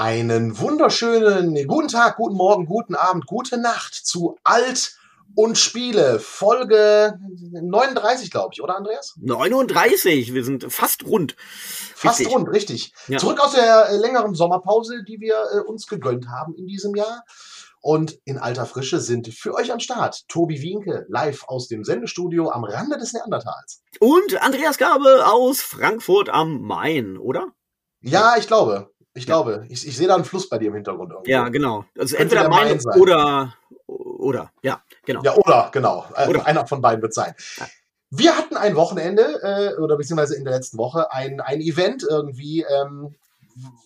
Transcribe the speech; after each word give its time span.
Einen 0.00 0.58
wunderschönen 0.58 1.66
guten 1.66 1.88
Tag, 1.88 2.16
guten 2.16 2.34
Morgen, 2.34 2.64
guten 2.64 2.94
Abend, 2.94 3.26
gute 3.26 3.60
Nacht 3.60 3.92
zu 3.92 4.38
Alt 4.44 4.96
und 5.34 5.58
Spiele. 5.58 6.18
Folge 6.20 7.18
39, 7.52 8.30
glaube 8.30 8.54
ich, 8.54 8.62
oder 8.62 8.78
Andreas? 8.78 9.12
39, 9.20 10.32
wir 10.32 10.42
sind 10.42 10.72
fast 10.72 11.04
rund. 11.04 11.36
Fast 11.38 12.20
richtig. 12.20 12.34
rund, 12.34 12.48
richtig. 12.48 12.94
Ja. 13.08 13.18
Zurück 13.18 13.40
aus 13.40 13.52
der 13.52 13.90
äh, 13.90 13.96
längeren 13.98 14.34
Sommerpause, 14.34 15.04
die 15.06 15.20
wir 15.20 15.34
äh, 15.52 15.68
uns 15.68 15.86
gegönnt 15.86 16.28
haben 16.28 16.54
in 16.54 16.66
diesem 16.66 16.94
Jahr. 16.94 17.22
Und 17.82 18.18
in 18.24 18.38
alter 18.38 18.64
Frische 18.64 19.00
sind 19.00 19.28
für 19.28 19.52
euch 19.52 19.70
am 19.70 19.80
Start 19.80 20.26
Tobi 20.28 20.62
Wienke 20.62 21.04
live 21.10 21.44
aus 21.46 21.68
dem 21.68 21.84
Sendestudio 21.84 22.48
am 22.48 22.64
Rande 22.64 22.96
des 22.96 23.12
Neandertals. 23.12 23.82
Und 23.98 24.40
Andreas 24.40 24.78
Gabe 24.78 25.26
aus 25.26 25.60
Frankfurt 25.60 26.30
am 26.30 26.62
Main, 26.62 27.18
oder? 27.18 27.48
Ja, 28.00 28.36
ich 28.38 28.46
glaube. 28.46 28.89
Ich 29.14 29.24
ja. 29.24 29.34
glaube. 29.34 29.66
Ich, 29.68 29.86
ich 29.86 29.96
sehe 29.96 30.06
da 30.06 30.14
einen 30.14 30.24
Fluss 30.24 30.48
bei 30.48 30.58
dir 30.58 30.68
im 30.68 30.74
Hintergrund 30.74 31.10
irgendwo. 31.10 31.30
Ja, 31.30 31.48
genau. 31.48 31.84
Also 31.98 32.16
Könnte 32.16 32.36
entweder 32.36 32.48
Main 32.48 32.80
oder 32.96 33.54
oder 33.86 34.52
ja, 34.62 34.82
genau. 35.04 35.22
Ja, 35.22 35.36
oder 35.36 35.70
genau. 35.72 36.06
Äh, 36.14 36.28
oder. 36.28 36.46
Einer 36.46 36.66
von 36.66 36.80
beiden 36.80 37.02
wird 37.02 37.14
sein. 37.14 37.34
Ja. 37.58 37.66
Wir 38.10 38.36
hatten 38.36 38.56
ein 38.56 38.76
Wochenende 38.76 39.40
äh, 39.42 39.80
oder 39.80 39.96
beziehungsweise 39.96 40.36
in 40.36 40.44
der 40.44 40.54
letzten 40.54 40.78
Woche 40.78 41.12
ein, 41.12 41.40
ein 41.40 41.60
Event 41.60 42.04
irgendwie, 42.08 42.62
ähm, 42.62 43.14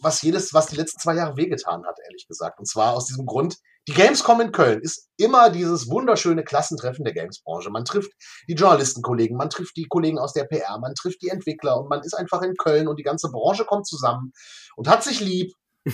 was 0.00 0.22
jedes, 0.22 0.54
was 0.54 0.66
die 0.66 0.76
letzten 0.76 0.98
zwei 0.98 1.14
Jahre 1.14 1.36
wehgetan 1.36 1.84
hat, 1.86 1.98
ehrlich 2.06 2.26
gesagt. 2.26 2.58
Und 2.58 2.66
zwar 2.66 2.94
aus 2.94 3.06
diesem 3.06 3.26
Grund, 3.26 3.58
die 3.86 3.92
Gamescom 3.92 4.40
in 4.40 4.52
Köln 4.52 4.80
ist 4.80 5.08
immer 5.16 5.50
dieses 5.50 5.90
wunderschöne 5.90 6.42
Klassentreffen 6.42 7.04
der 7.04 7.12
Gamesbranche. 7.12 7.70
Man 7.70 7.84
trifft 7.84 8.12
die 8.48 8.54
Journalistenkollegen, 8.54 9.36
man 9.36 9.50
trifft 9.50 9.76
die 9.76 9.86
Kollegen 9.86 10.18
aus 10.18 10.32
der 10.32 10.44
PR, 10.44 10.78
man 10.78 10.94
trifft 10.94 11.20
die 11.22 11.28
Entwickler 11.28 11.78
und 11.78 11.88
man 11.88 12.00
ist 12.00 12.14
einfach 12.14 12.42
in 12.42 12.54
Köln 12.56 12.88
und 12.88 12.98
die 12.98 13.02
ganze 13.02 13.30
Branche 13.30 13.64
kommt 13.64 13.86
zusammen 13.86 14.32
und 14.76 14.88
hat 14.88 15.04
sich 15.04 15.20
lieb. 15.20 15.52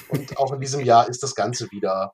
Und 0.08 0.36
auch 0.38 0.52
in 0.52 0.60
diesem 0.60 0.80
Jahr 0.84 1.08
ist 1.08 1.22
das 1.22 1.34
Ganze 1.34 1.70
wieder 1.72 2.12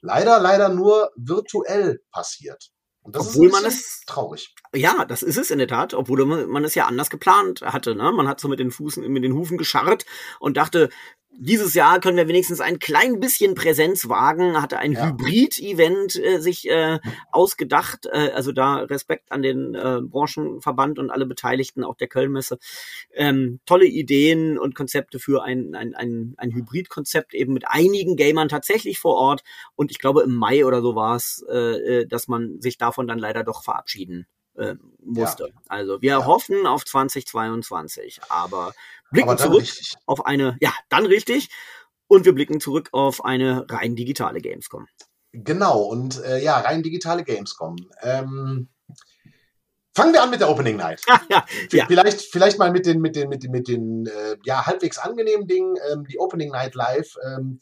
leider, 0.00 0.38
leider 0.38 0.68
nur 0.68 1.10
virtuell 1.16 2.00
passiert. 2.12 2.70
Und 3.02 3.14
das 3.14 3.28
obwohl 3.28 3.46
ist 3.46 3.52
man 3.52 3.64
es 3.64 4.02
traurig. 4.06 4.52
Ja, 4.74 5.04
das 5.04 5.22
ist 5.22 5.38
es 5.38 5.52
in 5.52 5.58
der 5.58 5.68
Tat, 5.68 5.94
obwohl 5.94 6.24
man 6.26 6.64
es 6.64 6.74
ja 6.74 6.86
anders 6.86 7.08
geplant 7.08 7.62
hatte. 7.62 7.94
Ne? 7.94 8.10
Man 8.10 8.26
hat 8.26 8.40
so 8.40 8.48
mit 8.48 8.58
den 8.58 8.72
Fußen, 8.72 9.06
mit 9.06 9.22
den 9.22 9.32
Hufen 9.32 9.58
gescharrt 9.58 10.04
und 10.40 10.56
dachte, 10.56 10.88
dieses 11.38 11.74
Jahr 11.74 12.00
können 12.00 12.16
wir 12.16 12.28
wenigstens 12.28 12.60
ein 12.60 12.78
klein 12.78 13.20
bisschen 13.20 13.54
Präsenz 13.54 14.08
wagen, 14.08 14.60
hatte 14.60 14.78
ein 14.78 14.92
ja. 14.92 15.06
Hybrid-Event 15.06 16.16
äh, 16.16 16.40
sich 16.40 16.68
äh, 16.68 16.98
ausgedacht, 17.30 18.06
äh, 18.06 18.30
also 18.34 18.52
da 18.52 18.76
Respekt 18.76 19.30
an 19.32 19.42
den 19.42 19.74
äh, 19.74 20.00
Branchenverband 20.02 20.98
und 20.98 21.10
alle 21.10 21.26
Beteiligten, 21.26 21.84
auch 21.84 21.96
der 21.96 22.08
Kölnmesse. 22.08 22.58
Ähm, 23.14 23.60
tolle 23.66 23.86
Ideen 23.86 24.58
und 24.58 24.74
Konzepte 24.74 25.18
für 25.18 25.42
ein, 25.42 25.74
ein, 25.74 25.94
ein, 25.94 26.34
ein 26.38 26.52
Hybrid-Konzept 26.52 27.34
eben 27.34 27.52
mit 27.52 27.64
einigen 27.66 28.16
Gamern 28.16 28.48
tatsächlich 28.48 28.98
vor 28.98 29.14
Ort 29.14 29.42
und 29.74 29.90
ich 29.90 29.98
glaube 29.98 30.22
im 30.22 30.34
Mai 30.34 30.64
oder 30.64 30.80
so 30.80 30.94
war 30.94 31.16
es, 31.16 31.44
äh, 31.50 32.00
äh 32.00 32.06
dass 32.06 32.28
man 32.28 32.60
sich 32.60 32.78
davon 32.78 33.06
dann 33.06 33.18
leider 33.18 33.44
doch 33.44 33.62
verabschieden 33.62 34.26
äh, 34.56 34.74
musste. 35.00 35.44
Ja. 35.48 35.60
Also 35.68 36.02
wir 36.02 36.10
ja. 36.10 36.26
hoffen 36.26 36.66
auf 36.66 36.84
2022, 36.84 38.20
aber 38.28 38.74
blicken 39.10 39.30
aber 39.30 39.38
zurück 39.38 39.62
richtig. 39.62 39.94
auf 40.06 40.26
eine, 40.26 40.56
ja, 40.60 40.72
dann 40.88 41.06
richtig. 41.06 41.48
Und 42.08 42.24
wir 42.24 42.34
blicken 42.34 42.60
zurück 42.60 42.88
auf 42.92 43.24
eine 43.24 43.66
rein 43.68 43.96
digitale 43.96 44.40
Gamescom. 44.40 44.86
Genau, 45.32 45.82
und 45.82 46.22
äh, 46.24 46.42
ja, 46.42 46.58
rein 46.60 46.82
digitale 46.82 47.24
Gamescom. 47.24 47.76
Ähm, 48.00 48.68
fangen 49.94 50.12
wir 50.12 50.22
an 50.22 50.30
mit 50.30 50.40
der 50.40 50.48
Opening 50.48 50.76
Night. 50.76 51.02
ja, 51.30 51.44
ja. 51.72 51.86
Vielleicht, 51.86 52.20
vielleicht 52.20 52.58
mal 52.58 52.70
mit 52.70 52.86
den, 52.86 53.00
mit 53.00 53.16
den, 53.16 53.28
mit 53.28 53.42
den, 53.42 53.50
mit 53.50 53.68
den 53.68 54.06
äh, 54.06 54.36
ja, 54.44 54.66
halbwegs 54.66 54.98
angenehmen 54.98 55.46
Dingen. 55.46 55.74
Ähm, 55.90 56.04
die 56.04 56.18
Opening 56.18 56.50
Night 56.52 56.74
Live. 56.74 57.16
Ähm, 57.26 57.58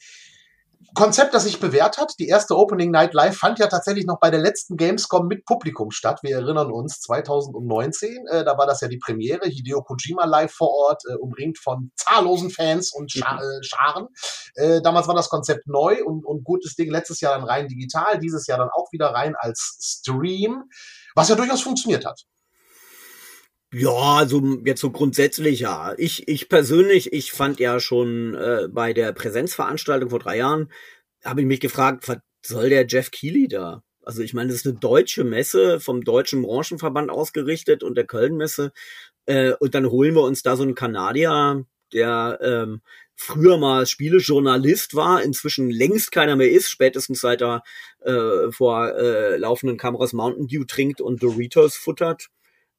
Konzept, 0.95 1.35
das 1.35 1.45
sich 1.45 1.61
bewährt 1.61 1.99
hat. 1.99 2.15
Die 2.19 2.29
erste 2.29 2.57
Opening 2.57 2.91
Night 2.91 3.15
Live 3.15 3.37
fand 3.37 3.59
ja 3.59 3.67
tatsächlich 3.67 4.07
noch 4.07 4.21
bei 4.21 4.31
der 4.31 4.41
letzten 4.41 4.77
Gamescom 4.77 5.27
mit 5.27 5.45
Publikum 5.45 5.91
statt. 5.91 6.21
Wir 6.23 6.37
erinnern 6.37 6.71
uns, 6.71 7.01
2019, 7.01 8.27
äh, 8.27 8.45
da 8.45 8.59
war 8.59 8.67
das 8.67 8.81
ja 8.81 8.89
die 8.89 8.99
Premiere. 8.99 9.49
Hideo 9.49 9.83
Kojima 9.83 10.25
live 10.25 10.53
vor 10.53 10.71
Ort, 10.71 11.03
äh, 11.09 11.15
umringt 11.15 11.59
von 11.59 11.91
zahllosen 11.97 12.51
Fans 12.51 12.93
und 12.93 13.11
Scha 13.11 13.35
mhm. 13.35 13.41
äh, 13.41 13.63
Scharen. 13.63 14.09
Äh, 14.55 14.83
damals 14.83 15.09
war 15.09 15.15
das 15.15 15.29
Konzept 15.29 15.67
neu 15.67 16.05
und, 16.05 16.25
und 16.25 16.45
gutes 16.45 16.75
Ding. 16.75 16.91
Letztes 16.91 17.21
Jahr 17.21 17.39
dann 17.39 17.49
rein 17.49 17.69
digital, 17.69 18.19
dieses 18.19 18.47
Jahr 18.47 18.59
dann 18.59 18.71
auch 18.71 18.93
wieder 18.93 19.09
rein 19.09 19.35
als 19.39 19.79
Stream, 19.81 20.65
was 21.15 21.29
ja 21.29 21.37
durchaus 21.37 21.63
funktioniert 21.63 22.05
hat. 22.05 22.25
Ja, 23.77 23.91
also 23.91 24.41
jetzt 24.65 24.81
so 24.81 24.91
grundsätzlich 24.93 25.61
ja. 25.61 25.95
Ich, 25.99 26.29
ich 26.29 26.49
persönlich, 26.49 27.13
ich 27.13 27.33
fand 27.33 27.59
ja 27.59 27.81
schon 27.81 28.35
äh, 28.37 28.69
bei 28.71 28.93
der 28.93 29.13
Präsenzveranstaltung 29.13 30.11
vor 30.11 30.21
drei 30.21 30.37
Jahren, 30.37 30.71
habe 31.25 31.41
ich 31.41 31.47
mich 31.49 31.59
gefragt, 31.59 32.07
was 32.07 32.19
soll 32.47 32.69
der 32.69 32.87
Jeff 32.87 33.11
Keighley 33.11 33.49
da? 33.49 33.83
Also 34.05 34.23
ich 34.23 34.33
meine, 34.33 34.51
das 34.51 34.59
ist 34.59 34.67
eine 34.67 34.79
deutsche 34.79 35.25
Messe 35.25 35.81
vom 35.81 36.05
Deutschen 36.05 36.43
Branchenverband 36.43 37.11
ausgerichtet 37.11 37.83
und 37.83 37.97
der 37.97 38.07
Kölnmesse. 38.07 38.73
Äh, 39.27 39.55
und 39.59 39.75
dann 39.75 39.91
holen 39.91 40.15
wir 40.15 40.23
uns 40.23 40.43
da 40.45 40.55
so 40.57 40.63
einen 40.63 40.77
Kanadier, 40.77 41.65
der 41.93 42.39
ähm, 42.43 42.81
früher 43.17 43.59
mal 43.59 43.87
Spielejournalist 43.87 44.95
war, 44.95 45.21
inzwischen 45.21 45.69
längst 45.71 46.13
keiner 46.13 46.37
mehr 46.37 46.51
ist, 46.51 46.71
spätestens 46.71 47.21
seit 47.21 47.43
er 47.43 47.65
äh, 48.03 48.53
vor 48.53 48.95
äh, 48.95 49.37
laufenden 49.37 49.79
Kameras 49.79 50.13
Mountain 50.13 50.47
Dew 50.47 50.65
trinkt 50.65 51.01
und 51.01 51.25
Doritos 51.25 51.75
futtert. 51.75 52.29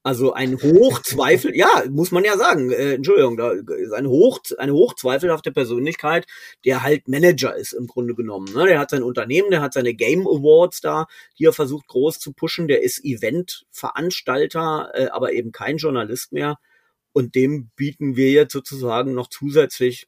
Also 0.06 0.34
ein 0.34 0.62
Hochzweifel, 0.62 1.56
ja, 1.56 1.84
muss 1.90 2.12
man 2.12 2.24
ja 2.24 2.38
sagen, 2.38 2.70
äh, 2.70 2.94
Entschuldigung, 2.94 3.38
da 3.38 3.54
ist 3.54 3.92
ein 3.92 4.06
Hoch, 4.06 4.40
eine 4.60 4.72
hochzweifelhafte 4.72 5.52
Persönlichkeit, 5.52 6.28
der 6.64 6.84
halt 6.84 7.08
Manager 7.08 7.56
ist 7.56 7.74
im 7.74 7.88
Grunde 7.88 8.14
genommen. 8.14 8.54
Ne? 8.54 8.68
Der 8.68 8.78
hat 8.78 8.92
sein 8.92 9.02
Unternehmen, 9.02 9.50
der 9.50 9.62
hat 9.62 9.74
seine 9.74 9.96
Game 9.96 10.28
Awards 10.28 10.82
da, 10.82 11.08
die 11.40 11.46
er 11.46 11.54
versucht 11.54 11.88
groß 11.88 12.20
zu 12.20 12.34
pushen, 12.34 12.68
der 12.68 12.84
ist 12.84 13.04
Eventveranstalter, 13.04 14.92
äh, 14.94 15.08
aber 15.08 15.34
eben 15.34 15.52
kein 15.52 15.78
Journalist 15.78 16.34
mehr. 16.34 16.60
Und 17.12 17.34
dem 17.34 17.72
bieten 17.76 18.16
wir 18.16 18.30
jetzt 18.30 18.54
sozusagen 18.54 19.16
noch 19.16 19.28
zusätzlich 19.28 20.06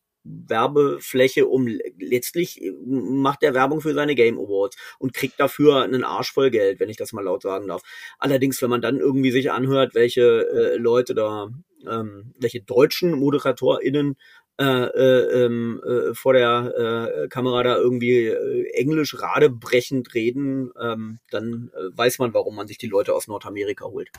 Werbefläche 0.48 1.48
um. 1.48 1.68
Letztlich 2.00 2.62
äh, 2.62 2.72
macht 2.86 3.44
er 3.44 3.54
Werbung 3.54 3.82
für 3.82 3.94
seine 3.94 4.16
Game 4.16 4.38
Awards 4.38 4.78
und 5.00 5.14
kriegt 5.14 5.40
dafür 5.40 5.84
einen 5.84 6.04
Arsch 6.04 6.32
voll 6.32 6.50
Geld, 6.52 6.80
wenn 6.80 6.90
ich 6.90 6.98
das 6.98 7.14
mal 7.14 7.24
laut 7.24 7.42
sagen 7.42 7.68
darf. 7.68 7.82
Allerdings, 8.20 8.62
wenn 8.62 8.70
man 8.70 8.82
dann 8.82 8.98
irgendwie 8.98 9.32
sich 9.32 9.52
anhört, 9.52 9.96
welche 9.96 10.48
äh, 10.50 10.78
Leute 10.78 11.16
da, 11.16 11.50
ähm, 11.90 12.34
welche 12.40 12.62
deutschen 12.62 13.12
ModeratorInnen 13.12 14.16
äh, 14.60 14.64
äh, 14.64 15.46
ähm, 15.46 15.80
äh, 15.86 16.16
vor 16.16 16.34
der 16.34 17.22
äh, 17.24 17.28
Kamera 17.28 17.62
da 17.62 17.76
irgendwie 17.76 18.26
äh, 18.26 18.72
Englisch 18.74 19.16
radebrechend 19.22 20.16
reden, 20.16 20.72
ähm, 20.82 21.20
dann 21.30 21.72
weiß 21.96 22.18
man, 22.18 22.34
warum 22.34 22.56
man 22.56 22.68
sich 22.68 22.80
die 22.80 22.88
Leute 22.88 23.14
aus 23.14 23.28
Nordamerika 23.28 23.86
holt. 23.86 24.10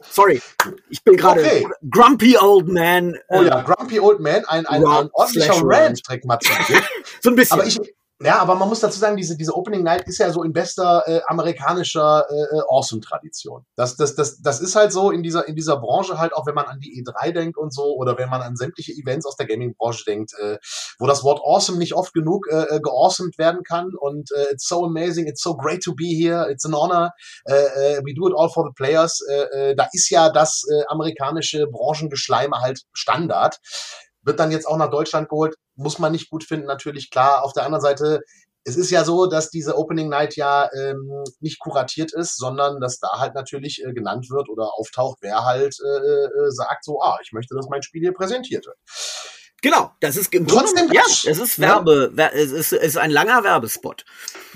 Sorry, 0.00 0.40
ich 0.88 1.02
bin 1.02 1.16
gerade 1.16 1.40
okay. 1.40 1.66
Grumpy 1.90 2.36
Old 2.38 2.68
Man. 2.68 3.18
oh 3.28 3.42
ja, 3.42 3.62
Grumpy 3.62 3.98
Old 3.98 4.20
Man, 4.20 4.44
ein, 4.44 4.66
ein, 4.66 4.84
ein 4.84 5.10
ordentlicher 5.12 5.60
Rant, 5.64 6.04
trägt 6.04 6.24
mal 6.24 6.38
So 7.20 7.30
ein 7.30 7.34
bisschen. 7.34 7.58
Aber 7.58 7.66
ich, 7.66 7.80
ja, 8.20 8.40
aber 8.40 8.56
man 8.56 8.68
muss 8.68 8.80
dazu 8.80 8.98
sagen, 8.98 9.16
diese, 9.16 9.36
diese 9.36 9.54
Opening 9.54 9.84
Night 9.84 10.08
ist 10.08 10.18
ja 10.18 10.32
so 10.32 10.42
in 10.42 10.52
bester 10.52 11.04
äh, 11.06 11.20
amerikanischer 11.28 12.26
äh, 12.28 12.56
äh, 12.56 12.60
Awesome-Tradition. 12.68 13.64
Das, 13.76 13.96
das, 13.96 14.16
das, 14.16 14.42
das 14.42 14.60
ist 14.60 14.74
halt 14.74 14.90
so 14.90 15.12
in 15.12 15.22
dieser, 15.22 15.46
in 15.46 15.54
dieser 15.54 15.76
Branche 15.78 16.18
halt, 16.18 16.32
auch 16.34 16.44
wenn 16.46 16.54
man 16.56 16.66
an 16.66 16.80
die 16.80 17.00
E3 17.00 17.32
denkt 17.32 17.56
und 17.56 17.72
so, 17.72 17.94
oder 17.94 18.18
wenn 18.18 18.28
man 18.28 18.42
an 18.42 18.56
sämtliche 18.56 18.92
Events 18.92 19.24
aus 19.24 19.36
der 19.36 19.46
Gaming-Branche 19.46 20.04
denkt, 20.04 20.32
äh, 20.40 20.58
wo 20.98 21.06
das 21.06 21.22
Wort 21.22 21.40
Awesome 21.44 21.78
nicht 21.78 21.94
oft 21.94 22.12
genug 22.12 22.48
äh, 22.50 22.76
äh 22.76 22.80
geawesomed 22.80 23.38
werden 23.38 23.62
kann 23.62 23.92
und 23.94 24.32
äh, 24.32 24.52
it's 24.52 24.66
so 24.66 24.84
amazing, 24.84 25.28
it's 25.28 25.42
so 25.42 25.56
great 25.56 25.82
to 25.84 25.94
be 25.94 26.06
here, 26.06 26.50
it's 26.50 26.66
an 26.66 26.74
honor, 26.74 27.12
äh, 27.44 27.54
äh, 27.54 28.02
we 28.04 28.14
do 28.14 28.26
it 28.28 28.34
all 28.36 28.48
for 28.48 28.64
the 28.64 28.72
players. 28.74 29.20
Äh, 29.30 29.70
äh, 29.70 29.76
da 29.76 29.86
ist 29.92 30.10
ja 30.10 30.28
das 30.28 30.62
äh, 30.68 30.82
amerikanische 30.88 31.68
Branchengeschleime 31.68 32.56
halt 32.60 32.80
Standard 32.92 33.60
wird 34.22 34.40
dann 34.40 34.50
jetzt 34.50 34.66
auch 34.66 34.76
nach 34.76 34.90
Deutschland 34.90 35.28
geholt, 35.28 35.54
muss 35.78 35.98
man 35.98 36.12
nicht 36.12 36.28
gut 36.28 36.44
finden, 36.44 36.66
natürlich 36.66 37.10
klar. 37.10 37.44
Auf 37.44 37.52
der 37.52 37.64
anderen 37.64 37.82
Seite, 37.82 38.20
es 38.64 38.76
ist 38.76 38.90
ja 38.90 39.04
so, 39.04 39.26
dass 39.26 39.50
diese 39.50 39.78
Opening 39.78 40.08
Night 40.08 40.36
ja 40.36 40.68
ähm, 40.74 41.24
nicht 41.40 41.58
kuratiert 41.58 42.12
ist, 42.12 42.36
sondern 42.36 42.80
dass 42.80 42.98
da 42.98 43.18
halt 43.18 43.34
natürlich 43.34 43.82
äh, 43.84 43.92
genannt 43.92 44.28
wird 44.30 44.48
oder 44.48 44.74
auftaucht, 44.74 45.18
wer 45.22 45.44
halt 45.44 45.76
äh, 45.82 45.88
äh, 45.88 46.50
sagt 46.50 46.84
so, 46.84 47.00
ah, 47.00 47.18
ich 47.22 47.32
möchte, 47.32 47.54
dass 47.54 47.68
mein 47.70 47.82
Spiel 47.82 48.02
hier 48.02 48.12
präsentiert 48.12 48.66
wird. 48.66 48.76
Genau, 49.60 49.90
das 50.00 50.16
ist 50.16 50.32
im 50.32 50.46
Trotzdem, 50.46 50.92
ja, 50.92 51.02
es 51.04 51.24
ist 51.24 51.58
Werbe, 51.58 52.12
ja. 52.16 52.28
es 52.28 52.52
ist, 52.52 52.72
ist 52.72 52.96
ein 52.96 53.10
langer 53.10 53.42
Werbespot. 53.42 54.04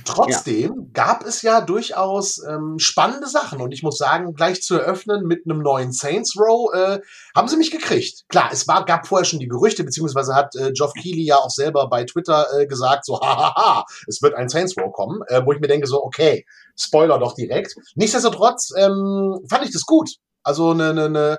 Trotzdem 0.04 0.74
ja. 0.76 0.86
gab 0.92 1.26
es 1.26 1.42
ja 1.42 1.60
durchaus 1.60 2.40
ähm, 2.48 2.78
spannende 2.78 3.26
Sachen 3.26 3.60
und 3.60 3.72
ich 3.72 3.82
muss 3.82 3.98
sagen, 3.98 4.32
gleich 4.34 4.62
zu 4.62 4.76
eröffnen 4.76 5.26
mit 5.26 5.42
einem 5.44 5.60
neuen 5.60 5.92
Saints 5.92 6.36
Row 6.38 6.72
äh, 6.72 7.00
haben 7.36 7.48
sie 7.48 7.56
mich 7.56 7.72
gekriegt. 7.72 8.22
Klar, 8.28 8.50
es 8.52 8.68
war, 8.68 8.84
gab 8.84 9.08
vorher 9.08 9.24
schon 9.24 9.40
die 9.40 9.48
Gerüchte, 9.48 9.82
beziehungsweise 9.82 10.34
hat 10.34 10.54
äh, 10.54 10.70
Geoff 10.72 10.92
Keighley 10.94 11.24
ja 11.24 11.36
auch 11.36 11.50
selber 11.50 11.88
bei 11.88 12.04
Twitter 12.04 12.46
äh, 12.56 12.66
gesagt, 12.66 13.04
so 13.04 13.20
hahaha, 13.20 13.84
es 14.06 14.22
wird 14.22 14.34
ein 14.34 14.48
Saints 14.48 14.76
Row 14.76 14.92
kommen, 14.92 15.22
äh, 15.26 15.44
wo 15.44 15.52
ich 15.52 15.60
mir 15.60 15.68
denke 15.68 15.86
so, 15.86 16.02
okay, 16.02 16.44
Spoiler 16.76 17.18
doch 17.18 17.34
direkt. 17.34 17.74
Nichtsdestotrotz 17.94 18.72
ähm, 18.76 19.40
fand 19.48 19.64
ich 19.64 19.72
das 19.72 19.82
gut. 19.82 20.10
Also 20.42 20.70
eine, 20.70 20.90
eine, 20.90 21.04
eine 21.04 21.38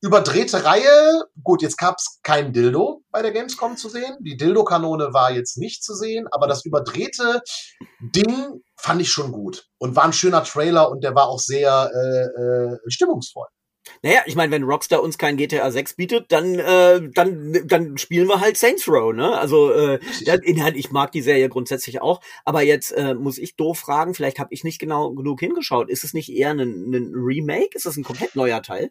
überdrehte 0.00 0.64
Reihe. 0.64 1.24
Gut, 1.42 1.62
jetzt 1.62 1.76
gab 1.76 1.98
es 1.98 2.20
kein 2.22 2.52
Dildo 2.52 3.02
bei 3.10 3.22
der 3.22 3.32
Gamescom 3.32 3.76
zu 3.76 3.88
sehen. 3.88 4.16
Die 4.20 4.36
Dildo-Kanone 4.36 5.12
war 5.12 5.32
jetzt 5.32 5.58
nicht 5.58 5.84
zu 5.84 5.94
sehen, 5.94 6.26
aber 6.30 6.46
das 6.46 6.64
überdrehte 6.64 7.42
Ding 8.00 8.62
fand 8.76 9.02
ich 9.02 9.10
schon 9.10 9.32
gut 9.32 9.66
und 9.78 9.96
war 9.96 10.04
ein 10.04 10.12
schöner 10.12 10.44
Trailer 10.44 10.90
und 10.90 11.04
der 11.04 11.14
war 11.14 11.28
auch 11.28 11.38
sehr 11.38 11.90
äh, 11.94 12.40
äh, 12.40 12.78
stimmungsvoll. 12.88 13.46
Naja, 14.02 14.20
ich 14.26 14.36
meine, 14.36 14.52
wenn 14.52 14.62
Rockstar 14.62 15.02
uns 15.02 15.18
kein 15.18 15.36
GTA 15.36 15.70
6 15.70 15.96
bietet, 15.96 16.30
dann, 16.32 16.58
äh, 16.58 17.00
dann, 17.12 17.60
dann 17.66 17.98
spielen 17.98 18.28
wir 18.28 18.40
halt 18.40 18.56
Saints 18.56 18.86
Row, 18.86 19.12
ne? 19.12 19.36
Also 19.38 19.72
äh, 19.72 19.98
Inhalt, 20.42 20.76
ich 20.76 20.90
mag 20.90 21.12
die 21.12 21.22
Serie 21.22 21.48
grundsätzlich 21.48 22.00
auch, 22.00 22.20
aber 22.44 22.62
jetzt 22.62 22.92
äh, 22.92 23.14
muss 23.14 23.38
ich 23.38 23.56
doof 23.56 23.78
fragen, 23.78 24.14
vielleicht 24.14 24.38
habe 24.38 24.52
ich 24.52 24.64
nicht 24.64 24.78
genau 24.78 25.12
genug 25.12 25.40
hingeschaut. 25.40 25.88
Ist 25.90 26.04
es 26.04 26.12
nicht 26.14 26.30
eher 26.30 26.50
ein, 26.50 26.60
ein 26.60 27.12
Remake? 27.14 27.70
Ist 27.74 27.86
es 27.86 27.96
ein 27.96 28.04
komplett 28.04 28.36
neuer 28.36 28.62
Teil? 28.62 28.90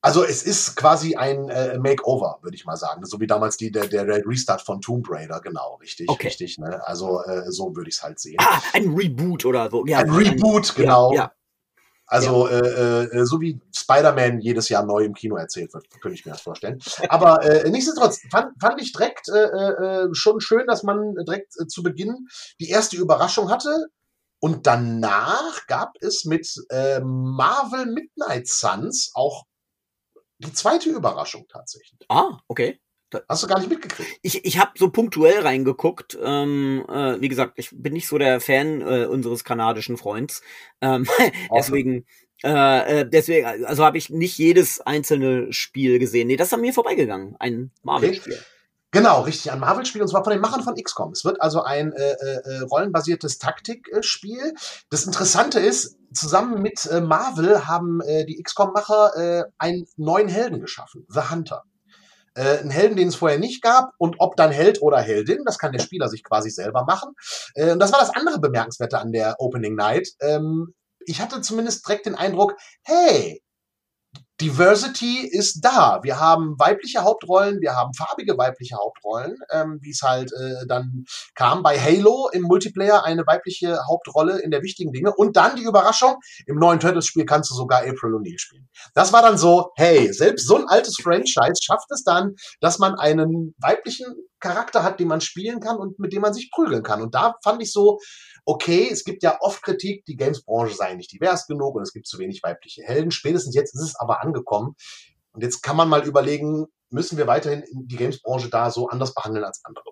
Also 0.00 0.24
es 0.24 0.44
ist 0.44 0.76
quasi 0.76 1.16
ein 1.16 1.48
äh, 1.48 1.76
Makeover, 1.78 2.38
würde 2.42 2.54
ich 2.54 2.64
mal 2.64 2.76
sagen. 2.76 3.04
So 3.04 3.20
wie 3.20 3.26
damals 3.26 3.56
die, 3.56 3.72
der, 3.72 3.88
der 3.88 4.06
Restart 4.06 4.62
von 4.62 4.80
Tomb 4.80 5.10
Raider, 5.10 5.40
genau, 5.40 5.76
richtig, 5.82 6.08
okay. 6.08 6.28
richtig. 6.28 6.58
Ne? 6.58 6.80
Also 6.86 7.20
äh, 7.24 7.50
so 7.50 7.74
würde 7.74 7.88
ich 7.88 7.96
es 7.96 8.02
halt 8.02 8.20
sehen. 8.20 8.36
Ah, 8.38 8.60
ein 8.74 8.94
Reboot 8.94 9.44
oder 9.44 9.68
so. 9.70 9.84
Ja, 9.86 9.98
ein 9.98 10.10
Reboot, 10.10 10.70
ein, 10.70 10.82
genau. 10.82 11.12
Ja, 11.12 11.22
ja. 11.22 11.32
Also 12.08 12.48
ja. 12.48 12.58
Äh, 12.58 13.04
äh, 13.04 13.24
so 13.26 13.40
wie 13.40 13.60
Spider-Man 13.74 14.40
jedes 14.40 14.68
Jahr 14.70 14.84
neu 14.84 15.04
im 15.04 15.14
Kino 15.14 15.36
erzählt 15.36 15.74
wird, 15.74 15.90
könnte 16.00 16.14
ich 16.14 16.24
mir 16.24 16.32
das 16.32 16.40
vorstellen. 16.40 16.80
Aber 17.08 17.42
äh, 17.44 17.68
nichtsdestotrotz 17.68 18.20
fand, 18.30 18.52
fand 18.60 18.80
ich 18.80 18.92
direkt 18.92 19.28
äh, 19.28 19.44
äh, 19.44 20.08
schon 20.12 20.40
schön, 20.40 20.66
dass 20.66 20.82
man 20.82 21.14
direkt 21.26 21.52
äh, 21.60 21.66
zu 21.66 21.82
Beginn 21.82 22.28
die 22.60 22.70
erste 22.70 22.96
Überraschung 22.96 23.50
hatte. 23.50 23.88
Und 24.40 24.66
danach 24.66 25.66
gab 25.66 25.94
es 26.00 26.24
mit 26.24 26.48
äh, 26.70 27.00
Marvel 27.00 27.86
Midnight 27.86 28.46
Suns 28.46 29.10
auch 29.14 29.44
die 30.38 30.52
zweite 30.52 30.90
Überraschung 30.90 31.46
tatsächlich. 31.48 32.06
Ah, 32.08 32.38
okay. 32.48 32.80
Hast 33.28 33.42
du 33.42 33.46
gar 33.46 33.58
nicht 33.58 33.70
mitgekriegt? 33.70 34.18
Ich, 34.20 34.44
ich 34.44 34.58
habe 34.58 34.72
so 34.76 34.90
punktuell 34.90 35.40
reingeguckt. 35.40 36.18
Ähm, 36.22 36.84
äh, 36.88 37.20
wie 37.20 37.28
gesagt, 37.28 37.54
ich 37.56 37.70
bin 37.72 37.94
nicht 37.94 38.06
so 38.06 38.18
der 38.18 38.40
Fan 38.40 38.82
äh, 38.82 39.06
unseres 39.06 39.44
kanadischen 39.44 39.96
Freunds. 39.96 40.42
Ähm, 40.82 41.06
deswegen, 41.54 42.04
äh, 42.44 43.00
äh, 43.00 43.08
deswegen, 43.08 43.46
also 43.64 43.84
habe 43.84 43.96
ich 43.96 44.10
nicht 44.10 44.36
jedes 44.36 44.80
einzelne 44.80 45.52
Spiel 45.52 45.98
gesehen. 45.98 46.28
Nee, 46.28 46.36
das 46.36 46.48
ist 46.48 46.54
an 46.54 46.60
mir 46.60 46.74
vorbeigegangen. 46.74 47.34
Ein 47.38 47.70
Marvel-Spiel. 47.82 48.34
Okay. 48.34 48.44
Genau, 48.90 49.20
richtig, 49.20 49.52
ein 49.52 49.60
Marvel-Spiel 49.60 50.00
und 50.00 50.08
zwar 50.08 50.24
von 50.24 50.32
den 50.32 50.40
Machern 50.40 50.62
von 50.62 50.74
XCOM. 50.74 51.12
Es 51.12 51.24
wird 51.24 51.42
also 51.42 51.62
ein 51.62 51.92
äh, 51.92 52.12
äh, 52.12 52.60
rollenbasiertes 52.60 53.38
Taktikspiel. 53.38 54.54
Das 54.88 55.04
Interessante 55.04 55.60
ist, 55.60 55.98
zusammen 56.14 56.62
mit 56.62 56.86
äh, 56.86 57.02
Marvel 57.02 57.66
haben 57.66 58.00
äh, 58.00 58.24
die 58.24 58.42
XCOM-Macher 58.42 59.16
äh, 59.16 59.44
einen 59.58 59.86
neuen 59.96 60.28
Helden 60.28 60.60
geschaffen, 60.60 61.04
The 61.08 61.30
Hunter. 61.30 61.64
Äh, 62.34 62.58
einen 62.58 62.70
Helden, 62.70 62.96
den 62.96 63.08
es 63.08 63.16
vorher 63.16 63.38
nicht 63.38 63.62
gab 63.62 63.92
und 63.98 64.16
ob 64.20 64.36
dann 64.36 64.52
Held 64.52 64.80
oder 64.80 64.98
Heldin, 64.98 65.42
das 65.44 65.58
kann 65.58 65.72
der 65.72 65.80
Spieler 65.80 66.08
sich 66.08 66.24
quasi 66.24 66.48
selber 66.48 66.84
machen. 66.84 67.12
Äh, 67.54 67.72
und 67.72 67.80
das 67.80 67.92
war 67.92 68.00
das 68.00 68.14
andere 68.14 68.38
Bemerkenswerte 68.38 68.98
an 68.98 69.12
der 69.12 69.36
Opening 69.38 69.74
Night. 69.74 70.08
Ähm, 70.20 70.72
ich 71.00 71.20
hatte 71.20 71.42
zumindest 71.42 71.86
direkt 71.86 72.06
den 72.06 72.14
Eindruck, 72.14 72.54
hey, 72.84 73.42
Diversity 74.40 75.26
ist 75.26 75.60
da. 75.62 76.00
Wir 76.02 76.20
haben 76.20 76.54
weibliche 76.58 77.02
Hauptrollen, 77.02 77.60
wir 77.60 77.74
haben 77.74 77.92
farbige 77.92 78.38
weibliche 78.38 78.76
Hauptrollen, 78.76 79.36
ähm, 79.50 79.78
wie 79.82 79.90
es 79.90 80.02
halt 80.02 80.32
äh, 80.32 80.66
dann 80.68 81.04
kam 81.34 81.62
bei 81.62 81.78
Halo 81.78 82.28
im 82.32 82.42
Multiplayer 82.42 83.04
eine 83.04 83.26
weibliche 83.26 83.78
Hauptrolle 83.88 84.38
in 84.38 84.52
der 84.52 84.62
wichtigen 84.62 84.92
Dinge 84.92 85.12
und 85.14 85.36
dann 85.36 85.56
die 85.56 85.64
Überraschung, 85.64 86.16
im 86.46 86.56
neuen 86.56 86.78
Turtles-Spiel 86.78 87.24
kannst 87.24 87.50
du 87.50 87.54
sogar 87.54 87.80
April 87.80 88.14
O'Neil 88.14 88.38
spielen. 88.38 88.68
Das 88.94 89.12
war 89.12 89.22
dann 89.22 89.38
so, 89.38 89.72
hey, 89.76 90.12
selbst 90.12 90.46
so 90.46 90.56
ein 90.56 90.68
altes 90.68 90.96
Franchise 91.02 91.60
schafft 91.60 91.90
es 91.90 92.04
dann, 92.04 92.34
dass 92.60 92.78
man 92.78 92.94
einen 92.94 93.54
weiblichen 93.58 94.06
Charakter 94.40 94.84
hat, 94.84 95.00
den 95.00 95.08
man 95.08 95.20
spielen 95.20 95.60
kann 95.60 95.78
und 95.78 95.98
mit 95.98 96.12
dem 96.12 96.22
man 96.22 96.32
sich 96.32 96.50
prügeln 96.52 96.82
kann. 96.82 97.02
Und 97.02 97.14
da 97.14 97.34
fand 97.42 97.60
ich 97.62 97.72
so, 97.72 97.98
okay, 98.48 98.88
es 98.90 99.04
gibt 99.04 99.22
ja 99.22 99.36
oft 99.42 99.62
Kritik, 99.62 100.06
die 100.06 100.16
Games-Branche 100.16 100.74
sei 100.74 100.94
nicht 100.94 101.12
divers 101.12 101.46
genug 101.46 101.74
und 101.74 101.82
es 101.82 101.92
gibt 101.92 102.06
zu 102.06 102.18
wenig 102.18 102.42
weibliche 102.42 102.82
Helden. 102.82 103.10
Spätestens 103.10 103.54
jetzt 103.54 103.74
ist 103.74 103.82
es 103.82 103.94
aber 103.94 104.22
angekommen. 104.22 104.74
Und 105.32 105.42
jetzt 105.42 105.60
kann 105.60 105.76
man 105.76 105.90
mal 105.90 106.06
überlegen, 106.06 106.64
müssen 106.88 107.18
wir 107.18 107.26
weiterhin 107.26 107.62
die 107.70 107.96
Games-Branche 107.96 108.48
da 108.48 108.70
so 108.70 108.88
anders 108.88 109.12
behandeln 109.12 109.44
als 109.44 109.60
andere? 109.64 109.84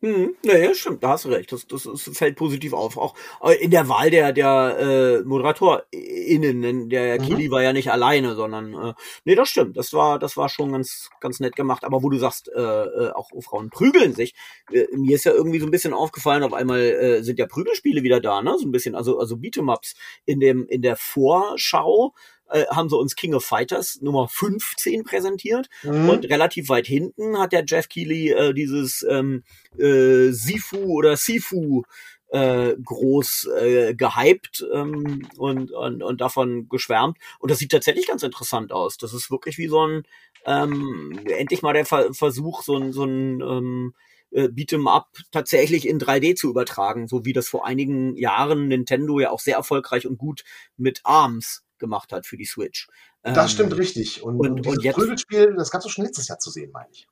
Hm, 0.00 0.36
nee, 0.44 0.74
stimmt, 0.74 1.02
da 1.02 1.10
hast 1.10 1.24
du 1.24 1.30
recht. 1.30 1.50
Das, 1.50 1.66
das, 1.66 1.82
das 1.82 2.02
fällt 2.16 2.36
positiv 2.36 2.72
auf. 2.72 2.96
Auch 2.96 3.14
äh, 3.42 3.54
in 3.54 3.70
der 3.70 3.88
Wahl 3.88 4.10
der, 4.10 4.32
der 4.32 4.76
äh, 4.78 5.24
ModeratorInnen, 5.24 6.88
der 6.88 7.20
mhm. 7.20 7.24
Kili 7.24 7.50
war 7.50 7.62
ja 7.62 7.72
nicht 7.72 7.90
alleine, 7.90 8.36
sondern 8.36 8.74
äh, 8.74 8.94
nee, 9.24 9.34
das 9.34 9.48
stimmt. 9.48 9.76
Das 9.76 9.92
war, 9.92 10.20
das 10.20 10.36
war 10.36 10.48
schon 10.48 10.70
ganz, 10.70 11.10
ganz 11.20 11.40
nett 11.40 11.56
gemacht. 11.56 11.84
Aber 11.84 12.02
wo 12.02 12.10
du 12.10 12.18
sagst, 12.18 12.48
äh, 12.48 12.60
äh, 12.60 13.10
auch 13.10 13.30
Frauen 13.40 13.70
prügeln 13.70 14.14
sich, 14.14 14.34
äh, 14.72 14.86
mir 14.96 15.16
ist 15.16 15.24
ja 15.24 15.32
irgendwie 15.32 15.58
so 15.58 15.66
ein 15.66 15.72
bisschen 15.72 15.94
aufgefallen, 15.94 16.44
auf 16.44 16.52
einmal 16.52 16.80
äh, 16.80 17.22
sind 17.22 17.38
ja 17.38 17.46
Prügelspiele 17.46 18.04
wieder 18.04 18.20
da, 18.20 18.40
ne? 18.40 18.56
So 18.58 18.66
ein 18.66 18.72
bisschen, 18.72 18.94
also, 18.94 19.18
also 19.18 19.34
Beat'em-Ups 19.34 19.94
in 20.26 20.38
dem, 20.38 20.66
in 20.68 20.82
der 20.82 20.96
Vorschau 20.96 22.14
äh, 22.50 22.66
haben 22.66 22.88
sie 22.88 22.96
uns 22.96 23.16
King 23.16 23.34
of 23.34 23.44
Fighters 23.44 24.00
Nummer 24.00 24.28
15 24.28 25.04
präsentiert 25.04 25.68
mhm. 25.82 26.08
und 26.08 26.24
relativ 26.28 26.68
weit 26.68 26.86
hinten 26.86 27.38
hat 27.38 27.52
der 27.52 27.64
Jeff 27.66 27.88
Keighley 27.88 28.30
äh, 28.30 28.54
dieses 28.54 29.04
ähm, 29.08 29.44
äh, 29.78 30.30
Sifu 30.30 30.78
oder 30.78 31.16
Sifu 31.16 31.82
äh, 32.30 32.74
groß 32.82 33.48
äh, 33.58 33.94
gehypt 33.94 34.66
ähm, 34.72 35.26
und, 35.36 35.72
und, 35.72 36.02
und 36.02 36.20
davon 36.20 36.68
geschwärmt. 36.68 37.16
Und 37.38 37.50
das 37.50 37.58
sieht 37.58 37.72
tatsächlich 37.72 38.06
ganz 38.06 38.22
interessant 38.22 38.72
aus. 38.72 38.98
Das 38.98 39.14
ist 39.14 39.30
wirklich 39.30 39.58
wie 39.58 39.68
so 39.68 39.86
ein, 39.86 40.02
ähm, 40.44 41.20
endlich 41.26 41.62
mal 41.62 41.72
der 41.72 41.86
Ver 41.86 42.12
Versuch, 42.12 42.62
so 42.62 42.76
ein, 42.76 42.92
so 42.92 43.04
ein 43.04 43.40
ähm, 43.40 43.94
äh, 44.30 44.48
Beat'em 44.48 44.88
Up 44.88 45.08
tatsächlich 45.32 45.88
in 45.88 45.98
3D 45.98 46.34
zu 46.34 46.50
übertragen, 46.50 47.08
so 47.08 47.24
wie 47.24 47.32
das 47.32 47.48
vor 47.48 47.66
einigen 47.66 48.16
Jahren 48.16 48.68
Nintendo 48.68 49.20
ja 49.20 49.30
auch 49.30 49.40
sehr 49.40 49.56
erfolgreich 49.56 50.06
und 50.06 50.18
gut 50.18 50.44
mit 50.76 51.00
ARMS 51.04 51.64
gemacht 51.78 52.12
hat 52.12 52.26
für 52.26 52.36
die 52.36 52.44
Switch. 52.44 52.88
Das 53.22 53.36
ähm, 53.36 53.48
stimmt 53.48 53.76
richtig. 53.78 54.22
Und, 54.22 54.38
und, 54.38 54.48
und 54.50 54.64
dieses 54.64 54.78
und 54.78 54.84
jetzt, 54.84 54.94
Prügelspiel, 54.94 55.54
das 55.56 55.70
gab 55.70 55.84
es 55.84 55.90
schon 55.90 56.04
letztes 56.04 56.28
Jahr 56.28 56.38
zu 56.38 56.50
sehen, 56.50 56.70
meine 56.72 56.90
ich. 56.90 57.08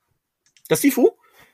Das 0.69 0.81
Sifu? 0.81 1.11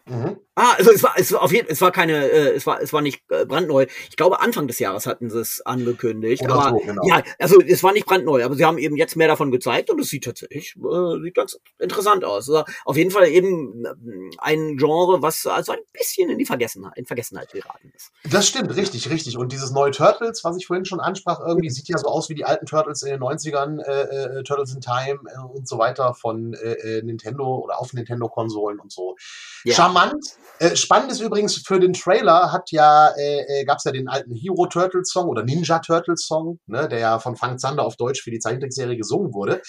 Mhm. 0.07 0.37
Ah, 0.55 0.75
also 0.77 0.91
es 0.91 1.03
war, 1.03 1.15
es 1.17 1.33
war 1.33 1.43
auf 1.43 1.53
jeden, 1.53 1.69
es 1.71 1.81
war 1.81 1.93
keine, 1.93 2.29
äh, 2.29 2.55
es 2.55 2.67
war, 2.67 2.83
es 2.83 2.93
war 2.93 3.01
nicht 3.01 3.23
äh, 3.31 3.47
brandneu. 3.47 3.87
Ich 4.11 4.17
glaube 4.17 4.41
Anfang 4.41 4.67
des 4.67 4.79
Jahres 4.81 5.07
hatten 5.07 5.31
sie 5.31 5.41
es 5.41 5.65
angekündigt. 5.65 6.43
Oder 6.43 6.55
aber 6.55 6.71
so, 6.71 6.85
genau. 6.85 7.03
ja, 7.07 7.23
also 7.39 7.61
es 7.63 7.83
war 7.83 7.93
nicht 7.93 8.05
brandneu, 8.05 8.45
aber 8.45 8.55
sie 8.55 8.65
haben 8.65 8.77
eben 8.77 8.97
jetzt 8.97 9.17
mehr 9.17 9.29
davon 9.29 9.51
gezeigt 9.51 9.89
und 9.91 9.99
es 10.01 10.09
sieht 10.09 10.25
tatsächlich, 10.25 10.75
äh, 10.77 11.23
sieht 11.23 11.35
ganz 11.35 11.59
interessant 11.79 12.25
aus. 12.25 12.51
Also 12.51 12.65
auf 12.85 12.97
jeden 12.97 13.11
Fall 13.11 13.29
eben 13.29 13.85
äh, 13.87 14.37
ein 14.39 14.77
Genre, 14.77 15.23
was 15.23 15.47
also 15.47 15.73
ein 15.73 15.79
bisschen 15.93 16.29
in 16.29 16.37
die 16.37 16.45
Vergessenheit, 16.45 16.99
in 16.99 17.07
Vergessenheit 17.07 17.53
geraten 17.53 17.91
ist. 17.95 18.11
Das 18.29 18.47
stimmt, 18.47 18.77
richtig, 18.77 19.09
richtig. 19.09 19.39
Und 19.39 19.53
dieses 19.53 19.71
neue 19.71 19.93
Turtles, 19.93 20.45
was 20.45 20.57
ich 20.59 20.67
vorhin 20.67 20.85
schon 20.85 21.01
ansprach, 21.01 21.41
irgendwie 21.47 21.71
sieht 21.71 21.89
ja 21.89 21.97
so 21.97 22.09
aus 22.09 22.29
wie 22.29 22.35
die 22.35 22.45
alten 22.45 22.67
Turtles 22.67 23.03
in 23.03 23.11
den 23.11 23.21
90ern, 23.21 23.81
äh, 23.81 24.41
äh, 24.41 24.43
Turtles 24.43 24.75
in 24.75 24.83
Time 24.83 25.21
äh, 25.29 25.39
und 25.41 25.67
so 25.67 25.79
weiter 25.79 26.13
von 26.13 26.53
äh, 26.55 26.99
äh 26.99 27.03
Nintendo 27.03 27.57
oder 27.57 27.81
auf 27.81 27.95
Nintendo-Konsolen 27.95 28.81
und 28.81 28.93
so. 28.93 29.17
Ja. 29.65 29.75
Charmant. 29.75 30.25
Äh, 30.59 30.77
spannend 30.77 31.11
ist 31.11 31.21
übrigens 31.21 31.57
für 31.57 31.81
den 31.81 31.93
Trailer 31.93 32.53
hat 32.53 32.71
ja 32.71 33.09
äh, 33.17 33.41
äh 33.41 33.65
gab 33.65 33.79
es 33.79 33.85
ja 33.85 33.91
den 33.91 34.09
alten 34.09 34.35
Hero 34.35 34.67
Turtles 34.67 35.09
Song 35.11 35.29
oder 35.29 35.43
Ninja 35.43 35.81
Turtles 35.81 36.25
Song, 36.27 36.61
ne, 36.67 36.89
der 36.89 36.99
ja 37.01 37.19
von 37.19 37.37
Frank 37.37 37.59
Zander 37.59 37.85
auf 37.85 37.97
Deutsch 37.97 38.23
für 38.23 38.31
die 38.31 38.39
Zeichentrickserie 38.39 38.97
gesungen 38.97 39.35
wurde. 39.35 39.61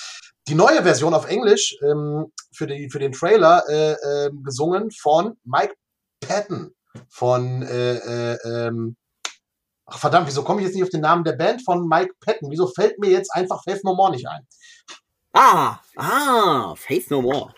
Die 0.47 0.55
neue 0.55 0.83
Version 0.83 1.13
auf 1.13 1.27
Englisch 1.27 1.75
ähm, 1.81 2.31
für 2.55 2.67
die 2.67 2.89
für 2.91 2.99
den 2.99 3.11
Trailer 3.11 3.63
äh, 3.69 3.93
äh, 3.93 4.31
gesungen 4.43 4.91
von 4.91 5.37
Mike 5.45 5.73
Patton 6.21 6.75
von 7.09 7.63
äh, 7.63 7.95
äh, 8.33 8.37
ähm, 8.45 8.95
Ach 9.85 9.99
verdammt, 9.99 10.27
wieso 10.27 10.43
komme 10.43 10.61
ich 10.61 10.67
jetzt 10.67 10.75
nicht 10.75 10.83
auf 10.83 10.89
den 10.89 11.01
Namen 11.01 11.23
der 11.23 11.33
Band 11.33 11.63
von 11.63 11.87
Mike 11.87 12.13
Patton? 12.21 12.49
Wieso 12.49 12.67
fällt 12.67 12.99
mir 12.99 13.09
jetzt 13.09 13.33
einfach 13.33 13.63
Faith 13.63 13.83
No 13.83 13.95
More 13.95 14.11
nicht 14.11 14.27
ein? 14.27 14.47
Ah, 15.33 15.79
ah, 15.97 16.73
Faith 16.75 17.11
No 17.11 17.21
More. 17.21 17.53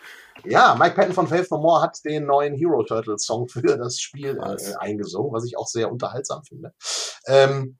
Ja, 0.47 0.75
Mike 0.75 0.95
Patton 0.95 1.13
von 1.13 1.27
Faith 1.27 1.49
No 1.51 1.57
More 1.57 1.81
hat 1.81 1.97
den 2.03 2.25
neuen 2.25 2.55
Hero 2.55 2.83
Turtles 2.83 3.25
Song 3.25 3.47
für 3.47 3.61
das 3.61 3.99
Spiel 3.99 4.37
äh, 4.37 4.75
eingesungen, 4.79 5.31
was 5.33 5.45
ich 5.45 5.57
auch 5.57 5.67
sehr 5.67 5.91
unterhaltsam 5.91 6.43
finde. 6.43 6.73
Ähm, 7.27 7.77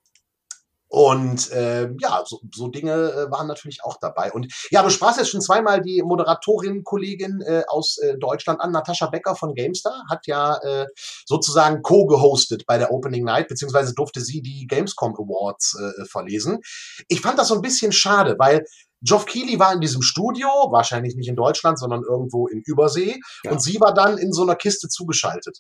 und 0.96 1.52
äh, 1.52 1.90
ja, 2.00 2.24
so, 2.26 2.40
so 2.54 2.70
Dinge 2.70 2.94
äh, 2.94 3.30
waren 3.30 3.48
natürlich 3.48 3.84
auch 3.84 3.98
dabei. 4.00 4.32
Und 4.32 4.48
ja, 4.72 4.82
du 4.82 4.90
sprachst 4.90 5.18
jetzt 5.18 5.30
schon 5.30 5.42
zweimal 5.42 5.82
die 5.82 6.02
Moderatorin, 6.02 6.86
Kollegin 6.86 7.42
äh, 7.42 7.64
aus 7.68 7.98
äh, 7.98 8.18
Deutschland 8.18 8.62
an, 8.62 8.72
Natascha 8.72 9.08
Becker 9.08 9.36
von 9.36 9.56
GameStar, 9.56 10.06
hat 10.10 10.26
ja 10.26 10.56
äh, 10.64 10.86
sozusagen 11.26 11.82
co-gehostet 11.82 12.66
bei 12.66 12.78
der 12.78 12.94
Opening 12.94 13.26
Night, 13.26 13.50
beziehungsweise 13.50 13.94
durfte 13.94 14.22
sie 14.22 14.42
die 14.42 14.68
Gamescom 14.68 15.16
Awards 15.16 15.78
äh, 15.78 16.06
verlesen. 16.06 16.60
Ich 17.10 17.20
fand 17.20 17.40
das 17.40 17.50
so 17.50 17.56
ein 17.56 17.62
bisschen 17.62 17.92
schade, 17.92 18.38
weil 18.40 18.64
Geoff 19.02 19.26
Keighley 19.26 19.60
war 19.60 19.74
in 19.74 19.82
diesem 19.82 20.02
Studio, 20.02 20.48
wahrscheinlich 20.72 21.18
nicht 21.18 21.28
in 21.28 21.36
Deutschland, 21.36 21.78
sondern 21.78 22.04
irgendwo 22.04 22.48
in 22.48 22.62
Übersee. 22.66 23.20
Ja. 23.44 23.52
Und 23.52 23.62
sie 23.62 23.82
war 23.82 23.94
dann 23.94 24.18
in 24.18 24.32
so 24.32 24.44
einer 24.44 24.56
Kiste 24.56 24.88
zugeschaltet. 24.88 25.60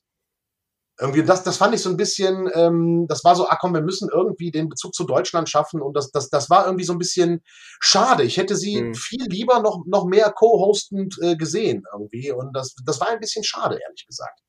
Irgendwie, 0.99 1.23
das, 1.23 1.43
das 1.43 1.57
fand 1.57 1.75
ich 1.75 1.81
so 1.81 1.89
ein 1.89 1.97
bisschen, 1.97 2.49
ähm, 2.53 3.05
das 3.09 3.23
war 3.25 3.35
so, 3.35 3.47
ah 3.49 3.57
komm, 3.59 3.73
wir 3.73 3.81
müssen 3.81 4.09
irgendwie 4.11 4.49
den 4.49 4.69
Bezug 4.69 4.93
zu 4.93 5.03
Deutschland 5.03 5.49
schaffen 5.49 5.81
und 5.81 5.95
das, 5.95 6.09
das, 6.11 6.29
das 6.29 6.49
war 6.49 6.65
irgendwie 6.65 6.85
so 6.85 6.93
ein 6.93 6.99
bisschen 6.99 7.41
schade. 7.81 8.23
Ich 8.23 8.37
hätte 8.37 8.55
sie 8.55 8.81
mhm. 8.81 8.95
viel 8.95 9.25
lieber 9.27 9.59
noch, 9.59 9.83
noch 9.85 10.05
mehr 10.05 10.31
co-hostend 10.31 11.17
äh, 11.21 11.35
gesehen 11.35 11.83
irgendwie 11.91 12.31
und 12.31 12.55
das, 12.55 12.75
das 12.85 13.01
war 13.01 13.09
ein 13.09 13.19
bisschen 13.19 13.43
schade, 13.43 13.77
ehrlich 13.85 14.05
gesagt. 14.07 14.39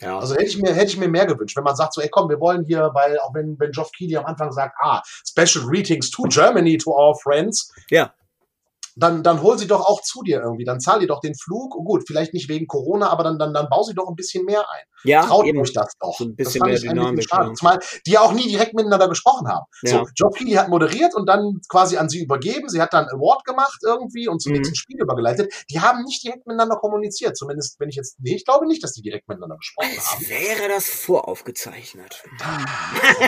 Ja. 0.00 0.18
Also 0.18 0.34
hätte 0.34 0.44
ich 0.44 0.58
mir, 0.58 0.74
hätte 0.74 0.92
ich 0.92 0.98
mir 0.98 1.08
mehr 1.08 1.26
gewünscht, 1.26 1.56
wenn 1.56 1.64
man 1.64 1.74
sagt 1.74 1.94
so, 1.94 2.00
ey 2.00 2.08
komm, 2.08 2.28
wir 2.28 2.38
wollen 2.38 2.64
hier, 2.64 2.90
weil 2.94 3.18
auch 3.18 3.34
wenn, 3.34 3.56
wenn 3.58 3.72
Geoff 3.72 3.90
Keighley 3.98 4.16
am 4.16 4.26
Anfang 4.26 4.52
sagt, 4.52 4.76
ah, 4.80 5.02
special 5.26 5.66
greetings 5.66 6.10
to 6.10 6.24
Germany, 6.28 6.76
to 6.76 6.90
our 6.90 7.18
friends. 7.20 7.72
Ja 7.90 8.12
dann, 8.96 9.22
dann 9.22 9.42
hol 9.42 9.58
sie 9.58 9.66
doch 9.66 9.84
auch 9.84 10.00
zu 10.00 10.22
dir 10.22 10.40
irgendwie. 10.40 10.64
Dann 10.64 10.80
zahl 10.80 11.02
ihr 11.02 11.08
doch 11.08 11.20
den 11.20 11.34
Flug. 11.34 11.76
Oh, 11.76 11.84
gut, 11.84 12.04
vielleicht 12.06 12.32
nicht 12.32 12.48
wegen 12.48 12.66
Corona, 12.66 13.10
aber 13.10 13.24
dann, 13.24 13.38
dann, 13.38 13.52
dann 13.52 13.68
bau 13.68 13.82
sie 13.82 13.94
doch 13.94 14.08
ein 14.08 14.16
bisschen 14.16 14.44
mehr 14.44 14.60
ein. 14.60 14.84
Ja, 15.04 15.24
Traut 15.24 15.46
eben. 15.46 15.60
euch 15.60 15.72
das 15.72 15.92
doch. 16.00 16.16
So 16.16 16.24
ein 16.24 16.34
bisschen 16.34 16.62
mehr 16.64 16.78
Dynamik. 16.78 17.26
Ja. 17.30 17.52
Zumal 17.54 17.78
die 18.06 18.12
ja 18.12 18.22
auch 18.22 18.32
nie 18.32 18.48
direkt 18.48 18.74
miteinander 18.74 19.08
gesprochen 19.08 19.48
haben. 19.48 19.66
Ja. 19.82 19.90
So, 19.90 20.06
Joe 20.16 20.30
Keighley 20.30 20.54
hat 20.54 20.68
moderiert 20.68 21.14
und 21.14 21.28
dann 21.28 21.60
quasi 21.68 21.98
an 21.98 22.08
sie 22.08 22.22
übergeben. 22.22 22.68
Sie 22.70 22.80
hat 22.80 22.94
dann 22.94 23.06
Award 23.08 23.44
gemacht 23.44 23.78
irgendwie 23.84 24.28
und 24.28 24.40
zum 24.40 24.52
mhm. 24.52 24.58
nächsten 24.58 24.76
Spiel 24.76 24.98
übergeleitet. 25.00 25.52
Die 25.70 25.80
haben 25.80 26.02
nicht 26.04 26.24
direkt 26.24 26.46
miteinander 26.46 26.76
kommuniziert. 26.76 27.36
Zumindest, 27.36 27.78
wenn 27.78 27.90
ich 27.90 27.96
jetzt, 27.96 28.16
nee, 28.20 28.34
ich 28.34 28.46
glaube 28.46 28.66
nicht, 28.66 28.82
dass 28.82 28.92
die 28.92 29.02
direkt 29.02 29.28
miteinander 29.28 29.58
gesprochen 29.58 29.90
Als 29.94 30.12
haben. 30.12 30.28
wäre 30.28 30.68
das 30.68 30.88
voraufgezeichnet. 30.88 32.24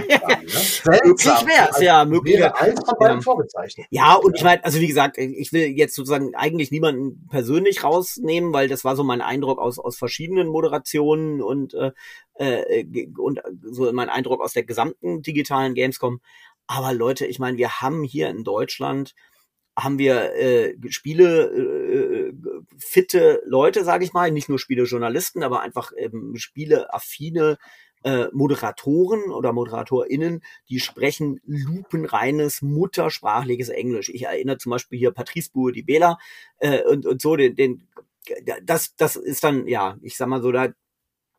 ja, 0.09 0.29
ne? 0.29 1.01
Möglich 1.05 1.27
wäre 1.27 1.69
es, 1.71 1.81
ja, 1.81 2.05
möglich. 2.07 2.39
Wäre 2.39 2.57
eins 2.57 2.81
von 2.85 2.95
beiden 2.99 3.19
ja. 3.19 3.23
vorgezeichnet. 3.23 3.87
Ja, 3.91 4.15
und 4.15 4.35
ich 4.35 4.43
meine, 4.43 4.65
also 4.65 4.81
wie 4.81 4.87
gesagt, 4.87 5.19
ich 5.19 5.53
will 5.53 5.58
jetzt 5.67 5.95
sozusagen 5.95 6.35
eigentlich 6.35 6.71
niemanden 6.71 7.27
persönlich 7.29 7.85
rausnehmen, 7.85 8.53
weil 8.53 8.69
das 8.69 8.85
war 8.85 8.97
so 8.97 9.05
mein 9.05 9.21
Eindruck 9.21 9.59
aus, 9.59 9.79
aus 9.79 9.97
verschiedenen 9.97 10.49
Moderationen 10.49 11.43
und, 11.43 11.75
äh, 11.75 11.93
äh, 12.35 13.09
und 13.17 13.41
so 13.63 13.93
mein 13.93 14.09
Eindruck 14.09 14.41
aus 14.41 14.53
der 14.53 14.65
gesamten 14.65 15.23
digitalen 15.23 15.75
Gamescom. 15.75 16.21
Aber 16.67 16.93
Leute, 16.93 17.27
ich 17.27 17.39
meine, 17.39 17.59
wir 17.59 17.81
haben 17.81 18.05
hier 18.05 18.29
in 18.29 18.45
Deutschland 18.45 19.15
haben 19.77 19.99
wir 19.99 20.35
äh, 20.35 20.75
Spiele 20.89 21.47
äh, 21.53 22.33
fitte 22.79 23.43
Leute, 23.47 23.85
sage 23.85 24.05
ich 24.05 24.13
mal, 24.13 24.31
nicht 24.31 24.49
nur 24.49 24.59
Spielejournalisten, 24.59 25.43
aber 25.45 25.61
einfach 25.61 25.93
ähm, 25.97 26.35
Spieleaffine 26.37 27.59
äh, 28.03 28.27
Moderatoren 28.33 29.31
oder 29.31 29.53
ModeratorInnen, 29.53 30.43
die 30.69 30.81
sprechen 30.81 31.41
lupenreines, 31.45 32.63
muttersprachliches 32.63 33.69
Englisch. 33.69 34.09
Ich 34.09 34.25
erinnere 34.25 34.59
zum 34.59 34.71
Beispiel 34.71 34.99
hier 34.99 35.11
Patrice 35.13 35.51
Bourg, 35.53 35.73
die 35.73 35.83
Bela 35.83 36.19
äh, 36.59 36.83
und, 36.85 37.07
und 37.07 37.21
so, 37.21 37.37
den, 37.37 37.57
den, 37.57 37.89
das, 38.63 38.95
das 38.97 39.17
ist 39.17 39.45
dann, 39.45 39.67
ja, 39.67 39.97
ich 40.03 40.17
sag 40.17 40.29
mal 40.29 40.43
so, 40.43 40.53
da, 40.53 40.69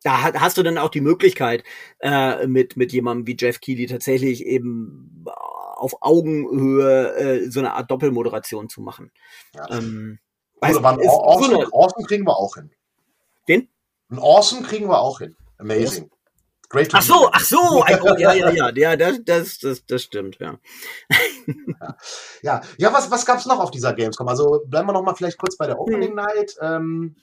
da 0.02 0.40
hast 0.40 0.56
du 0.56 0.62
dann 0.62 0.78
auch 0.78 0.88
die 0.88 1.00
Möglichkeit, 1.00 1.64
äh, 2.00 2.46
mit, 2.46 2.76
mit 2.76 2.92
jemandem 2.92 3.26
wie 3.26 3.36
Jeff 3.38 3.60
Keighley 3.60 3.86
tatsächlich 3.86 4.44
eben 4.46 5.24
auf 5.80 5.96
Augenhöhe 6.00 7.14
äh, 7.16 7.50
so 7.50 7.60
eine 7.60 7.74
Art 7.74 7.90
Doppelmoderation 7.90 8.68
zu 8.68 8.80
machen. 8.80 9.12
Ja. 9.54 9.70
Ähm, 9.70 10.18
Gut, 10.60 10.76
aber 10.76 10.90
einen 10.90 11.08
awesome, 11.08 11.54
so 11.54 11.72
awesome 11.72 12.06
kriegen 12.06 12.26
wir 12.26 12.36
auch 12.36 12.54
hin. 12.54 12.70
Den? 13.48 13.68
Ein 14.10 14.18
Awesome 14.18 14.62
kriegen 14.62 14.88
wir 14.88 15.00
auch 15.00 15.20
hin. 15.20 15.36
Amazing. 15.58 16.10
Great 16.70 16.88
ach 16.92 17.02
so, 17.02 17.28
ach 17.32 17.40
so, 17.40 17.84
ja, 17.88 18.32
ja, 18.32 18.50
ja, 18.50 18.70
ja, 18.72 18.96
das, 18.96 19.24
das, 19.24 19.58
das, 19.58 19.84
das 19.86 20.02
stimmt, 20.04 20.38
ja. 20.38 20.56
ja, 22.42 22.60
ja, 22.78 22.92
was, 22.92 23.10
was 23.10 23.26
gab's 23.26 23.44
noch 23.46 23.58
auf 23.58 23.72
dieser 23.72 23.92
Gamescom? 23.92 24.28
Also 24.28 24.62
bleiben 24.66 24.86
wir 24.86 24.92
noch 24.92 25.02
mal 25.02 25.16
vielleicht 25.16 25.38
kurz 25.38 25.56
bei 25.56 25.66
der 25.66 25.80
Opening 25.80 26.10
hm. 26.10 26.14
Night. 26.14 26.56
Ähm, 26.60 27.16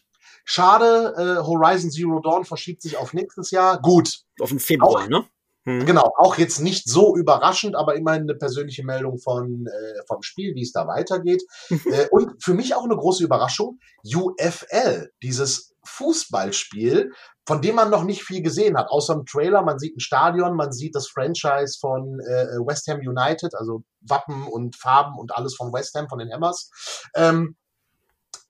schade, 0.44 1.14
äh, 1.18 1.46
Horizon 1.46 1.90
Zero 1.90 2.20
Dawn 2.20 2.44
verschiebt 2.44 2.82
sich 2.82 2.98
auf 2.98 3.14
nächstes 3.14 3.50
Jahr. 3.52 3.82
Gut. 3.82 4.20
Auf 4.42 4.50
den 4.50 4.60
Februar, 4.60 5.04
auch, 5.04 5.08
ne? 5.08 5.26
Hm. 5.64 5.86
Genau, 5.86 6.12
auch 6.18 6.38
jetzt 6.38 6.60
nicht 6.60 6.90
so 6.90 7.16
überraschend, 7.16 7.78
aber 7.78 7.96
immerhin 7.96 8.24
eine 8.24 8.36
persönliche 8.36 8.84
Meldung 8.84 9.18
von, 9.18 9.68
äh, 9.68 10.02
vom 10.08 10.24
Spiel, 10.24 10.56
wie 10.56 10.62
es 10.62 10.74
da 10.74 10.88
weitergeht. 10.88 11.44
äh, 11.70 12.08
und 12.12 12.44
für 12.44 12.54
mich 12.54 12.76
auch 12.76 12.84
eine 12.84 12.98
große 12.98 13.24
Überraschung, 13.24 13.80
UFL, 14.04 15.10
dieses 15.24 15.74
Fußballspiel, 15.98 17.12
von 17.46 17.62
dem 17.62 17.76
man 17.76 17.90
noch 17.90 18.04
nicht 18.04 18.24
viel 18.24 18.42
gesehen 18.42 18.78
hat, 18.78 18.90
außer 18.90 19.14
im 19.14 19.26
Trailer. 19.26 19.62
Man 19.62 19.80
sieht 19.80 19.96
ein 19.96 20.02
Stadion, 20.02 20.56
man 20.56 20.72
sieht 20.72 20.96
das 20.96 21.08
Franchise 21.08 21.78
von 21.80 22.20
äh, 22.20 22.58
West 22.66 22.88
Ham 22.88 23.00
United, 23.00 23.56
also 23.56 23.84
Wappen 24.02 24.48
und 24.48 24.76
Farben 24.76 25.18
und 25.18 25.36
alles 25.36 25.56
von 25.56 25.74
West 25.74 25.96
Ham, 25.96 26.10
von 26.10 26.20
den 26.20 26.32
Hammers. 26.32 26.70
Ähm, 27.16 27.56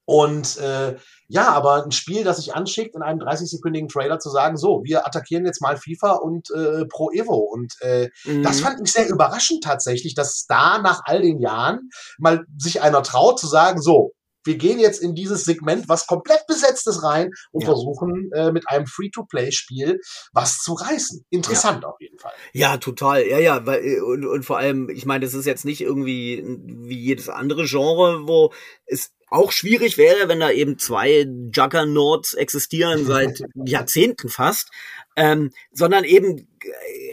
und 0.10 0.58
äh, 0.60 0.96
ja, 1.27 1.50
aber 1.50 1.84
ein 1.84 1.92
Spiel, 1.92 2.24
das 2.24 2.38
sich 2.38 2.56
anschickt, 2.56 2.96
in 2.96 3.01
einem 3.01 3.20
30-sekündigen 3.20 3.92
Trailer 3.92 4.20
zu 4.20 4.30
sagen, 4.30 4.56
so, 4.56 4.82
wir 4.86 5.06
attackieren 5.06 5.46
jetzt 5.46 5.62
mal 5.62 5.75
FIFA 5.75 6.13
und 6.13 6.50
äh, 6.51 6.86
Pro 6.86 7.12
Evo. 7.12 7.36
Und 7.36 7.74
äh, 7.82 8.10
mhm. 8.24 8.42
das 8.42 8.62
fand 8.62 8.80
ich 8.82 8.94
sehr 8.94 9.10
überraschend 9.10 9.66
tatsächlich, 9.66 10.16
dass 10.16 10.46
da 10.48 10.77
nach 10.77 11.01
all 11.04 11.22
den 11.22 11.42
Jahren 11.42 11.89
mal 12.20 12.46
sich 12.58 12.82
einer 12.82 13.04
traut 13.04 13.38
zu 13.38 13.48
sagen, 13.48 13.82
so, 13.82 14.13
wir 14.48 14.58
gehen 14.58 14.80
jetzt 14.80 15.01
in 15.01 15.13
dieses 15.13 15.44
Segment, 15.44 15.88
was 15.88 16.08
komplett 16.08 16.48
besetzt 16.48 16.88
ist, 16.88 17.04
rein 17.04 17.32
und 17.51 17.62
ja. 17.62 17.68
versuchen 17.68 18.32
äh, 18.34 18.51
mit 18.51 18.68
einem 18.70 18.88
Free-to-Play-Spiel 18.88 20.00
was 20.34 20.60
zu 20.60 20.74
reißen. 20.74 21.25
Interessant 21.30 21.84
ja. 21.84 21.89
auf 21.89 22.00
jeden 22.00 22.18
Fall. 22.18 22.34
Ja, 22.54 22.77
total. 22.77 23.27
Ja, 23.27 23.39
ja, 23.39 23.66
weil, 23.66 23.86
äh, 23.86 24.00
und, 24.00 24.25
und 24.25 24.44
vor 24.44 24.58
allem, 24.58 24.89
ich 24.89 25.06
meine, 25.06 25.25
das 25.25 25.34
ist 25.34 25.46
jetzt 25.46 25.66
nicht 25.66 25.82
irgendwie 25.82 26.44
wie 26.66 27.00
jedes 27.00 27.30
andere 27.30 27.66
Genre, 27.66 28.27
wo 28.27 28.54
es 28.86 29.12
auch 29.29 29.51
schwierig 29.51 29.98
wäre, 29.98 30.29
wenn 30.29 30.39
da 30.39 30.51
eben 30.51 30.79
zwei 30.79 31.27
Juggernauts 31.53 32.34
existieren 32.34 33.05
seit 33.05 33.43
Jahrzehnten 33.55 34.29
fast, 34.29 34.69
ähm, 35.15 35.51
sondern 35.72 36.03
eben 36.03 36.48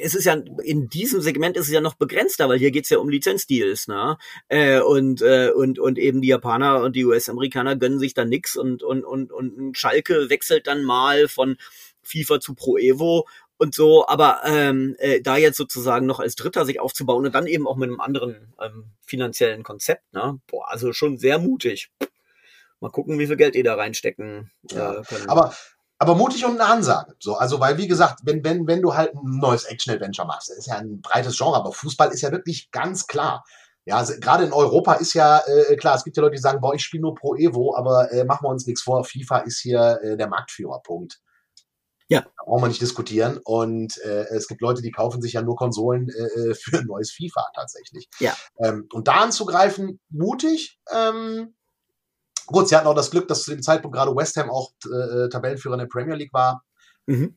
es 0.01 0.15
ist 0.15 0.25
ja 0.25 0.35
in 0.63 0.89
diesem 0.89 1.21
Segment 1.21 1.57
ist 1.57 1.67
es 1.67 1.73
ja 1.73 1.81
noch 1.81 1.95
begrenzter, 1.95 2.49
weil 2.49 2.59
hier 2.59 2.71
geht's 2.71 2.91
ja 2.91 2.99
um 2.99 3.09
Lizenzdeals, 3.09 3.89
ne? 3.89 4.17
Äh, 4.49 4.81
und 4.81 5.23
äh, 5.23 5.51
und 5.51 5.79
und 5.79 5.99
eben 5.99 6.21
die 6.21 6.29
Japaner 6.29 6.83
und 6.83 6.97
die 6.97 7.05
US-Amerikaner 7.05 7.77
gönnen 7.77 7.99
sich 7.99 8.15
da 8.15 8.25
nix 8.25 8.57
und 8.57 8.83
und 8.83 9.05
und 9.05 9.33
und 9.33 9.77
Schalke 9.77 10.31
wechselt 10.31 10.67
dann 10.67 10.85
mal 10.85 11.29
von 11.29 11.57
FIFA 12.03 12.41
zu 12.41 12.55
Pro 12.55 12.77
Evo 12.77 13.27
und 13.57 13.75
so, 13.75 14.07
aber 14.07 14.41
ähm, 14.45 14.97
äh, 14.99 15.21
da 15.21 15.37
jetzt 15.37 15.57
sozusagen 15.57 16.07
noch 16.07 16.21
als 16.21 16.35
Dritter 16.35 16.65
sich 16.65 16.81
aufzubauen 16.81 17.25
und 17.25 17.35
dann 17.35 17.47
eben 17.47 17.67
auch 17.67 17.77
mit 17.77 17.89
einem 17.89 18.01
anderen 18.01 18.53
ähm, 18.61 18.87
finanziellen 19.01 19.63
Konzept, 19.63 20.13
ne? 20.13 20.41
Boah, 20.47 20.71
also 20.71 20.93
schon 20.93 21.19
sehr 21.19 21.39
mutig. 21.39 21.91
Mal 22.81 22.91
gucken, 22.91 23.19
wie 23.19 23.27
viel 23.27 23.37
Geld 23.37 23.55
ihr 23.55 23.65
da 23.65 23.75
reinstecken 23.75 24.51
äh, 24.71 25.03
können. 25.03 25.29
Aber 25.29 25.55
aber 25.99 26.17
mutig 26.17 26.45
und 26.45 26.61
eine 26.61 26.69
Ansage. 26.71 27.15
So, 27.21 27.37
also, 27.37 27.61
weil, 27.61 27.79
wie 27.79 27.87
gesagt, 27.87 28.21
wenn, 28.25 28.45
wenn, 28.45 28.67
wenn 28.67 28.83
du 28.83 28.95
halt 28.95 29.15
ein 29.15 29.39
neues 29.39 29.65
Action-Adventure 29.65 30.27
machst, 30.27 30.51
das 30.51 30.59
ist 30.59 30.67
ja 30.67 30.77
ein 30.77 31.01
breites 31.01 31.37
Genre, 31.37 31.57
aber 31.57 31.73
Fußball 31.73 32.13
ist 32.13 32.23
ja 32.23 32.33
wirklich 32.33 32.71
ganz 32.73 33.07
klar. 33.07 33.45
Ja, 33.87 33.99
also, 33.99 34.15
gerade 34.19 34.45
in 34.45 34.53
Europa 34.53 34.95
ist 34.95 35.15
ja 35.15 35.41
äh, 35.47 35.77
klar, 35.77 35.95
es 35.95 36.05
gibt 36.05 36.17
ja 36.17 36.23
Leute, 36.23 36.35
die 36.35 36.43
sagen, 36.43 36.61
boah, 36.61 36.75
ich 36.75 36.83
spiele 36.83 37.03
nur 37.03 37.15
Pro 37.15 37.37
Evo, 37.37 37.77
aber 37.77 38.11
äh, 38.13 38.25
machen 38.25 38.45
wir 38.45 38.51
uns 38.51 38.67
nichts 38.67 38.83
vor, 38.83 39.05
FIFA 39.05 39.39
ist 39.39 39.61
hier 39.61 40.01
äh, 40.03 40.17
der 40.17 40.29
Marktführer, 40.29 40.81
Punkt. 40.83 41.21
Ja. 42.09 42.21
Da 42.21 42.45
brauchen 42.45 42.65
wir 42.65 42.69
nicht 42.69 42.83
diskutieren. 42.83 43.41
Und 43.45 43.97
äh, 44.05 44.25
es 44.25 44.47
gibt 44.47 44.61
Leute, 44.61 44.83
die 44.83 44.91
kaufen 44.91 45.23
sich 45.23 45.35
ja 45.35 45.43
nur 45.43 45.57
Konsolen 45.57 46.09
äh, 46.11 46.51
äh 46.51 46.55
für 46.55 46.79
ein 46.79 46.87
neues 46.87 47.13
FIFA 47.13 47.47
tatsächlich. 47.55 48.09
Ja. 48.19 48.35
Ähm, 48.59 48.89
und 48.93 49.09
da 49.09 49.15
anzugreifen, 49.15 50.01
mutig. 50.11 50.79
Ähm, 50.93 51.55
Gut, 52.47 52.69
sie 52.69 52.77
hatten 52.77 52.87
auch 52.87 52.95
das 52.95 53.11
Glück, 53.11 53.29
dass 53.29 53.43
zu 53.43 53.51
dem 53.51 53.63
Zeitpunkt 53.63 53.97
gerade 53.97 54.15
West 54.15 54.37
Ham 54.37 54.51
auch 54.51 54.73
äh, 54.85 55.29
Tabellenführer 55.29 55.75
in 55.75 55.81
der 55.81 55.87
Premier 55.87 56.15
League 56.15 56.33
war. 56.33 56.63
Mhm. 57.07 57.37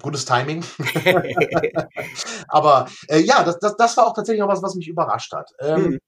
Gutes 0.00 0.24
Timing. 0.24 0.64
Aber 2.48 2.88
äh, 3.08 3.20
ja, 3.20 3.44
das, 3.44 3.58
das, 3.60 3.76
das 3.76 3.96
war 3.96 4.06
auch 4.06 4.14
tatsächlich 4.14 4.42
auch 4.42 4.48
was, 4.48 4.62
was 4.62 4.74
mich 4.74 4.88
überrascht 4.88 5.32
hat. 5.32 5.50
Ähm, 5.60 5.82
mhm. 5.82 5.98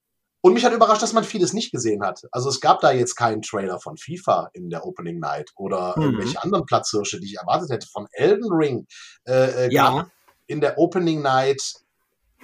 Und 0.42 0.54
mich 0.54 0.64
hat 0.64 0.72
überrascht, 0.72 1.02
dass 1.02 1.12
man 1.12 1.24
vieles 1.24 1.52
nicht 1.52 1.70
gesehen 1.70 2.02
hat. 2.02 2.22
Also 2.32 2.48
es 2.48 2.60
gab 2.60 2.80
da 2.80 2.92
jetzt 2.92 3.14
keinen 3.14 3.42
Trailer 3.42 3.78
von 3.78 3.96
FIFA 3.96 4.48
in 4.54 4.70
der 4.70 4.86
Opening 4.86 5.18
Night 5.20 5.50
oder 5.54 5.94
mhm. 5.96 6.02
irgendwelche 6.04 6.42
anderen 6.42 6.64
Platzhirsche, 6.64 7.20
die 7.20 7.26
ich 7.26 7.36
erwartet 7.36 7.70
hätte. 7.70 7.86
Von 7.86 8.06
Elden 8.12 8.50
Ring 8.50 8.86
äh, 9.26 9.66
äh, 9.66 9.72
ja. 9.72 10.10
in 10.46 10.60
der 10.60 10.78
Opening 10.78 11.20
Night 11.20 11.60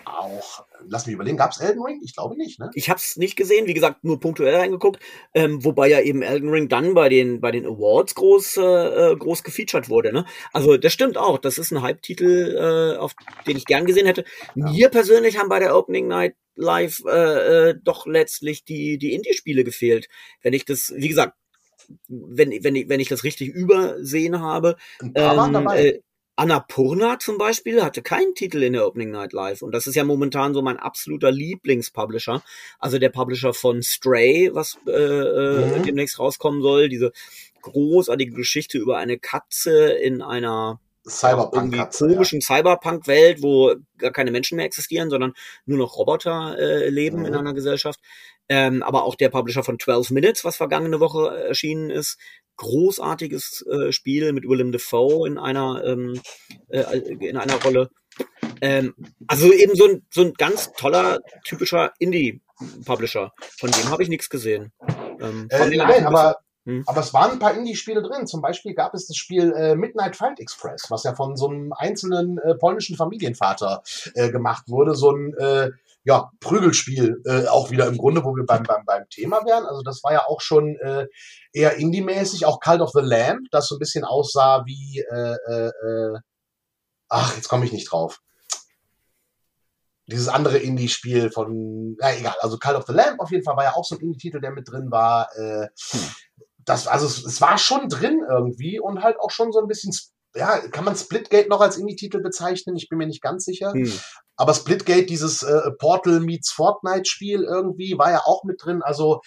auch, 0.07 0.65
lass 0.87 1.07
mich 1.07 1.15
überlegen, 1.15 1.37
gab 1.37 1.51
es 1.51 1.61
Elden 1.61 1.83
Ring? 1.83 2.01
Ich 2.03 2.15
glaube 2.15 2.37
nicht, 2.37 2.59
ne? 2.59 2.71
Ich 2.75 2.89
habe 2.89 2.99
es 2.99 3.17
nicht 3.17 3.37
gesehen, 3.37 3.67
wie 3.67 3.75
gesagt, 3.75 4.05
nur 4.05 4.21
punktuell 4.21 4.55
reingeguckt, 4.55 5.03
ähm, 5.35 5.65
wobei 5.65 5.89
ja 5.89 6.01
eben 6.01 6.23
Elden 6.23 6.49
Ring 6.49 6.69
dann 6.69 6.95
bei 6.95 7.09
den 7.09 7.41
bei 7.41 7.51
den 7.51 7.67
Awards 7.67 8.15
groß 8.15 8.57
äh, 8.59 9.13
äh, 9.13 9.17
groß 9.17 9.43
gefeatured 9.43 9.89
wurde, 9.89 10.13
ne? 10.13 10.25
Also 10.53 10.77
das 10.77 10.93
stimmt 10.93 11.19
auch, 11.19 11.39
das 11.39 11.59
ist 11.59 11.73
ein 11.73 11.83
Hype-Titel, 11.83 12.57
äh, 12.57 12.99
auf 12.99 13.15
den 13.47 13.57
ich 13.57 13.65
gern 13.65 13.87
gesehen 13.87 14.07
hätte. 14.07 14.25
Ja. 14.55 14.71
Mir 14.71 14.89
persönlich 14.89 15.39
haben 15.39 15.49
bei 15.49 15.59
der 15.59 15.77
Opening 15.77 16.09
Night 16.09 16.37
Live 16.55 17.03
äh, 17.07 17.71
äh, 17.71 17.75
doch 17.83 18.07
letztlich 18.07 18.65
die 18.65 18.99
die 18.99 19.13
Indie-Spiele 19.13 19.65
gefehlt. 19.65 20.09
Wenn 20.43 20.55
ich 20.55 20.65
das, 20.65 20.93
wie 20.97 21.09
gesagt, 21.09 21.35
wenn, 22.09 22.51
wenn, 22.65 22.75
ich, 22.75 22.89
wenn 22.89 23.01
ich 23.01 23.09
das 23.09 23.25
richtig 23.25 23.49
übersehen 23.49 24.41
habe. 24.41 24.77
Ein 25.01 25.13
paar 25.13 25.33
ähm, 25.33 25.39
waren 25.39 25.53
dabei. 25.53 25.87
Äh, 25.87 26.01
Annapurna 26.37 27.19
zum 27.19 27.39
Beispiel 27.39 27.83
hatte 27.83 28.03
keinen 28.03 28.35
Titel 28.35 28.63
in 28.63 28.75
der 28.75 28.87
Opening 28.87 29.11
Night 29.11 29.33
Live 29.33 29.63
und 29.63 29.73
das 29.73 29.87
ist 29.87 29.95
ja 29.95 30.05
momentan 30.05 30.53
so 30.53 30.61
mein 30.61 30.79
absoluter 30.79 31.33
Lieblingspublisher, 31.33 32.43
also 32.79 32.99
der 32.99 33.09
Publisher 33.09 33.55
von 33.55 33.83
Stray, 33.83 34.51
was 34.53 34.79
äh, 34.87 34.91
äh, 34.93 35.79
mhm. 35.79 35.83
demnächst 35.83 36.19
rauskommen 36.19 36.61
soll, 36.61 36.91
diese 36.91 37.13
großartige 37.63 38.33
Geschichte 38.33 38.79
über 38.79 38.99
eine 38.99 39.19
Katze 39.19 39.89
in 39.89 40.21
einer 40.23 40.79
Cyberpunk 41.09 41.91
komischen. 41.93 42.41
Cyberpunk-Welt, 42.41 43.43
wo 43.43 43.75
gar 43.97 44.11
keine 44.11 44.31
Menschen 44.31 44.57
mehr 44.57 44.67
existieren, 44.67 45.09
sondern 45.09 45.35
nur 45.65 45.79
noch 45.79 45.97
Roboter 45.97 46.57
äh, 46.59 46.89
leben 46.89 47.21
mhm. 47.21 47.27
in 47.27 47.35
einer 47.35 47.55
Gesellschaft. 47.55 48.01
Ähm, 48.49 48.83
aber 48.83 49.05
auch 49.05 49.15
der 49.15 49.29
Publisher 49.29 49.65
von 49.65 49.79
12 49.79 50.11
Minutes, 50.11 50.45
was 50.45 50.57
vergangene 50.57 51.01
Woche 51.01 51.47
erschienen 51.49 51.91
ist, 51.91 52.19
großartiges 52.57 53.65
äh, 53.71 53.93
Spiel 53.93 54.33
mit 54.33 54.49
Willem 54.49 54.73
Dafoe 54.73 55.27
in 55.27 55.39
einer 55.39 55.85
ähm, 55.85 56.21
äh, 56.69 56.99
in 57.21 57.37
einer 57.37 57.63
Rolle. 57.63 57.91
Ähm, 58.61 58.95
also 59.27 59.53
eben 59.53 59.75
so 59.75 59.87
ein, 59.87 60.07
so 60.11 60.23
ein 60.23 60.33
ganz 60.35 60.73
toller, 60.73 61.21
typischer 61.45 61.93
Indie-Publisher. 61.99 63.33
Von 63.59 63.71
dem 63.71 63.91
habe 63.91 64.03
ich 64.03 64.09
nichts 64.09 64.31
gesehen. 64.31 64.73
Ähm, 65.21 65.49
äh, 65.51 65.77
nein, 65.77 66.07
aber, 66.07 66.39
hm? 66.65 66.85
aber 66.87 67.01
es 67.01 67.13
waren 67.13 67.33
ein 67.33 67.39
paar 67.39 67.55
Indie-Spiele 67.55 68.03
drin. 68.03 68.27
Zum 68.27 68.41
Beispiel 68.41 68.75
gab 68.75 68.95
es 68.95 69.07
das 69.07 69.17
Spiel 69.17 69.53
äh, 69.53 69.77
Midnight 69.77 70.17
Fight 70.17 70.41
Express, 70.41 70.87
was 70.89 71.05
ja 71.05 71.15
von 71.15 71.37
so 71.37 71.49
einem 71.49 71.73
einzelnen 71.73 72.39
äh, 72.39 72.55
polnischen 72.55 72.97
Familienvater 72.97 73.83
äh, 74.15 74.31
gemacht 74.31 74.65
wurde. 74.69 74.95
So 74.95 75.11
ein 75.11 75.35
äh, 75.35 75.71
ja, 76.07 76.31
Prügelspiel 76.39 77.21
äh, 77.25 77.49
auch 77.49 77.73
wieder 77.73 77.89
im 77.89 77.99
Grunde, 77.99 78.23
wo 78.25 78.37
wir 78.37 78.47
beim, 78.47 78.63
beim, 78.63 78.85
beim 78.87 79.09
Thema 79.11 79.45
wären. 79.45 79.67
Also 79.67 79.83
das 79.83 80.05
war 80.05 80.13
ja 80.13 80.25
auch 80.27 80.41
schon 80.41 80.77
äh, 80.77 81.09
eher 81.53 81.77
Indie-mäßig, 81.77 82.47
auch 82.47 82.61
Cult 82.61 82.81
of 82.81 82.93
the 82.95 83.01
Lamb, 83.03 83.49
das 83.51 83.67
so 83.67 83.75
ein 83.75 83.81
bisschen 83.81 84.05
aussah 84.05 84.65
wie 84.67 85.01
äh, 85.01 85.37
äh, 85.49 85.67
äh 85.67 86.19
ach, 87.09 87.35
jetzt 87.35 87.49
komme 87.49 87.65
ich 87.65 87.73
nicht 87.73 87.91
drauf. 87.91 88.21
Dieses 90.07 90.29
andere 90.29 90.59
Indie-Spiel 90.59 91.33
von, 91.33 91.97
ja 92.01 92.13
egal, 92.13 92.37
also 92.39 92.57
Call 92.57 92.77
of 92.77 92.87
the 92.87 92.93
Lamb 92.93 93.19
auf 93.19 93.33
jeden 93.33 93.43
Fall 93.43 93.57
war 93.57 93.65
ja 93.65 93.75
auch 93.75 93.85
so 93.85 93.97
ein 93.97 94.01
Indie-Titel, 94.01 94.41
der 94.41 94.53
mit 94.53 94.71
drin 94.71 94.93
war. 94.93 95.29
Äh, 95.37 95.67
hm. 95.91 96.01
das, 96.65 96.87
also 96.87 97.07
es, 97.07 97.25
es 97.25 97.41
war 97.41 97.59
schon 97.59 97.89
drin 97.89 98.21
irgendwie 98.31 98.79
und 98.79 99.03
halt 99.03 99.19
auch 99.19 99.33
schon 99.33 99.51
so 99.51 99.61
ein 99.61 99.67
bisschen 99.67 99.93
ja, 100.37 100.59
kann 100.69 100.85
man 100.85 100.97
Splitgate 100.97 101.49
noch 101.49 101.61
als 101.61 101.79
Indie-Titel 101.79 102.21
bezeichnen? 102.21 102.77
Ich 102.77 102.89
bin 102.89 102.99
mir 102.99 103.07
nicht 103.07 103.23
ganz 103.23 103.45
sicher. 103.45 103.73
Hm. 103.73 103.91
Aber 104.37 104.53
Splitgate, 104.53 105.07
dieses 105.07 105.43
äh, 105.43 105.71
Portal 105.79 106.21
meets 106.21 106.51
Fortnite-Spiel 106.51 107.43
irgendwie, 107.43 107.97
war 107.99 108.11
ja 108.11 108.23
auch 108.25 108.45
mit 108.45 108.63
drin. 108.63 108.83
Also 108.83 109.21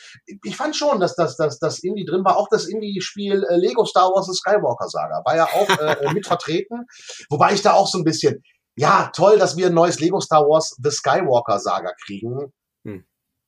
ich 0.44 0.56
fand 0.56 0.76
schon, 0.76 1.00
dass 1.00 1.16
das, 1.16 1.36
dass, 1.36 1.58
das 1.58 1.80
Indie 1.80 2.06
drin 2.06 2.24
war. 2.24 2.38
Auch 2.38 2.48
das 2.50 2.68
Indie-Spiel 2.68 3.44
äh, 3.44 3.56
Lego 3.56 3.86
Star 3.86 4.10
Wars 4.12 4.28
The 4.28 4.34
Skywalker 4.34 4.88
Saga 4.88 5.22
war 5.26 5.36
ja 5.36 5.46
auch 5.46 5.70
äh, 5.80 6.06
äh, 6.06 6.14
mit 6.14 6.28
vertreten. 6.28 6.86
Wobei 7.30 7.54
ich 7.54 7.62
da 7.62 7.74
auch 7.74 7.88
so 7.88 7.98
ein 7.98 8.04
bisschen, 8.04 8.44
ja, 8.76 9.10
toll, 9.16 9.40
dass 9.40 9.58
wir 9.58 9.68
ein 9.68 9.74
neues 9.74 10.00
Lego 10.00 10.20
Star 10.20 10.44
Wars 10.44 10.76
The 10.82 10.92
Skywalker 10.92 11.60
Saga 11.60 11.92
kriegen. 12.06 12.54
Hm. 12.86 13.06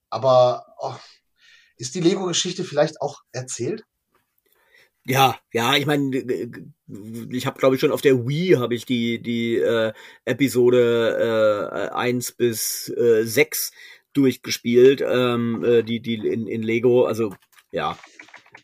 Aber 0.09 0.65
oh, 0.79 0.95
ist 1.77 1.93
die 1.93 2.01
Lego-Geschichte 2.01 2.63
vielleicht 2.63 3.01
auch 3.01 3.21
erzählt? 3.31 3.83
Ja, 5.05 5.39
ja, 5.51 5.75
ich 5.75 5.87
meine, 5.87 6.15
ich 7.31 7.45
habe 7.47 7.59
glaube 7.59 7.75
ich 7.75 7.81
schon 7.81 7.91
auf 7.91 8.01
der 8.01 8.27
Wii 8.27 8.57
habe 8.57 8.75
ich 8.75 8.85
die 8.85 9.19
die 9.19 9.55
äh, 9.55 9.93
Episode 10.25 11.89
äh, 11.91 11.95
1 11.95 12.33
bis 12.33 12.89
äh, 12.89 13.23
6 13.23 13.71
durchgespielt, 14.13 15.03
ähm, 15.05 15.63
äh, 15.63 15.83
die 15.83 16.01
die 16.01 16.15
in, 16.15 16.45
in 16.45 16.61
Lego, 16.61 17.05
also 17.05 17.33
ja. 17.71 17.97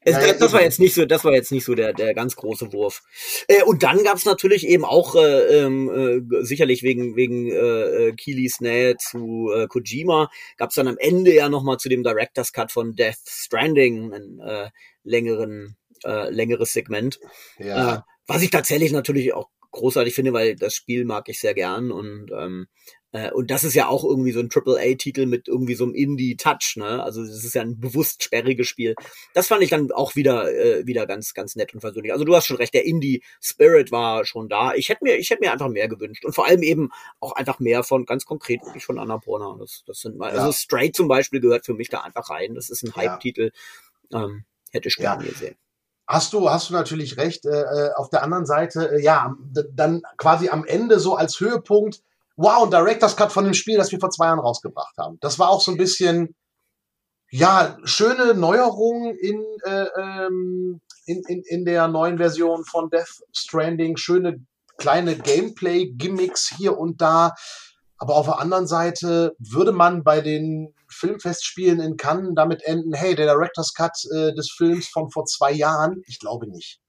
Es, 0.02 0.14
ja, 0.14 0.28
das, 0.28 0.38
das 0.38 0.54
war 0.54 0.62
jetzt 0.62 0.80
nicht 0.80 0.94
so, 0.94 1.06
das 1.06 1.26
war 1.26 1.34
jetzt 1.34 1.52
nicht 1.52 1.66
so 1.66 1.74
der 1.74 1.92
der 1.92 2.14
ganz 2.14 2.36
große 2.36 2.72
Wurf. 2.72 3.02
Äh, 3.48 3.64
und 3.64 3.82
dann 3.82 4.04
gab's 4.04 4.26
natürlich 4.26 4.68
eben 4.68 4.86
auch 4.86 5.16
äh, 5.16 5.64
ähm, 5.64 5.90
äh, 6.32 6.44
sicherlich 6.46 6.84
wegen 6.84 7.16
wegen 7.16 7.52
äh, 7.52 8.10
äh, 8.10 8.14
Kilis 8.14 8.62
Nähe 8.62 8.96
zu 8.98 9.52
äh, 9.56 9.68
Kojima 9.68 10.30
gab's 10.58 10.76
dann 10.76 10.88
am 10.88 10.98
Ende 11.00 11.34
ja 11.34 11.50
noch 11.50 11.64
mal 11.64 11.78
zu 11.78 11.90
dem 11.90 12.04
Directors 12.04 12.54
Cut 12.54 12.72
von 12.72 12.96
Death 12.96 13.18
Stranding 13.28 14.14
einen 14.14 14.40
äh, 14.40 14.70
längeren 15.04 15.76
äh, 16.04 16.30
längeres 16.30 16.74
Segment. 16.74 17.20
Ja. 17.60 17.96
Äh, 17.96 18.02
was 18.28 18.42
ich 18.42 18.50
tatsächlich 18.50 18.92
natürlich 18.92 19.34
auch 19.34 19.50
großartig 19.72 20.14
finde, 20.14 20.34
weil 20.34 20.56
das 20.56 20.74
Spiel 20.74 21.06
mag 21.06 21.30
ich 21.30 21.40
sehr 21.40 21.54
gern 21.54 21.92
und 21.92 22.32
ähm, 22.32 22.68
äh, 23.14 23.32
und 23.32 23.52
das 23.52 23.64
ist 23.64 23.74
ja 23.74 23.88
auch 23.88 24.04
irgendwie 24.04 24.32
so 24.32 24.40
ein 24.40 24.50
Triple-A-Titel 24.50 25.26
mit 25.26 25.48
irgendwie 25.48 25.76
so 25.76 25.86
einem 25.86 25.94
Indie-Touch, 25.94 26.76
ne? 26.76 27.02
Also 27.02 27.24
das 27.24 27.44
ist 27.44 27.56
ja 27.56 27.62
ein 27.62 27.80
bewusst 27.80 28.24
sperriges 28.24 28.68
Spiel. 28.68 28.96
Das 29.34 29.48
fand 29.48 29.64
ich 29.64 29.70
dann 29.70 29.92
auch 29.92 30.16
wieder 30.16 30.54
äh, 30.54 30.86
wieder 30.86 31.06
ganz 31.06 31.34
ganz 31.34 31.56
nett 31.56 31.74
und 31.74 31.80
versöhnlich. 31.80 32.12
Also 32.12 32.26
du 32.26 32.36
hast 32.36 32.48
schon 32.48 32.58
recht, 32.58 32.74
der 32.74 32.86
Indie-Spirit 32.86 33.92
war 33.92 34.26
schon 34.26 34.50
da. 34.50 34.74
Ich 34.74 34.90
hätte 34.90 35.04
mir 35.04 35.18
ich 35.18 35.30
hätte 35.30 35.42
mir 35.42 35.54
einfach 35.54 35.70
mehr 35.70 35.88
gewünscht 35.88 36.26
und 36.26 36.34
vor 36.34 36.48
allem 36.48 36.64
eben 36.64 36.90
auch 37.20 37.34
einfach 37.34 37.60
mehr 37.60 37.84
von 37.84 38.06
ganz 38.06 38.26
konkret 38.26 38.66
wirklich 38.66 38.86
von 38.86 39.00
Annapurna. 39.00 39.56
Das 39.60 39.84
das 39.88 40.00
sind 40.00 40.18
mal 40.18 40.34
ja. 40.34 40.40
also 40.40 40.52
Straight 40.52 40.96
zum 40.96 41.08
Beispiel 41.08 41.40
gehört 41.40 41.66
für 41.66 41.74
mich 41.74 41.90
da 41.90 42.02
einfach 42.02 42.30
rein. 42.30 42.56
Das 42.56 42.70
ist 42.70 42.84
ein 42.84 42.96
Hype-Titel. 42.96 43.52
Ähm, 44.14 44.44
hätte 44.72 44.90
ich 44.90 44.96
gerne 44.98 45.24
ja. 45.24 45.32
gesehen. 45.32 45.56
Hast 46.08 46.32
du, 46.32 46.50
hast 46.50 46.70
du 46.70 46.74
natürlich 46.74 47.18
recht. 47.18 47.46
Äh, 47.46 47.62
äh, 47.62 47.94
auf 47.96 48.10
der 48.10 48.24
anderen 48.24 48.46
Seite, 48.46 48.92
äh, 48.94 49.04
ja, 49.04 49.36
dann 49.74 50.02
quasi 50.18 50.50
am 50.50 50.66
Ende 50.66 51.00
so 51.00 51.16
als 51.16 51.40
Höhepunkt, 51.40 52.02
wow, 52.38 52.64
ein 52.64 52.72
Director's 52.72 53.18
Cut 53.18 53.32
von 53.32 53.44
dem 53.44 53.54
Spiel, 53.54 53.78
das 53.78 53.92
wir 53.92 54.00
vor 54.00 54.10
zwei 54.10 54.28
Jahren 54.28 54.40
rausgebracht 54.40 54.98
haben. 54.98 55.18
Das 55.20 55.38
war 55.38 55.50
auch 55.50 55.62
so 55.62 55.72
ein 55.72 55.78
bisschen, 55.78 56.36
ja, 57.30 57.78
schöne 57.84 58.36
Neuerung 58.36 59.16
in, 59.16 59.44
äh, 59.66 59.88
ähm, 59.98 60.80
in, 61.06 61.24
in, 61.28 61.44
in 61.46 61.66
der 61.66 61.90
neuen 61.90 62.18
Version 62.18 62.64
von 62.64 62.90
Death 62.90 63.22
Stranding, 63.34 63.98
schöne 63.98 64.46
kleine 64.78 65.16
Gameplay-Gimmicks 65.16 66.54
hier 66.56 66.78
und 66.78 67.02
da. 67.02 67.34
Aber 67.98 68.16
auf 68.16 68.26
der 68.26 68.40
anderen 68.40 68.68
Seite 68.68 69.36
würde 69.40 69.72
man 69.72 70.04
bei 70.04 70.22
den 70.22 70.74
Filmfestspielen 70.90 71.80
in 71.80 71.98
Cannes 71.98 72.34
damit 72.36 72.64
enden, 72.64 72.94
hey, 72.94 73.16
der 73.16 73.26
Director's 73.26 73.74
Cut 73.74 73.94
äh, 74.14 74.34
des 74.34 74.52
Films 74.52 74.88
von 74.88 75.10
vor 75.10 75.26
zwei 75.26 75.52
Jahren? 75.52 76.02
Ich 76.06 76.20
glaube 76.20 76.48
nicht. 76.48 76.80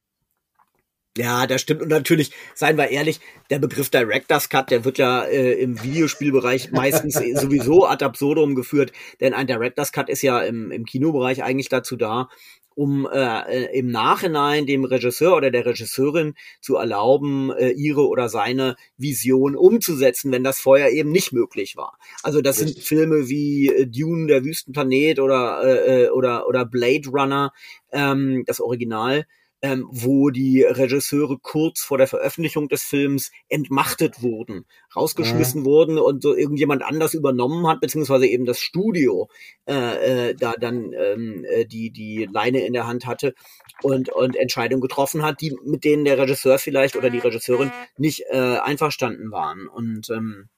Ja, 1.19 1.49
das 1.49 1.63
stimmt. 1.63 1.83
Und 1.83 1.89
natürlich, 1.89 2.31
seien 2.55 2.79
wir 2.79 2.91
ehrlich, 2.91 3.19
der 3.51 3.59
Begriff 3.59 3.91
Director's 3.91 4.49
Cut, 4.49 4.71
der 4.71 4.85
wird 4.85 4.99
ja 4.99 5.25
äh, 5.25 5.55
im 5.55 5.83
Videospielbereich 5.83 6.71
meistens 6.73 7.15
sowieso 7.15 7.87
ad 7.87 8.05
absurdum 8.05 8.55
geführt, 8.55 8.93
denn 9.21 9.35
ein 9.35 9.49
Director's 9.49 9.91
Cut 9.91 10.09
ist 10.09 10.23
ja 10.23 10.41
im, 10.43 10.71
im 10.71 10.85
Kinobereich 10.85 11.43
eigentlich 11.43 11.69
dazu 11.69 11.97
da, 11.97 12.29
um 12.79 13.09
äh, 13.13 13.77
im 13.77 13.91
Nachhinein 13.91 14.65
dem 14.65 14.85
Regisseur 14.85 15.37
oder 15.37 15.51
der 15.51 15.67
Regisseurin 15.67 16.35
zu 16.61 16.77
erlauben, 16.77 17.51
äh, 17.51 17.71
ihre 17.71 18.07
oder 18.07 18.29
seine 18.29 18.77
Vision 18.97 19.57
umzusetzen, 19.57 20.31
wenn 20.31 20.45
das 20.45 20.61
vorher 20.61 20.93
eben 20.93 21.11
nicht 21.11 21.33
möglich 21.33 21.77
war. 21.77 21.99
Also 22.23 22.41
das 22.41 22.61
Richtig. 22.61 22.77
sind 22.77 22.85
Filme 22.85 23.29
wie 23.29 23.67
äh, 23.67 23.87
Dune, 23.87 24.29
der 24.29 24.45
Wüstenplanet 24.45 25.19
oder 25.19 25.61
äh, 25.65 26.05
äh, 26.05 26.11
oder 26.11 26.47
oder 26.47 26.65
Blade 26.65 27.09
Runner, 27.09 27.53
ähm, 27.91 28.45
das 28.47 28.61
Original 28.61 29.27
ähm, 29.61 29.89
wo 29.91 30.31
die 30.31 30.63
Regisseure 30.63 31.39
kurz 31.41 31.81
vor 31.81 31.99
der 31.99 32.07
Veröffentlichung 32.07 32.69
des 32.69 32.83
Films 32.85 33.33
entmachtet 33.49 34.23
wurden, 34.23 34.67
rausgeschmissen 34.95 35.63
ja. 35.63 35.67
wurden 35.67 35.99
und 35.99 36.23
so 36.23 36.37
irgendjemand 36.37 36.83
anders 36.83 37.15
übernommen 37.15 37.67
hat, 37.67 37.81
beziehungsweise 37.81 38.27
eben 38.27 38.45
das 38.45 38.61
Studio 38.61 39.29
äh, 39.67 40.31
äh, 40.31 40.35
da 40.35 40.55
dann 40.55 40.93
ähm, 40.93 41.45
äh, 41.49 41.65
die 41.65 41.91
die 41.91 42.29
Leine 42.31 42.65
in 42.67 42.73
der 42.73 42.87
Hand 42.87 43.07
hatte 43.07 43.35
und 43.83 44.11
und 44.11 44.37
Entscheidungen 44.37 44.81
getroffen 44.81 45.23
hat, 45.23 45.41
die 45.41 45.57
mit 45.65 45.85
denen 45.85 46.05
der 46.05 46.19
Regisseur 46.19 46.59
vielleicht 46.59 46.97
oder 46.97 47.11
die 47.11 47.19
Regisseurin 47.19 47.73
nicht 47.97 48.25
äh, 48.31 48.59
einverstanden 48.59 49.33
waren 49.33 49.67
und 49.67 50.09
ähm, 50.11 50.49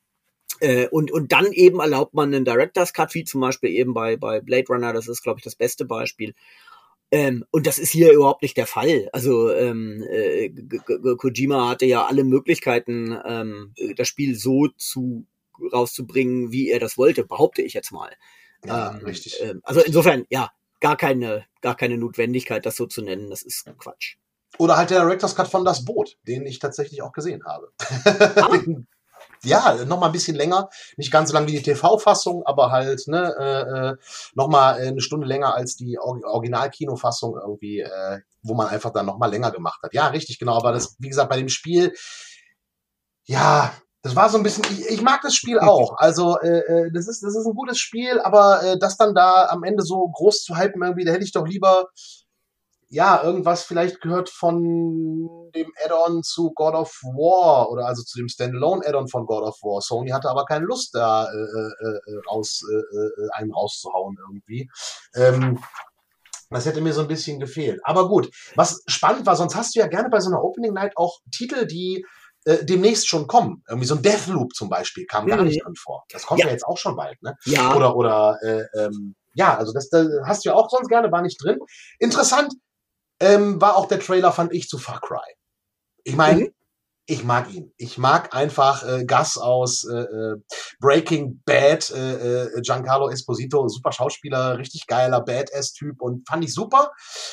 äh, 0.60 0.88
und, 0.88 1.10
und 1.10 1.32
dann 1.32 1.52
eben 1.52 1.80
erlaubt 1.80 2.12
man 2.12 2.34
einen 2.34 2.44
Director's 2.44 2.92
Cut, 2.92 3.14
wie 3.14 3.24
zum 3.24 3.40
Beispiel 3.40 3.70
eben 3.70 3.94
bei, 3.94 4.16
bei 4.16 4.40
Blade 4.40 4.66
Runner, 4.68 4.92
das 4.92 5.08
ist, 5.08 5.22
glaube 5.22 5.38
ich, 5.38 5.44
das 5.44 5.56
beste 5.56 5.86
Beispiel. 5.86 6.34
Ähm, 7.12 7.44
und 7.50 7.66
das 7.66 7.78
ist 7.78 7.90
hier 7.90 8.12
überhaupt 8.12 8.42
nicht 8.42 8.56
der 8.56 8.66
Fall. 8.66 9.08
Also 9.12 9.52
ähm, 9.52 10.04
äh, 10.08 10.50
Kojima 11.16 11.68
hatte 11.68 11.86
ja 11.86 12.06
alle 12.06 12.24
Möglichkeiten, 12.24 13.18
ähm, 13.24 13.74
das 13.96 14.06
Spiel 14.08 14.36
so 14.36 14.68
zu 14.76 15.26
rauszubringen, 15.72 16.52
wie 16.52 16.70
er 16.70 16.78
das 16.78 16.96
wollte, 16.96 17.24
behaupte 17.24 17.62
ich 17.62 17.74
jetzt 17.74 17.90
mal. 17.90 18.10
Ja, 18.64 18.94
ähm, 18.94 19.04
richtig. 19.04 19.40
Äh, 19.42 19.54
also 19.62 19.80
insofern, 19.80 20.24
ja, 20.30 20.50
gar 20.80 20.96
keine, 20.96 21.44
gar 21.60 21.76
keine 21.76 21.98
Notwendigkeit, 21.98 22.64
das 22.64 22.76
so 22.76 22.86
zu 22.86 23.02
nennen. 23.02 23.30
Das 23.30 23.42
ist 23.42 23.64
Quatsch. 23.78 24.16
Oder 24.58 24.76
halt 24.76 24.90
der 24.90 25.00
Director's 25.00 25.36
Cut 25.36 25.48
von 25.48 25.64
Das 25.64 25.84
Boot, 25.84 26.18
den 26.26 26.46
ich 26.46 26.58
tatsächlich 26.58 27.02
auch 27.02 27.12
gesehen 27.12 27.44
habe. 27.44 27.72
Ah. 28.36 28.58
ja, 29.44 29.84
noch 29.84 29.98
mal 29.98 30.06
ein 30.06 30.12
bisschen 30.12 30.36
länger, 30.36 30.68
nicht 30.96 31.10
ganz 31.10 31.30
so 31.30 31.34
lang 31.34 31.46
wie 31.46 31.52
die 31.52 31.62
TV-Fassung, 31.62 32.42
aber 32.44 32.70
halt 32.70 33.06
ne, 33.06 33.34
äh, 33.38 33.90
äh 33.90 33.96
noch 34.34 34.48
mal 34.48 34.74
eine 34.74 35.00
Stunde 35.00 35.26
länger 35.26 35.54
als 35.54 35.76
die 35.76 35.98
Original-Kinofassung 35.98 37.36
irgendwie, 37.40 37.80
äh, 37.80 38.20
wo 38.42 38.54
man 38.54 38.68
einfach 38.68 38.90
dann 38.90 39.06
noch 39.06 39.18
mal 39.18 39.30
länger 39.30 39.50
gemacht 39.50 39.80
hat. 39.82 39.94
Ja, 39.94 40.08
richtig, 40.08 40.38
genau. 40.38 40.56
Aber 40.56 40.72
das, 40.72 40.96
wie 40.98 41.08
gesagt, 41.08 41.30
bei 41.30 41.36
dem 41.36 41.48
Spiel, 41.48 41.94
ja, 43.24 43.72
das 44.02 44.16
war 44.16 44.30
so 44.30 44.38
ein 44.38 44.42
bisschen, 44.42 44.64
ich, 44.70 44.86
ich 44.86 45.02
mag 45.02 45.20
das 45.22 45.34
Spiel 45.34 45.58
auch. 45.60 45.96
Also 45.98 46.38
äh, 46.40 46.58
äh, 46.58 46.92
das 46.92 47.08
ist 47.08 47.22
das 47.22 47.36
ist 47.36 47.46
ein 47.46 47.54
gutes 47.54 47.78
Spiel, 47.78 48.20
aber 48.20 48.62
äh, 48.62 48.78
das 48.78 48.96
dann 48.96 49.14
da 49.14 49.46
am 49.48 49.62
Ende 49.62 49.82
so 49.82 50.08
groß 50.08 50.42
zu 50.42 50.56
hypen 50.56 50.82
irgendwie, 50.82 51.04
da 51.04 51.12
hätte 51.12 51.24
ich 51.24 51.32
doch 51.32 51.46
lieber 51.46 51.88
ja, 52.92 53.22
irgendwas 53.22 53.62
vielleicht 53.62 54.00
gehört 54.00 54.28
von 54.28 55.50
dem 55.54 55.72
Add-on 55.84 56.22
zu 56.24 56.52
God 56.54 56.74
of 56.74 56.90
War 57.02 57.70
oder 57.70 57.86
also 57.86 58.02
zu 58.02 58.18
dem 58.18 58.28
Standalone 58.28 58.84
Add-on 58.86 59.08
von 59.08 59.26
God 59.26 59.44
of 59.44 59.56
War. 59.62 59.80
Sony 59.80 60.10
hatte 60.10 60.28
aber 60.28 60.44
keine 60.44 60.66
Lust, 60.66 60.94
da 60.94 61.24
äh, 61.24 61.36
äh, 61.36 61.36
äh 61.36 62.20
raus, 62.28 62.62
äh, 62.68 62.96
äh, 62.96 63.28
einen 63.34 63.52
rauszuhauen 63.52 64.16
irgendwie. 64.20 64.68
Ähm, 65.14 65.58
Das 66.52 66.66
hätte 66.66 66.80
mir 66.80 66.92
so 66.92 67.02
ein 67.02 67.06
bisschen 67.06 67.38
gefehlt. 67.38 67.80
Aber 67.84 68.08
gut, 68.08 68.28
was 68.56 68.82
spannend 68.88 69.24
war, 69.24 69.36
sonst 69.36 69.54
hast 69.54 69.76
du 69.76 69.78
ja 69.78 69.86
gerne 69.86 70.08
bei 70.08 70.18
so 70.18 70.30
einer 70.30 70.42
Opening 70.42 70.72
Night 70.74 70.96
auch 70.96 71.20
Titel, 71.30 71.64
die 71.64 72.04
äh, 72.44 72.64
demnächst 72.64 73.06
schon 73.06 73.28
kommen. 73.28 73.62
Irgendwie 73.68 73.86
so 73.86 73.94
ein 73.94 74.02
Deathloop 74.02 74.52
zum 74.54 74.68
Beispiel 74.68 75.06
kam 75.06 75.28
gar 75.28 75.38
Mhm. 75.38 75.44
nicht 75.44 75.62
dran 75.64 75.76
vor. 75.76 76.02
Das 76.10 76.26
kommt 76.26 76.40
ja, 76.40 76.46
Ja. 76.46 76.52
jetzt 76.52 76.64
auch 76.66 76.76
schon 76.76 76.96
bald, 76.96 77.22
ne? 77.22 77.36
Ja, 77.44 77.72
Oder, 77.76 77.94
oder, 77.94 78.36
äh, 78.42 78.64
ähm, 78.76 79.14
ja, 79.34 79.56
also 79.56 79.72
das, 79.72 79.90
das 79.90 80.08
hast 80.26 80.44
du 80.44 80.48
ja 80.48 80.56
auch 80.56 80.68
sonst 80.70 80.88
gerne, 80.88 81.12
war 81.12 81.22
nicht 81.22 81.40
drin. 81.40 81.58
Interessant 82.00 82.52
ähm, 83.20 83.60
war 83.60 83.76
auch 83.76 83.86
der 83.86 84.00
Trailer, 84.00 84.32
fand 84.32 84.52
ich, 84.52 84.68
zu 84.68 84.78
Far 84.78 85.00
Cry. 85.00 85.18
Ich 86.04 86.16
meine, 86.16 86.40
Mhm. 86.40 86.54
ich 87.06 87.24
mag 87.24 87.52
ihn. 87.52 87.72
Ich 87.76 87.98
mag 87.98 88.34
einfach 88.34 88.82
äh, 88.86 89.04
Gus 89.04 89.36
aus 89.36 89.84
äh, 89.84 89.96
äh, 89.98 90.36
Breaking 90.78 91.42
Bad, 91.44 91.90
äh, 91.90 92.44
äh, 92.44 92.60
Giancarlo 92.62 93.08
Esposito, 93.10 93.66
super 93.68 93.90
Schauspieler, 93.92 94.58
richtig 94.58 94.86
geiler 94.86 95.20
Badass-Typ 95.20 96.00
und 96.00 96.26
fand 96.28 96.44
ich 96.44 96.54
super. 96.54 96.92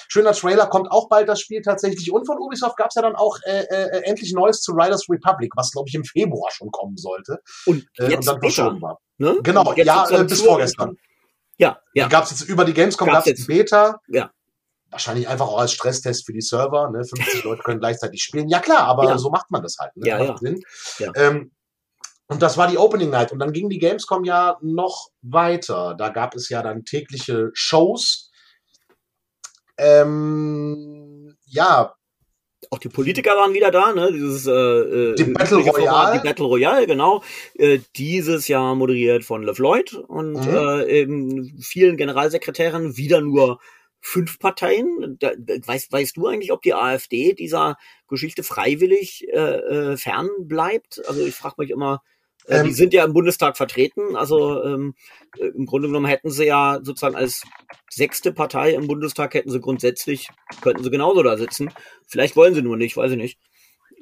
Schöner 0.09 0.33
Trailer, 0.33 0.65
kommt 0.67 0.91
auch 0.91 1.07
bald 1.09 1.29
das 1.29 1.39
Spiel 1.41 1.61
tatsächlich. 1.61 2.11
Und 2.11 2.25
von 2.25 2.39
Ubisoft 2.39 2.75
gab 2.75 2.89
es 2.89 2.95
ja 2.95 3.03
dann 3.03 3.15
auch 3.15 3.37
äh, 3.45 3.65
äh, 3.69 4.01
endlich 4.03 4.33
Neues 4.33 4.61
zu 4.61 4.71
Riders 4.73 5.05
Republic, 5.09 5.51
was 5.55 5.71
glaube 5.71 5.87
ich 5.89 5.95
im 5.95 6.03
Februar 6.03 6.49
schon 6.51 6.71
kommen 6.71 6.97
sollte 6.97 7.39
und 7.67 7.85
äh, 7.99 8.07
jetzt 8.09 8.17
und 8.19 8.25
dann 8.27 8.39
verschoben 8.41 8.81
war. 8.81 8.99
ne? 9.19 9.37
Genau, 9.43 9.73
jetzt 9.73 9.85
ja, 9.85 10.09
äh, 10.09 10.23
bis 10.23 10.41
vorgestern. 10.41 10.97
Ja, 11.59 11.79
Ja. 11.93 12.07
Gab 12.07 12.23
es 12.25 12.31
jetzt 12.31 12.41
über 12.49 12.65
die 12.65 12.73
Gamescom 12.73 13.07
gab's 13.07 13.25
jetzt. 13.27 13.47
Beta. 13.47 13.99
Ja. 14.07 14.31
Wahrscheinlich 14.89 15.27
einfach 15.27 15.47
auch 15.47 15.59
als 15.59 15.73
Stresstest 15.73 16.25
für 16.25 16.33
die 16.33 16.41
Server. 16.41 16.89
Ne? 16.91 17.03
50 17.03 17.43
Leute 17.43 17.61
können 17.63 17.79
gleichzeitig 17.79 18.23
spielen. 18.23 18.47
Ja 18.49 18.59
klar, 18.59 18.81
aber 18.87 19.05
Ja. 19.05 19.17
so 19.17 19.29
macht 19.29 19.51
man 19.51 19.61
das 19.61 19.77
halt. 19.79 19.95
Ne? 19.97 20.07
Ja, 20.07 20.23
ja. 20.23 20.37
Sinn. 20.37 20.61
Ja. 20.99 21.11
Ähm, 21.15 21.51
und 22.27 22.41
das 22.41 22.57
war 22.57 22.67
die 22.67 22.77
Opening 22.77 23.09
Night. 23.09 23.31
Und 23.31 23.39
dann 23.39 23.53
ging 23.53 23.69
die 23.69 23.79
Gamescom 23.79 24.23
ja 24.25 24.57
noch 24.61 25.09
weiter. 25.21 25.95
Da 25.97 26.09
gab 26.09 26.35
es 26.35 26.49
ja 26.49 26.61
dann 26.61 26.83
tägliche 26.85 27.51
Shows. 27.53 28.31
Ähm, 29.77 31.35
ja, 31.45 31.93
Auch 32.71 32.79
die 32.79 32.89
Politiker 32.89 33.31
waren 33.37 33.53
wieder 33.53 33.71
da, 33.71 33.93
ne? 33.93 34.11
Dieses 34.11 34.47
äh, 34.47 34.51
äh, 34.51 35.15
Die 35.15 35.25
Battle 35.25 35.57
Royale. 35.59 36.19
Die 36.19 36.27
Battle 36.27 36.45
Royale, 36.45 36.87
genau. 36.87 37.23
Äh, 37.53 37.79
dieses 37.95 38.47
Jahr 38.47 38.73
moderiert 38.75 39.23
von 39.23 39.43
LeFloid 39.43 39.93
und 39.93 40.33
Mhm. 40.33 40.55
äh, 40.55 40.85
eben 40.85 41.59
vielen 41.61 41.95
Generalsekretären 41.97 42.97
wieder 42.97 43.21
nur 43.21 43.59
fünf 43.99 44.39
Parteien. 44.39 45.17
Da, 45.19 45.31
da, 45.37 45.55
weißt, 45.65 45.91
weißt 45.91 46.17
du 46.17 46.27
eigentlich, 46.27 46.51
ob 46.51 46.61
die 46.61 46.73
AfD 46.73 47.33
dieser 47.33 47.77
Geschichte 48.07 48.43
freiwillig 48.43 49.27
äh, 49.29 49.37
äh, 49.93 49.97
fern 49.97 50.29
bleibt? 50.39 51.01
Also 51.07 51.25
ich 51.25 51.35
frage 51.35 51.55
mich 51.59 51.69
immer, 51.71 52.01
äh, 52.47 52.63
die 52.63 52.69
Ähm. 52.69 52.73
sind 52.75 52.93
ja 52.93 53.03
im 53.03 53.13
Bundestag 53.13 53.57
vertreten. 53.57 54.15
Also 54.15 54.63
ähm, 54.63 54.95
äh, 55.37 55.47
im 55.47 55.65
Grunde 55.65 55.87
genommen 55.87 56.05
hätten 56.05 56.29
sie 56.31 56.45
ja 56.45 56.79
sozusagen 56.83 57.15
als 57.15 57.43
sechste 57.89 58.31
Partei 58.31 58.73
im 58.73 58.87
Bundestag 58.87 59.33
hätten 59.33 59.49
sie 59.49 59.59
grundsätzlich, 59.59 60.29
könnten 60.61 60.83
sie 60.83 60.89
genauso 60.91 61.23
da 61.23 61.37
sitzen. 61.37 61.73
Vielleicht 62.07 62.35
wollen 62.35 62.53
sie 62.53 62.61
nur 62.61 62.77
nicht, 62.77 62.95
weiß 62.95 63.11
ich 63.11 63.17
nicht. 63.17 63.39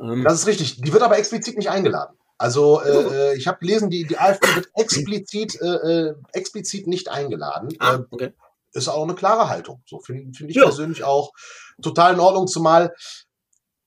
Ähm, 0.02 0.24
das 0.24 0.40
ist 0.40 0.48
richtig. 0.48 0.82
Die 0.82 0.94
wird 0.94 1.04
aber 1.04 1.18
explizit 1.18 1.58
nicht 1.58 1.70
eingeladen. 1.70 2.18
Also 2.38 2.82
äh, 2.82 2.92
Oh. 2.92 3.12
äh, 3.14 3.38
ich 3.38 3.48
habe 3.48 3.60
gelesen, 3.60 3.90
die, 3.90 4.04
die 4.06 4.18
AfD 4.18 4.48
wird 4.56 4.68
explizit, 4.76 5.58
äh, 5.62 5.66
äh, 6.10 6.16
explizit 6.34 6.86
nicht 6.86 7.08
eingeladen. 7.10 7.70
ah, 7.80 7.96
Äh, 7.96 8.00
okay. 8.12 8.34
Ist 8.76 8.88
auch 8.88 9.04
eine 9.04 9.16
klare 9.16 9.50
Haltung. 9.50 9.82
So 9.86 10.00
finde 10.00 10.32
find 10.38 10.50
ich 10.50 10.58
Ja. 10.58 10.64
persönlich 10.64 11.04
auch 11.04 11.32
total 11.82 12.14
in 12.14 12.20
Ordnung, 12.20 12.48
zumal 12.48 12.94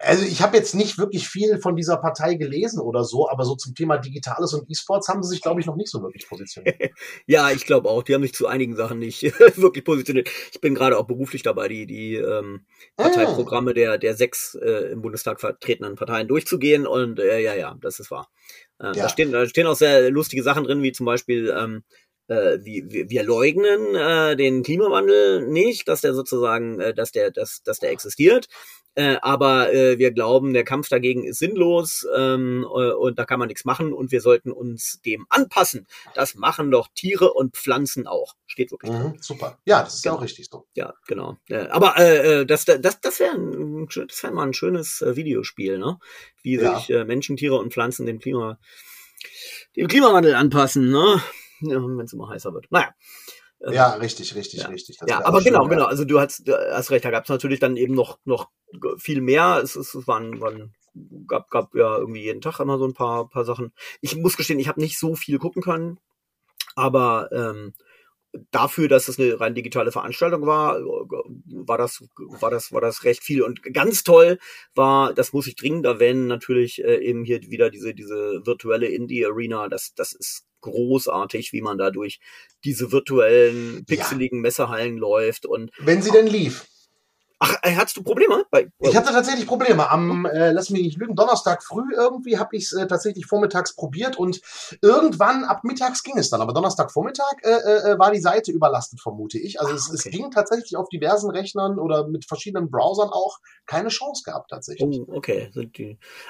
also 0.01 0.25
ich 0.25 0.43
habe 0.43 0.57
jetzt 0.57 0.77
nicht 0.77 0.97
wirklich 0.97 1.29
viel 1.29 1.59
von 1.61 1.75
dieser 1.75 1.97
Partei 1.97 2.35
gelesen 2.35 2.81
oder 2.81 3.03
so, 3.03 3.29
aber 3.29 3.45
so 3.45 3.57
zum 3.57 3.75
Thema 3.75 3.99
Digitales 3.99 4.55
und 4.55 4.71
E-Sports 4.71 5.09
haben 5.09 5.25
sie 5.25 5.31
sich, 5.31 5.43
glaube 5.43 5.61
ich, 5.61 5.67
noch 5.67 5.75
nicht 5.75 5.91
so 5.91 6.01
wirklich 6.03 6.29
positioniert. 6.29 6.77
Ja, 7.27 7.51
ich 7.51 7.67
glaube 7.67 7.89
auch. 7.89 8.05
Die 8.05 8.15
haben 8.15 8.23
sich 8.23 8.33
zu 8.33 8.47
einigen 8.47 8.77
Sachen 8.77 9.01
nicht 9.01 9.23
wirklich 9.57 9.85
positioniert. 9.85 10.31
Ich 10.53 10.61
bin 10.61 10.75
gerade 10.77 10.97
auch 10.97 11.07
beruflich 11.07 11.43
dabei, 11.43 11.67
die, 11.67 11.87
die 11.87 12.15
ähm, 12.15 12.65
Parteiprogramme 12.97 13.75
der, 13.75 13.99
der 13.99 14.15
sechs 14.15 14.55
äh, 14.55 14.93
im 14.93 15.03
Bundestag 15.03 15.41
vertretenen 15.41 15.97
Parteien 15.97 16.29
durchzugehen. 16.29 16.87
Und 16.87 17.19
äh, 17.19 17.41
ja, 17.41 17.55
ja, 17.55 17.77
das 17.81 17.99
ist 17.99 18.13
wahr. 18.13 18.31
Äh, 18.79 18.87
Ja. 18.87 18.93
da, 18.95 19.09
stehen, 19.09 19.33
da 19.33 19.47
stehen 19.47 19.67
auch 19.67 19.75
sehr 19.75 20.11
lustige 20.13 20.45
Sachen 20.45 20.63
drin, 20.63 20.83
wie 20.83 20.93
zum 20.93 21.07
Beispiel, 21.07 21.53
ähm, 21.59 21.83
äh, 22.29 22.59
wir, 22.63 23.11
wir 23.11 23.23
leugnen 23.25 23.95
äh, 23.95 24.37
den 24.37 24.63
Klimawandel 24.63 25.47
nicht, 25.47 25.89
dass 25.89 26.01
der 26.03 26.15
sozusagen, 26.15 26.81
äh, 26.81 26.95
dass 26.95 27.13
der, 27.13 27.31
dass, 27.31 27.63
dass 27.63 27.79
der 27.81 27.91
existiert. 27.91 28.49
Äh, 28.95 29.19
aber 29.23 29.73
äh, 29.73 29.99
wir 29.99 30.11
glauben, 30.11 30.53
der 30.55 30.65
Kampf 30.65 30.89
dagegen 30.89 31.23
ist 31.25 31.39
sinnlos 31.39 32.05
ähm, 32.17 32.65
äh, 32.65 32.91
und 32.91 33.17
da 33.17 33.25
kann 33.27 33.39
man 33.39 33.47
nichts 33.47 33.65
machen 33.65 33.93
und 33.93 34.11
wir 34.11 34.21
sollten 34.21 34.51
uns 34.51 35.01
dem 35.07 35.25
anpassen. 35.29 35.87
Das 36.15 36.35
machen 36.35 36.73
doch 36.73 36.89
Tiere 36.97 37.33
und 37.33 37.55
Pflanzen 37.57 38.09
auch. 38.09 38.35
Steht 38.49 38.73
wirklich. 38.73 38.91
Mhm, 38.91 39.15
super. 39.21 39.59
Ja, 39.67 39.85
das 39.85 39.95
ist 39.95 40.05
ja 40.05 40.11
Genau. 40.11 40.19
auch 40.19 40.25
richtig 40.25 40.49
so. 40.51 40.67
Ja, 40.75 40.95
genau. 41.07 41.37
Äh, 41.49 41.67
aber 41.69 41.97
äh, 41.99 42.41
äh, 42.41 42.47
das, 42.47 42.65
das, 42.65 42.81
das 43.01 43.21
wäre 43.21 43.37
das 44.09 44.23
wär 44.25 44.33
mal 44.33 44.49
ein 44.49 44.55
schönes 44.55 45.01
äh, 45.01 45.15
Videospiel, 45.15 45.79
ne? 45.79 46.01
Wie 46.43 46.57
Ja. 46.57 46.77
sich 46.81 46.91
äh, 46.91 47.05
Menschen, 47.05 47.37
Tiere 47.37 47.55
und 47.57 47.73
Pflanzen 47.73 48.05
dem 48.05 48.19
Klima, 48.19 48.59
dem 49.77 49.87
Klimawandel 49.87 50.35
anpassen, 50.35 50.91
ne? 50.91 51.23
Wenn 51.61 52.01
es 52.01 52.13
immer 52.13 52.29
heißer 52.29 52.53
wird. 52.55 52.67
Naja. 52.71 52.95
Äh, 53.61 53.75
Ja, 53.75 53.95
richtig, 53.95 54.35
richtig, 54.35 54.61
ja. 54.61 54.69
richtig. 54.69 54.99
Das 54.99 55.11
ja, 55.11 55.25
aber 55.25 55.39
auch 55.39 55.43
schön, 55.43 55.53
genau, 55.53 55.69
genau. 55.69 55.87
Also 55.87 56.05
du 56.05 56.21
hast, 56.21 56.47
du 56.47 56.53
hast 56.57 56.91
recht, 56.91 57.05
da 57.05 57.11
gab 57.11 57.25
es 57.25 57.31
natürlich 57.31 57.61
dann 57.61 57.77
eben 57.77 57.95
noch, 57.95 58.19
noch 58.25 58.51
viel 58.99 59.21
mehr. 59.21 59.61
Es, 59.63 59.77
es, 59.77 59.95
es 59.95 60.07
waren, 60.07 60.41
waren 60.41 60.75
gab, 61.27 61.51
gab 61.51 61.75
ja 61.75 61.99
irgendwie 61.99 62.23
jeden 62.23 62.41
Tag 62.41 62.61
immer 62.61 62.79
so 62.79 62.87
ein 62.87 62.95
paar, 62.95 63.29
paar 63.29 63.45
Sachen. 63.45 63.73
Ich 64.01 64.17
muss 64.17 64.37
gestehen, 64.37 64.59
ich 64.59 64.69
habe 64.69 64.81
nicht 64.81 64.99
so 64.99 65.15
viel 65.15 65.39
gucken 65.39 65.63
können, 65.63 65.99
aber 66.75 67.31
ähm, 67.33 67.75
dafür, 68.51 68.89
dass 68.89 69.09
es 69.09 69.19
eine 69.19 69.41
rein 69.41 69.55
digitale 69.55 69.93
Veranstaltung 69.93 70.47
war, 70.47 70.79
war 70.81 71.79
das, 71.79 72.05
war 72.17 72.51
das, 72.51 72.73
war 72.73 72.81
das 72.81 73.05
recht 73.05 73.23
viel. 73.23 73.43
Und 73.43 73.63
ganz 73.73 74.05
toll 74.05 74.39
war, 74.75 75.15
das 75.15 75.33
muss 75.33 75.47
ich 75.47 75.57
dringend 75.57 75.87
erwähnen, 75.87 76.27
natürlich 76.27 76.83
äh, 76.85 76.99
eben 76.99 77.25
hier 77.25 77.41
wieder 77.43 77.71
diese, 77.71 77.95
diese 77.95 78.43
virtuelle 78.45 78.87
Indie-Arena. 78.89 79.69
Das, 79.69 79.95
das 79.95 80.13
ist 80.13 80.48
großartig, 80.61 81.53
wie 81.53 81.63
man 81.63 81.79
da 81.79 81.91
durch 81.91 82.21
diese 82.65 82.93
virtuellen, 82.93 83.85
pixeligen 83.87 84.41
Messehallen 84.41 84.97
läuft. 84.97 85.47
Und 85.47 85.71
Wenn 85.79 86.03
sie 86.03 86.11
denn 86.11 86.27
lief. 86.27 86.67
Ach, 87.39 87.57
äh, 87.63 87.75
hattest 87.75 87.97
du 87.97 88.03
Probleme? 88.03 88.45
Bei, 88.51 88.71
Ich 88.81 88.97
hatte 88.97 89.13
tatsächlich 89.13 89.47
Probleme. 89.47 89.91
Am, 89.91 90.27
äh, 90.27 90.53
lass 90.53 90.71
mich 90.71 90.83
nicht 90.83 90.99
lügen, 90.99 91.15
Donnerstag 91.15 91.63
früh 91.63 91.95
irgendwie 91.95 92.39
habe 92.39 92.57
ich 92.57 92.65
es 92.65 92.73
äh, 92.73 92.87
tatsächlich 92.87 93.27
vormittags 93.27 93.75
probiert 93.75 94.17
und 94.17 94.41
irgendwann 94.83 95.45
ab 95.45 95.65
mittags 95.65 96.03
ging 96.03 96.19
es 96.19 96.31
dann. 96.31 96.41
Aber 96.41 96.53
Donnerstag 96.53 96.91
Vormittag 96.93 97.37
äh, 97.43 97.51
äh, 97.93 97.99
war 97.99 98.11
die 98.11 98.21
Seite 98.21 98.53
überlastet, 98.53 99.01
vermute 99.01 99.39
ich. 99.39 99.61
Also 99.61 99.73
Ah, 99.73 99.77
es, 99.77 99.91
es 99.91 100.05
ging 100.05 100.31
tatsächlich 100.31 100.77
auf 100.77 100.89
diversen 100.89 101.31
Rechnern 101.31 101.79
oder 101.79 102.07
mit 102.07 102.25
verschiedenen 102.25 102.71
Browsern 102.71 103.11
auch 103.11 103.39
keine 103.67 103.89
Chance 103.89 104.23
gehabt 104.25 104.51
tatsächlich. 104.51 105.01
Oh, 105.07 105.17
okay. 105.17 105.51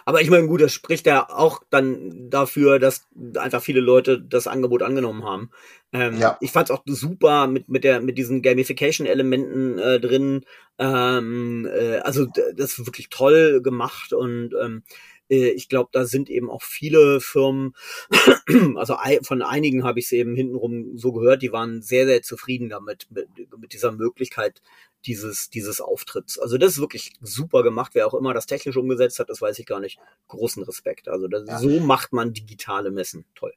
Aber 0.04 0.20
ich 0.20 0.30
meine, 0.30 0.46
gut, 0.46 0.60
das 0.60 0.72
spricht 0.72 1.06
ja 1.06 1.28
auch 1.28 1.62
dann 1.70 2.30
dafür, 2.30 2.78
dass 2.78 3.06
einfach 3.36 3.62
viele 3.62 3.80
Leute 3.80 4.20
das 4.20 4.46
Angebot 4.46 4.82
angenommen 4.82 5.24
haben. 5.24 5.50
Ähm, 5.92 6.18
Ja. 6.18 6.36
Ich 6.40 6.52
fand's 6.52 6.70
auch 6.70 6.82
super 6.86 7.46
mit, 7.46 7.68
mit, 7.68 7.84
der, 7.84 8.00
mit 8.00 8.18
diesen 8.18 8.42
Gamification-Elementen 8.42 9.78
äh, 9.78 10.00
drin. 10.00 10.44
Ähm, 10.78 11.68
äh, 11.72 11.98
also 11.98 12.26
das 12.26 12.78
ist 12.78 12.86
wirklich 12.86 13.08
toll 13.08 13.60
gemacht 13.62 14.12
und 14.12 14.54
ähm, 14.62 14.82
äh, 15.30 15.50
ich 15.50 15.68
glaube, 15.68 15.90
da 15.92 16.04
sind 16.04 16.30
eben 16.30 16.50
auch 16.50 16.62
viele 16.62 17.20
Firmen, 17.20 17.74
also 18.76 18.96
von 19.22 19.42
einigen 19.42 19.84
habe 19.84 19.98
ich 19.98 20.06
es 20.06 20.12
eben 20.12 20.34
hintenrum 20.34 20.96
so 20.96 21.12
gehört, 21.12 21.42
die 21.42 21.52
waren 21.52 21.82
sehr, 21.82 22.06
sehr 22.06 22.22
zufrieden 22.22 22.68
damit, 22.68 23.08
mit, 23.10 23.28
mit 23.58 23.72
dieser 23.72 23.92
Möglichkeit 23.92 24.62
dieses, 25.06 25.50
dieses 25.50 25.80
Auftritts. 25.80 26.38
Also 26.38 26.58
das 26.58 26.72
ist 26.72 26.80
wirklich 26.80 27.12
super 27.20 27.62
gemacht. 27.62 27.92
Wer 27.94 28.06
auch 28.06 28.14
immer 28.14 28.34
das 28.34 28.46
technisch 28.46 28.76
umgesetzt 28.76 29.18
hat, 29.18 29.30
das 29.30 29.40
weiß 29.40 29.58
ich 29.58 29.66
gar 29.66 29.80
nicht. 29.80 29.98
Großen 30.26 30.62
Respekt. 30.64 31.08
Also 31.08 31.28
das, 31.28 31.44
Ja. 31.46 31.58
so 31.58 31.80
macht 31.80 32.12
man 32.12 32.32
digitale 32.32 32.90
Messen. 32.90 33.24
Toll. 33.34 33.52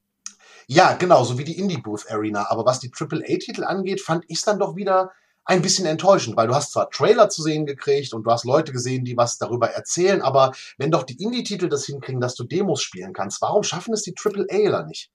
Ja, 0.68 0.94
genau, 0.94 1.24
so 1.24 1.38
wie 1.40 1.44
die 1.44 1.58
Indie 1.58 1.78
Booth 1.78 2.10
Arena. 2.10 2.46
Aber 2.50 2.66
was 2.66 2.80
die 2.80 2.92
AAA-Titel 2.92 3.64
angeht, 3.64 4.02
fand 4.02 4.24
ich 4.28 4.42
dann 4.44 4.60
doch 4.60 4.76
wieder 4.76 5.12
ein 5.46 5.62
bisschen 5.62 5.86
enttäuschend, 5.86 6.38
weil 6.38 6.48
du 6.48 6.56
hast 6.56 6.72
zwar 6.72 6.90
Trailer 6.90 7.30
zu 7.30 7.42
sehen 7.42 7.66
gekriegt 7.66 8.14
und 8.14 8.24
du 8.24 8.32
hast 8.32 8.46
Leute 8.46 8.72
gesehen, 8.72 9.06
die 9.06 9.18
was 9.18 9.38
darüber 9.38 9.70
erzählen, 9.70 10.22
aber 10.22 10.52
wenn 10.78 10.92
doch 10.92 11.04
die 11.04 11.22
Indie-Titel 11.22 11.68
das 11.68 11.86
hinkriegen, 11.86 12.22
dass 12.22 12.36
du 12.36 12.44
Demos 12.44 12.82
spielen 12.82 13.14
kannst, 13.14 13.42
warum 13.42 13.64
schaffen 13.64 13.94
es 13.94 14.04
die 14.04 14.16
AAAler 14.16 14.86
nicht? 14.86 15.12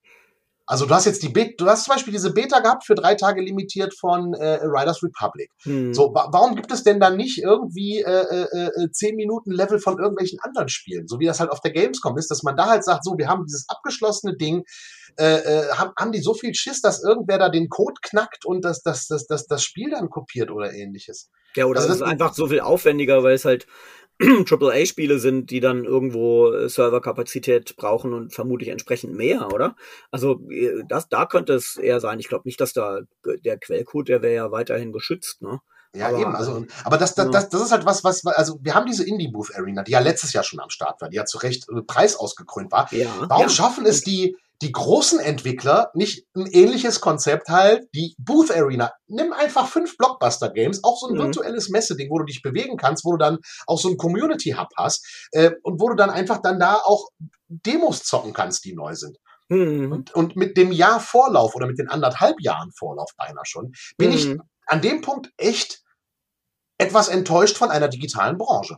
Also 0.66 0.84
du 0.86 0.94
hast 0.94 1.04
jetzt 1.04 1.22
die 1.22 1.28
Beta, 1.28 1.52
du 1.58 1.66
hast 1.66 1.84
zum 1.84 1.94
Beispiel 1.94 2.12
diese 2.12 2.32
Beta 2.32 2.58
gehabt 2.58 2.84
für 2.84 2.96
drei 2.96 3.14
Tage 3.14 3.40
limitiert 3.40 3.94
von 3.98 4.34
äh, 4.34 4.58
Riders 4.64 5.02
Republic. 5.02 5.50
Hm. 5.62 5.94
So, 5.94 6.12
wa 6.12 6.28
warum 6.32 6.56
gibt 6.56 6.72
es 6.72 6.82
denn 6.82 6.98
dann 6.98 7.16
nicht 7.16 7.38
irgendwie 7.38 8.00
äh, 8.00 8.44
äh, 8.44 8.84
äh, 8.84 8.90
10 8.90 9.14
Minuten 9.14 9.52
Level 9.52 9.78
von 9.78 9.98
irgendwelchen 9.98 10.40
anderen 10.40 10.68
Spielen, 10.68 11.06
so 11.06 11.20
wie 11.20 11.26
das 11.26 11.38
halt 11.38 11.50
auf 11.50 11.60
der 11.60 11.70
Gamescom 11.72 12.18
ist, 12.18 12.30
dass 12.30 12.42
man 12.42 12.56
da 12.56 12.66
halt 12.66 12.84
sagt, 12.84 13.04
so, 13.04 13.16
wir 13.16 13.28
haben 13.28 13.44
dieses 13.46 13.66
abgeschlossene 13.68 14.36
Ding, 14.36 14.64
äh, 15.18 15.36
äh, 15.36 15.68
haben, 15.72 15.92
haben 15.98 16.12
die 16.12 16.20
so 16.20 16.34
viel 16.34 16.54
Schiss, 16.54 16.80
dass 16.80 17.02
irgendwer 17.02 17.38
da 17.38 17.48
den 17.48 17.68
Code 17.68 18.00
knackt 18.02 18.44
und 18.44 18.64
das, 18.64 18.82
das, 18.82 19.06
das, 19.06 19.26
das, 19.26 19.46
das 19.46 19.62
Spiel 19.62 19.90
dann 19.90 20.10
kopiert 20.10 20.50
oder 20.50 20.72
ähnliches. 20.72 21.30
Ja, 21.54 21.66
oder 21.66 21.78
Also 21.80 21.88
es 21.90 21.94
ist 21.96 22.00
das- 22.00 22.10
einfach 22.10 22.34
so 22.34 22.48
viel 22.48 22.60
aufwendiger, 22.60 23.22
weil 23.22 23.34
es 23.34 23.44
halt 23.44 23.66
AAA-Spiele 24.50 25.18
sind, 25.18 25.50
die 25.50 25.60
dann 25.60 25.84
irgendwo 25.84 26.52
äh, 26.52 26.68
Serverkapazität 26.68 27.76
brauchen 27.76 28.12
und 28.12 28.32
vermutlich 28.32 28.70
entsprechend 28.70 29.14
mehr, 29.14 29.52
oder? 29.52 29.76
Also 30.10 30.40
äh, 30.50 30.82
das, 30.88 31.08
da 31.08 31.26
könnte 31.26 31.54
es 31.54 31.76
eher 31.76 32.00
sein. 32.00 32.18
Ich 32.18 32.28
glaube 32.28 32.46
nicht, 32.46 32.60
dass 32.60 32.72
da 32.72 32.98
äh, 32.98 33.38
der 33.44 33.58
Quellcode, 33.58 34.08
der 34.08 34.22
wäre 34.22 34.34
ja 34.34 34.50
weiterhin 34.52 34.92
geschützt, 34.92 35.42
ne? 35.42 35.60
Ja, 35.94 36.08
aber, 36.08 36.18
eben. 36.18 36.36
Also, 36.36 36.66
aber 36.84 36.98
das, 36.98 37.14
das, 37.14 37.30
das, 37.30 37.48
das 37.48 37.62
ist 37.62 37.72
halt 37.72 37.86
was, 37.86 38.04
was, 38.04 38.24
also 38.26 38.58
wir 38.62 38.74
haben 38.74 38.86
diese 38.86 39.06
Indie 39.06 39.28
Booth 39.28 39.54
Arena, 39.54 39.82
die 39.82 39.92
ja 39.92 40.00
letztes 40.00 40.32
Jahr 40.32 40.44
schon 40.44 40.60
am 40.60 40.70
Start 40.70 41.00
war, 41.00 41.08
die 41.08 41.16
ja 41.16 41.24
zu 41.24 41.38
Recht 41.38 41.68
äh, 41.70 41.82
Preis 41.82 42.16
ausgekrönt 42.16 42.70
war. 42.70 42.92
Ja, 42.92 43.08
Warum 43.28 43.44
ja. 43.44 43.48
schaffen 43.48 43.86
es 43.86 44.02
die, 44.02 44.36
die 44.62 44.72
großen 44.72 45.20
Entwickler 45.20 45.90
nicht 45.94 46.26
ein 46.34 46.46
ähnliches 46.46 47.00
Konzept 47.00 47.48
halt, 47.48 47.84
die 47.94 48.14
Booth 48.18 48.50
Arena. 48.50 48.92
Nimm 49.06 49.32
einfach 49.32 49.68
fünf 49.68 49.96
Blockbuster 49.96 50.50
Games, 50.50 50.82
auch 50.82 50.98
so 50.98 51.08
ein 51.08 51.14
mhm. 51.14 51.18
virtuelles 51.18 51.68
Messeding, 51.68 52.10
wo 52.10 52.18
du 52.18 52.24
dich 52.24 52.42
bewegen 52.42 52.76
kannst, 52.76 53.04
wo 53.04 53.12
du 53.12 53.18
dann 53.18 53.38
auch 53.66 53.78
so 53.78 53.88
ein 53.88 53.96
Community 53.96 54.54
Hub 54.58 54.68
hast 54.76 55.28
äh, 55.32 55.50
und 55.62 55.80
wo 55.80 55.88
du 55.88 55.94
dann 55.94 56.10
einfach 56.10 56.40
dann 56.40 56.58
da 56.58 56.76
auch 56.76 57.08
Demos 57.48 58.02
zocken 58.02 58.32
kannst, 58.32 58.64
die 58.64 58.74
neu 58.74 58.94
sind. 58.94 59.18
Mhm. 59.48 59.92
Und, 59.92 60.14
und 60.14 60.36
mit 60.36 60.56
dem 60.56 60.72
Jahr 60.72 61.00
Vorlauf 61.00 61.54
oder 61.54 61.66
mit 61.66 61.78
den 61.78 61.88
anderthalb 61.88 62.40
Jahren 62.40 62.72
Vorlauf 62.72 63.10
beinahe 63.16 63.44
schon, 63.44 63.72
bin 63.96 64.10
mhm. 64.10 64.16
ich 64.16 64.36
an 64.66 64.80
dem 64.80 65.02
Punkt 65.02 65.30
echt 65.36 65.82
etwas 66.78 67.08
enttäuscht 67.08 67.56
von 67.56 67.70
einer 67.70 67.88
digitalen 67.88 68.38
Branche. 68.38 68.76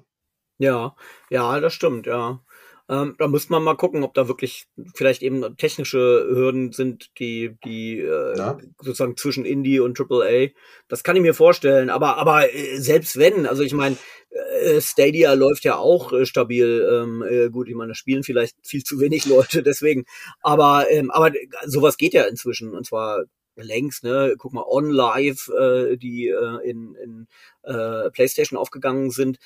Ja, 0.58 0.96
ja, 1.30 1.60
das 1.60 1.72
stimmt, 1.72 2.06
ja. 2.06 2.40
Ähm, 2.90 3.16
da 3.18 3.28
müsste 3.28 3.52
man 3.52 3.62
mal 3.62 3.76
gucken, 3.76 4.02
ob 4.02 4.14
da 4.14 4.28
wirklich 4.28 4.66
vielleicht 4.94 5.22
eben 5.22 5.56
technische 5.58 6.26
Hürden 6.30 6.72
sind, 6.72 7.10
die, 7.18 7.56
die 7.64 7.98
äh, 7.98 8.36
ja. 8.36 8.58
sozusagen 8.80 9.16
zwischen 9.16 9.44
Indie 9.44 9.80
und 9.80 10.00
AAA. 10.00 10.48
Das 10.88 11.02
kann 11.02 11.14
ich 11.14 11.22
mir 11.22 11.34
vorstellen. 11.34 11.90
Aber, 11.90 12.16
aber 12.16 12.52
äh, 12.52 12.78
selbst 12.78 13.18
wenn, 13.18 13.46
also 13.46 13.62
ich 13.62 13.74
meine, 13.74 13.96
äh, 14.30 14.80
Stadia 14.80 15.34
läuft 15.34 15.64
ja 15.64 15.76
auch 15.76 16.12
äh, 16.14 16.24
stabil. 16.24 16.88
Ähm, 16.90 17.22
äh, 17.22 17.50
gut, 17.50 17.68
ich 17.68 17.74
meine, 17.74 17.88
da 17.88 17.94
spielen 17.94 18.22
vielleicht 18.22 18.56
viel 18.62 18.82
zu 18.82 19.00
wenig 19.00 19.26
Leute, 19.26 19.62
deswegen. 19.62 20.04
Aber, 20.40 20.90
ähm, 20.90 21.10
aber 21.10 21.32
sowas 21.66 21.98
geht 21.98 22.14
ja 22.14 22.24
inzwischen 22.24 22.74
und 22.74 22.86
zwar 22.86 23.24
längst, 23.56 24.04
ne? 24.04 24.34
Guck 24.38 24.52
mal, 24.52 24.64
On 24.66 24.88
Live, 24.88 25.48
äh, 25.48 25.96
die 25.96 26.28
äh, 26.28 26.68
in, 26.68 26.94
in 26.94 27.26
äh, 27.64 28.10
PlayStation 28.10 28.58
aufgegangen 28.58 29.10
sind, 29.10 29.38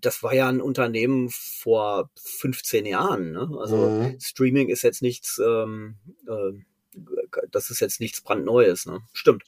das 0.00 0.22
war 0.22 0.34
ja 0.34 0.48
ein 0.48 0.60
Unternehmen 0.60 1.30
vor 1.30 2.10
15 2.16 2.86
Jahren. 2.86 3.32
Ne? 3.32 3.48
Also 3.58 3.76
mhm. 3.76 4.20
Streaming 4.20 4.68
ist 4.68 4.82
jetzt 4.82 5.02
nichts, 5.02 5.40
ähm, 5.44 5.96
äh, 6.26 7.38
das 7.50 7.70
ist 7.70 7.80
jetzt 7.80 8.00
nichts 8.00 8.20
brandneues. 8.20 8.86
Ne? 8.86 9.00
Stimmt. 9.12 9.44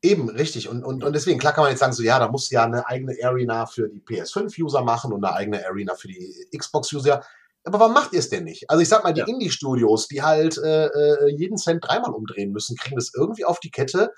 Eben, 0.00 0.28
richtig. 0.28 0.68
Und, 0.68 0.84
und, 0.84 1.02
und 1.02 1.12
deswegen, 1.12 1.38
klar 1.38 1.52
kann 1.52 1.62
man 1.62 1.70
jetzt 1.70 1.80
sagen, 1.80 1.92
so 1.92 2.02
ja, 2.02 2.18
da 2.18 2.28
muss 2.28 2.50
ja 2.50 2.64
eine 2.64 2.86
eigene 2.86 3.16
Arena 3.22 3.66
für 3.66 3.88
die 3.88 4.00
PS5-User 4.00 4.82
machen 4.82 5.12
und 5.12 5.24
eine 5.24 5.34
eigene 5.34 5.66
Arena 5.66 5.94
für 5.96 6.08
die 6.08 6.46
Xbox-User. 6.56 7.24
Aber 7.64 7.80
warum 7.80 7.94
macht 7.94 8.12
ihr 8.12 8.20
es 8.20 8.30
denn 8.30 8.44
nicht? 8.44 8.70
Also 8.70 8.80
ich 8.80 8.88
sag 8.88 9.02
mal, 9.02 9.12
die 9.12 9.20
ja. 9.20 9.26
Indie-Studios, 9.26 10.06
die 10.06 10.22
halt 10.22 10.56
äh, 10.58 10.86
äh, 10.86 11.30
jeden 11.36 11.56
Cent 11.56 11.84
dreimal 11.84 12.12
umdrehen 12.12 12.52
müssen, 12.52 12.76
kriegen 12.76 12.96
das 12.96 13.12
irgendwie 13.14 13.44
auf 13.44 13.58
die 13.58 13.70
Kette 13.70 14.12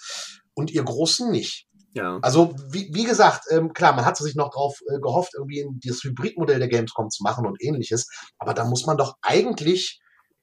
und 0.55 0.71
ihr 0.71 0.85
Großen 0.85 1.31
nicht. 1.31 1.67
Ja. 1.93 2.19
Also, 2.23 2.55
wie, 2.69 2.89
wie 2.93 3.05
gesagt, 3.05 3.45
ähm, 3.51 3.73
klar, 3.73 3.95
man 3.95 4.05
hat 4.05 4.17
sich 4.17 4.37
noch 4.37 4.51
drauf 4.51 4.79
äh, 4.89 5.01
gehofft, 5.01 5.33
irgendwie 5.37 5.67
das 5.85 6.03
Hybridmodell 6.05 6.59
der 6.59 6.69
Gamescom 6.69 7.11
zu 7.11 7.23
machen 7.23 7.47
und 7.47 7.61
ähnliches. 7.63 8.09
Aber 8.39 8.55
da 8.55 8.65
muss 8.65 8.87
man 8.87 8.97
doch 8.97 9.15
eigentlich 9.23 10.01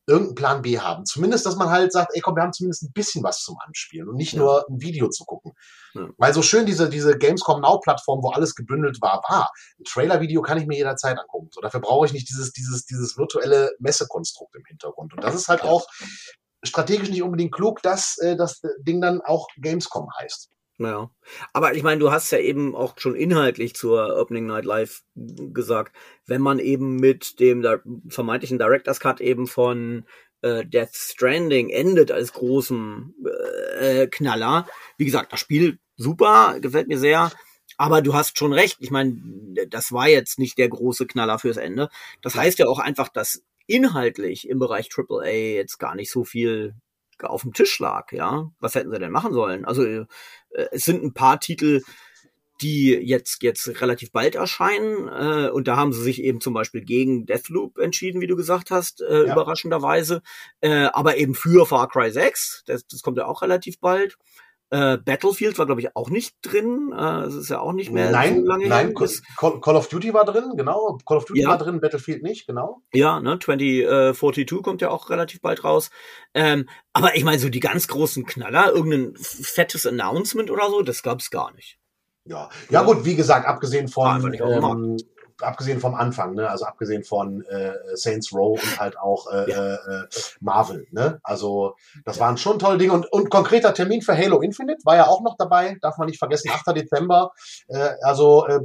irgendeinen 0.07 0.35
Plan 0.35 0.61
B 0.61 0.79
haben. 0.79 1.05
Zumindest, 1.05 1.45
dass 1.45 1.57
man 1.57 1.69
halt 1.69 1.91
sagt, 1.91 2.11
ey 2.13 2.21
komm, 2.21 2.35
wir 2.35 2.43
haben 2.43 2.53
zumindest 2.53 2.83
ein 2.83 2.93
bisschen 2.93 3.23
was 3.23 3.41
zum 3.41 3.57
Anspielen 3.65 4.07
und 4.07 4.15
nicht 4.15 4.33
ja. 4.33 4.39
nur 4.39 4.65
ein 4.69 4.81
Video 4.81 5.09
zu 5.09 5.25
gucken. 5.25 5.51
Ja. 5.93 6.07
Weil 6.17 6.33
so 6.33 6.41
schön 6.41 6.65
diese, 6.65 6.89
diese 6.89 7.17
Gamescom 7.17 7.59
Now-Plattform, 7.61 8.23
wo 8.23 8.29
alles 8.29 8.55
gebündelt 8.55 9.01
war, 9.01 9.21
war. 9.27 9.51
Ein 9.79 9.83
Trailer-Video 9.83 10.41
kann 10.41 10.57
ich 10.57 10.65
mir 10.65 10.77
jederzeit 10.77 11.19
angucken. 11.19 11.49
So, 11.51 11.59
dafür 11.59 11.81
brauche 11.81 12.05
ich 12.05 12.13
nicht 12.13 12.29
dieses, 12.29 12.53
dieses, 12.53 12.85
dieses 12.85 13.17
virtuelle 13.17 13.71
Messekonstrukt 13.79 14.55
im 14.55 14.63
Hintergrund. 14.65 15.13
Und 15.13 15.23
das 15.23 15.35
ist 15.35 15.49
halt 15.49 15.63
auch 15.63 15.85
strategisch 16.63 17.09
nicht 17.09 17.23
unbedingt 17.23 17.53
klug, 17.53 17.81
dass 17.81 18.17
äh, 18.19 18.37
das 18.37 18.61
Ding 18.79 19.01
dann 19.01 19.21
auch 19.21 19.47
Gamescom 19.57 20.07
heißt. 20.19 20.49
Ja. 20.79 21.09
Aber 21.53 21.73
ich 21.73 21.81
meine, 21.81 21.99
du 21.99 22.11
hast 22.11 22.31
ja 22.31 22.37
eben 22.37 22.75
auch 22.75 22.99
schon 22.99 23.15
inhaltlich 23.15 23.75
zur 23.75 24.15
Opening 24.17 24.45
Night 24.45 24.65
Live 24.65 25.03
gesagt, 25.15 25.95
wenn 26.27 26.41
man 26.41 26.59
eben 26.59 26.97
mit 26.97 27.39
dem 27.39 27.65
vermeintlichen 28.07 28.59
Director's 28.59 28.99
Cut 28.99 29.19
eben 29.19 29.47
von 29.47 30.05
äh, 30.41 30.65
Death 30.65 30.93
Stranding 30.93 31.69
endet 31.69 32.11
als 32.11 32.33
großem 32.33 33.15
äh, 33.79 34.07
Knaller. 34.07 34.67
Wie 34.97 35.05
gesagt, 35.05 35.33
das 35.33 35.39
Spiel 35.39 35.79
super, 35.95 36.59
gefällt 36.61 36.87
mir 36.87 36.99
sehr. 36.99 37.31
Aber 37.77 38.01
du 38.01 38.13
hast 38.13 38.37
schon 38.37 38.53
recht. 38.53 38.77
Ich 38.79 38.91
meine, 38.91 39.15
das 39.69 39.91
war 39.91 40.07
jetzt 40.07 40.39
nicht 40.39 40.57
der 40.57 40.69
große 40.69 41.07
Knaller 41.07 41.39
fürs 41.39 41.57
Ende. 41.57 41.89
Das 42.21 42.35
heißt 42.35 42.59
ja 42.59 42.67
auch 42.67 42.79
einfach, 42.79 43.09
dass 43.09 43.43
inhaltlich 43.67 44.47
im 44.47 44.59
Bereich 44.59 44.89
AAA 44.95 45.25
jetzt 45.25 45.77
gar 45.77 45.95
nicht 45.95 46.11
so 46.11 46.23
viel 46.23 46.75
auf 47.23 47.41
dem 47.41 47.53
Tisch 47.53 47.79
lag, 47.79 48.11
ja. 48.11 48.51
Was 48.59 48.75
hätten 48.75 48.91
sie 48.91 48.99
denn 48.99 49.11
machen 49.11 49.33
sollen? 49.33 49.65
Also 49.65 49.85
äh, 49.85 50.05
es 50.71 50.83
sind 50.85 51.03
ein 51.03 51.13
paar 51.13 51.39
Titel, 51.39 51.81
die 52.61 52.89
jetzt 52.89 53.43
jetzt 53.43 53.81
relativ 53.81 54.11
bald 54.11 54.35
erscheinen 54.35 55.07
äh, 55.07 55.49
und 55.49 55.67
da 55.67 55.77
haben 55.77 55.93
sie 55.93 56.01
sich 56.01 56.23
eben 56.23 56.41
zum 56.41 56.53
Beispiel 56.53 56.81
gegen 56.81 57.25
Deathloop 57.25 57.77
entschieden, 57.77 58.21
wie 58.21 58.27
du 58.27 58.35
gesagt 58.35 58.71
hast, 58.71 59.01
äh, 59.01 59.25
ja. 59.25 59.33
überraschenderweise, 59.33 60.21
äh, 60.61 60.85
aber 60.85 61.17
eben 61.17 61.35
für 61.35 61.65
Far 61.65 61.87
Cry 61.87 62.11
6, 62.11 62.63
das, 62.65 62.87
das 62.87 63.01
kommt 63.01 63.17
ja 63.17 63.25
auch 63.25 63.41
relativ 63.41 63.79
bald. 63.79 64.17
Äh, 64.69 64.97
Battlefield 64.97 65.57
war, 65.57 65.65
glaube 65.65 65.79
ich, 65.79 65.95
auch 65.95 66.09
nicht 66.09 66.35
drin. 66.41 66.93
Äh, 66.97 67.21
es 67.21 67.35
ist 67.35 67.49
ja 67.49 67.59
auch 67.59 67.71
nicht 67.71 67.91
mehr 67.91 68.11
nein, 68.11 68.41
so 68.41 68.45
lange 68.45 68.67
nein. 68.67 68.93
Call, 68.93 69.61
Call 69.61 69.75
of 69.75 69.87
Duty 69.87 70.13
war 70.13 70.25
drin, 70.25 70.53
genau. 70.57 70.97
Call 71.05 71.17
of 71.17 71.25
Duty 71.25 71.41
ja. 71.41 71.49
war 71.49 71.57
drin, 71.57 71.79
Battlefield 71.79 72.21
nicht, 72.21 72.47
genau. 72.47 72.81
Ja, 72.93 73.21
ne, 73.21 73.39
2042 73.39 74.61
kommt 74.61 74.81
ja 74.81 74.89
auch 74.89 75.09
relativ 75.09 75.41
bald 75.41 75.63
raus. 75.63 75.89
Ähm, 76.33 76.67
aber 76.91 77.15
ich 77.15 77.23
meine, 77.23 77.39
so 77.39 77.49
die 77.49 77.61
ganz 77.61 77.87
großen 77.87 78.25
Knaller, 78.25 78.73
irgendein 78.73 79.13
fettes 79.17 79.85
Announcement 79.85 80.51
oder 80.51 80.69
so, 80.69 80.81
das 80.81 81.01
gab's 81.01 81.29
gar 81.29 81.53
nicht. 81.53 81.79
Ja, 82.25 82.49
ja 82.69 82.83
gut, 82.83 83.05
wie 83.05 83.15
gesagt, 83.15 83.47
abgesehen 83.47 83.87
von 83.87 84.33
ähm, 84.33 84.97
abgesehen 85.41 85.79
vom 85.79 85.95
Anfang, 85.95 86.33
ne? 86.33 86.49
also 86.49 86.65
abgesehen 86.65 87.03
von 87.03 87.43
äh, 87.45 87.73
Saints 87.93 88.33
Row 88.33 88.61
und 88.61 88.79
halt 88.79 88.97
auch 88.97 89.31
äh, 89.31 89.49
ja. 89.49 89.75
äh, 89.75 90.07
Marvel. 90.39 90.87
Ne? 90.91 91.19
Also 91.23 91.75
das 92.05 92.19
waren 92.19 92.37
schon 92.37 92.59
tolle 92.59 92.77
Dinge. 92.77 92.93
Und, 92.93 93.11
und 93.11 93.29
konkreter 93.29 93.73
Termin 93.73 94.01
für 94.01 94.17
Halo 94.17 94.41
Infinite 94.41 94.79
war 94.83 94.95
ja 94.95 95.07
auch 95.07 95.21
noch 95.21 95.35
dabei, 95.37 95.77
darf 95.81 95.97
man 95.97 96.07
nicht 96.07 96.19
vergessen, 96.19 96.51
8. 96.51 96.75
Dezember. 96.75 97.31
Äh, 97.67 97.89
also 98.01 98.45
äh, 98.47 98.59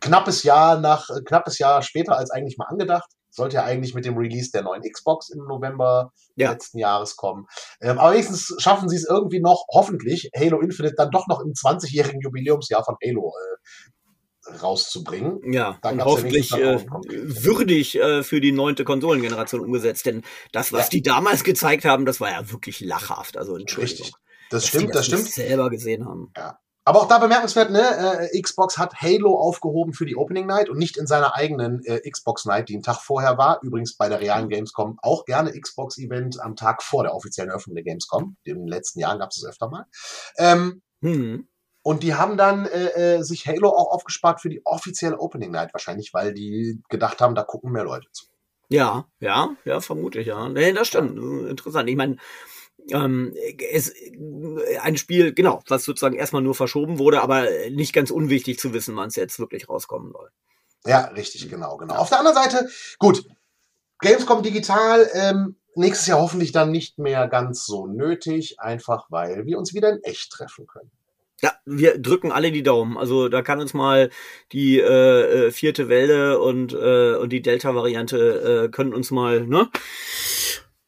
knappes 0.00 0.42
Jahr 0.42 0.80
nach, 0.80 1.08
äh, 1.10 1.22
knappes 1.22 1.58
Jahr 1.58 1.82
später 1.82 2.16
als 2.16 2.30
eigentlich 2.30 2.58
mal 2.58 2.66
angedacht. 2.66 3.10
Sollte 3.30 3.56
ja 3.56 3.64
eigentlich 3.64 3.94
mit 3.94 4.04
dem 4.04 4.16
Release 4.16 4.50
der 4.50 4.62
neuen 4.62 4.82
Xbox 4.82 5.28
im 5.28 5.44
November 5.46 6.12
ja. 6.34 6.50
letzten 6.50 6.78
Jahres 6.78 7.14
kommen. 7.14 7.46
Ähm, 7.80 7.98
aber 7.98 8.12
wenigstens 8.12 8.54
schaffen 8.58 8.88
sie 8.88 8.96
es 8.96 9.06
irgendwie 9.08 9.40
noch, 9.40 9.66
hoffentlich, 9.72 10.30
Halo 10.36 10.60
Infinite 10.60 10.94
dann 10.96 11.10
doch 11.10 11.26
noch 11.28 11.40
im 11.40 11.52
20-jährigen 11.52 12.20
Jubiläumsjahr 12.20 12.84
von 12.84 12.96
Halo 13.04 13.32
äh, 13.36 13.90
rauszubringen. 14.62 15.52
Ja, 15.52 15.78
und 15.82 16.04
hoffentlich 16.04 16.52
äh, 16.52 16.84
würdig 16.88 17.96
äh, 17.96 18.22
für 18.22 18.40
die 18.40 18.52
neunte 18.52 18.84
Konsolengeneration 18.84 19.60
umgesetzt, 19.60 20.06
denn 20.06 20.22
das, 20.52 20.72
was 20.72 20.86
ja. 20.86 20.90
die 20.90 21.02
damals 21.02 21.44
gezeigt 21.44 21.84
haben, 21.84 22.06
das 22.06 22.20
war 22.20 22.30
ja 22.30 22.50
wirklich 22.50 22.80
lachhaft. 22.80 23.36
Also 23.36 23.56
Entschuldigung. 23.56 24.06
Richtig. 24.06 24.28
Das 24.50 24.66
stimmt, 24.66 24.94
das, 24.94 25.08
das 25.08 25.20
stimmt. 25.20 25.28
selber 25.28 25.70
gesehen 25.70 26.06
haben. 26.06 26.32
Ja. 26.36 26.58
Aber 26.88 27.02
auch 27.02 27.08
da 27.08 27.18
bemerkenswert, 27.18 27.70
ne, 27.70 28.30
äh, 28.32 28.40
Xbox 28.40 28.78
hat 28.78 28.94
Halo 29.02 29.38
aufgehoben 29.38 29.92
für 29.92 30.06
die 30.06 30.16
Opening 30.16 30.46
Night 30.46 30.70
und 30.70 30.78
nicht 30.78 30.96
in 30.96 31.06
seiner 31.06 31.36
eigenen 31.36 31.84
äh, 31.84 32.00
Xbox 32.08 32.46
Night, 32.46 32.70
die 32.70 32.74
einen 32.74 32.82
Tag 32.82 33.02
vorher 33.02 33.36
war. 33.36 33.60
Übrigens 33.62 33.94
bei 33.98 34.08
der 34.08 34.20
realen 34.20 34.48
Gamescom 34.48 34.98
auch 35.02 35.26
gerne 35.26 35.52
Xbox-Event 35.52 36.40
am 36.40 36.56
Tag 36.56 36.82
vor 36.82 37.02
der 37.02 37.14
offiziellen 37.14 37.50
Eröffnung 37.50 37.74
der 37.74 37.84
Gamescom. 37.84 38.38
In 38.44 38.60
den 38.60 38.68
letzten 38.68 39.00
Jahren 39.00 39.18
gab 39.18 39.32
es 39.32 39.42
das 39.42 39.50
öfter 39.50 39.68
mal. 39.68 39.84
Ähm, 40.38 40.80
hm. 41.02 41.46
Und 41.88 42.02
die 42.02 42.12
haben 42.12 42.36
dann 42.36 42.66
äh, 42.66 43.16
äh, 43.16 43.22
sich 43.22 43.46
Halo 43.46 43.70
auch 43.70 43.90
aufgespart 43.92 44.42
für 44.42 44.50
die 44.50 44.60
offizielle 44.66 45.18
Opening 45.18 45.52
Night 45.52 45.72
wahrscheinlich, 45.72 46.12
weil 46.12 46.34
die 46.34 46.82
gedacht 46.90 47.22
haben, 47.22 47.34
da 47.34 47.44
gucken 47.44 47.72
mehr 47.72 47.84
Leute 47.84 48.08
zu. 48.12 48.26
Ja, 48.68 49.06
ja, 49.20 49.56
ja, 49.64 49.80
vermutlich, 49.80 50.26
ja. 50.26 50.50
Nee, 50.50 50.74
das 50.74 50.88
stimmt. 50.88 51.18
Interessant. 51.48 51.88
Ich 51.88 51.96
meine, 51.96 52.16
ähm, 52.90 53.34
es 53.72 53.94
ein 54.82 54.98
Spiel, 54.98 55.32
genau, 55.32 55.62
was 55.66 55.84
sozusagen 55.84 56.14
erstmal 56.14 56.42
nur 56.42 56.54
verschoben 56.54 56.98
wurde, 56.98 57.22
aber 57.22 57.46
nicht 57.70 57.94
ganz 57.94 58.10
unwichtig 58.10 58.58
zu 58.58 58.74
wissen, 58.74 58.94
wann 58.94 59.08
es 59.08 59.16
jetzt 59.16 59.38
wirklich 59.38 59.70
rauskommen 59.70 60.12
soll. 60.12 60.28
Ja, 60.84 61.06
richtig, 61.06 61.48
genau, 61.48 61.78
genau. 61.78 61.94
Auf 61.94 62.10
der 62.10 62.18
anderen 62.18 62.36
Seite, 62.36 62.68
gut, 62.98 63.24
Gamescom 64.00 64.42
digital, 64.42 65.08
ähm, 65.14 65.56
nächstes 65.74 66.06
Jahr 66.06 66.20
hoffentlich 66.20 66.52
dann 66.52 66.70
nicht 66.70 66.98
mehr 66.98 67.28
ganz 67.28 67.64
so 67.64 67.86
nötig, 67.86 68.60
einfach 68.60 69.06
weil 69.08 69.46
wir 69.46 69.56
uns 69.56 69.72
wieder 69.72 69.88
in 69.88 70.02
echt 70.02 70.30
treffen 70.32 70.66
können. 70.66 70.90
Ja, 71.40 71.52
wir 71.64 71.98
drücken 71.98 72.32
alle 72.32 72.50
die 72.50 72.64
Daumen. 72.64 72.96
Also 72.98 73.28
da 73.28 73.42
kann 73.42 73.60
uns 73.60 73.72
mal 73.72 74.10
die 74.52 74.78
äh, 74.80 75.46
äh, 75.46 75.50
vierte 75.52 75.88
Welle 75.88 76.40
und, 76.40 76.72
äh, 76.72 77.14
und 77.14 77.32
die 77.32 77.42
Delta-Variante 77.42 78.64
äh, 78.66 78.68
können 78.70 78.92
uns 78.92 79.12
mal, 79.12 79.46
ne? 79.46 79.70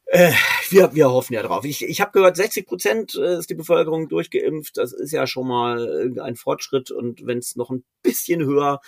Äh, 0.06 0.32
wir, 0.70 0.92
wir 0.92 1.10
hoffen 1.10 1.34
ja 1.34 1.42
drauf. 1.42 1.64
Ich, 1.64 1.84
ich 1.84 2.00
habe 2.00 2.10
gehört, 2.10 2.36
60 2.36 2.66
Prozent 2.66 3.14
äh, 3.14 3.38
ist 3.38 3.48
die 3.48 3.54
Bevölkerung 3.54 4.08
durchgeimpft. 4.08 4.76
Das 4.76 4.92
ist 4.92 5.12
ja 5.12 5.28
schon 5.28 5.46
mal 5.46 6.12
ein 6.20 6.34
Fortschritt. 6.34 6.90
Und 6.90 7.24
wenn 7.24 7.38
es 7.38 7.54
noch 7.54 7.70
ein 7.70 7.84
bisschen 8.02 8.44
höher 8.44 8.80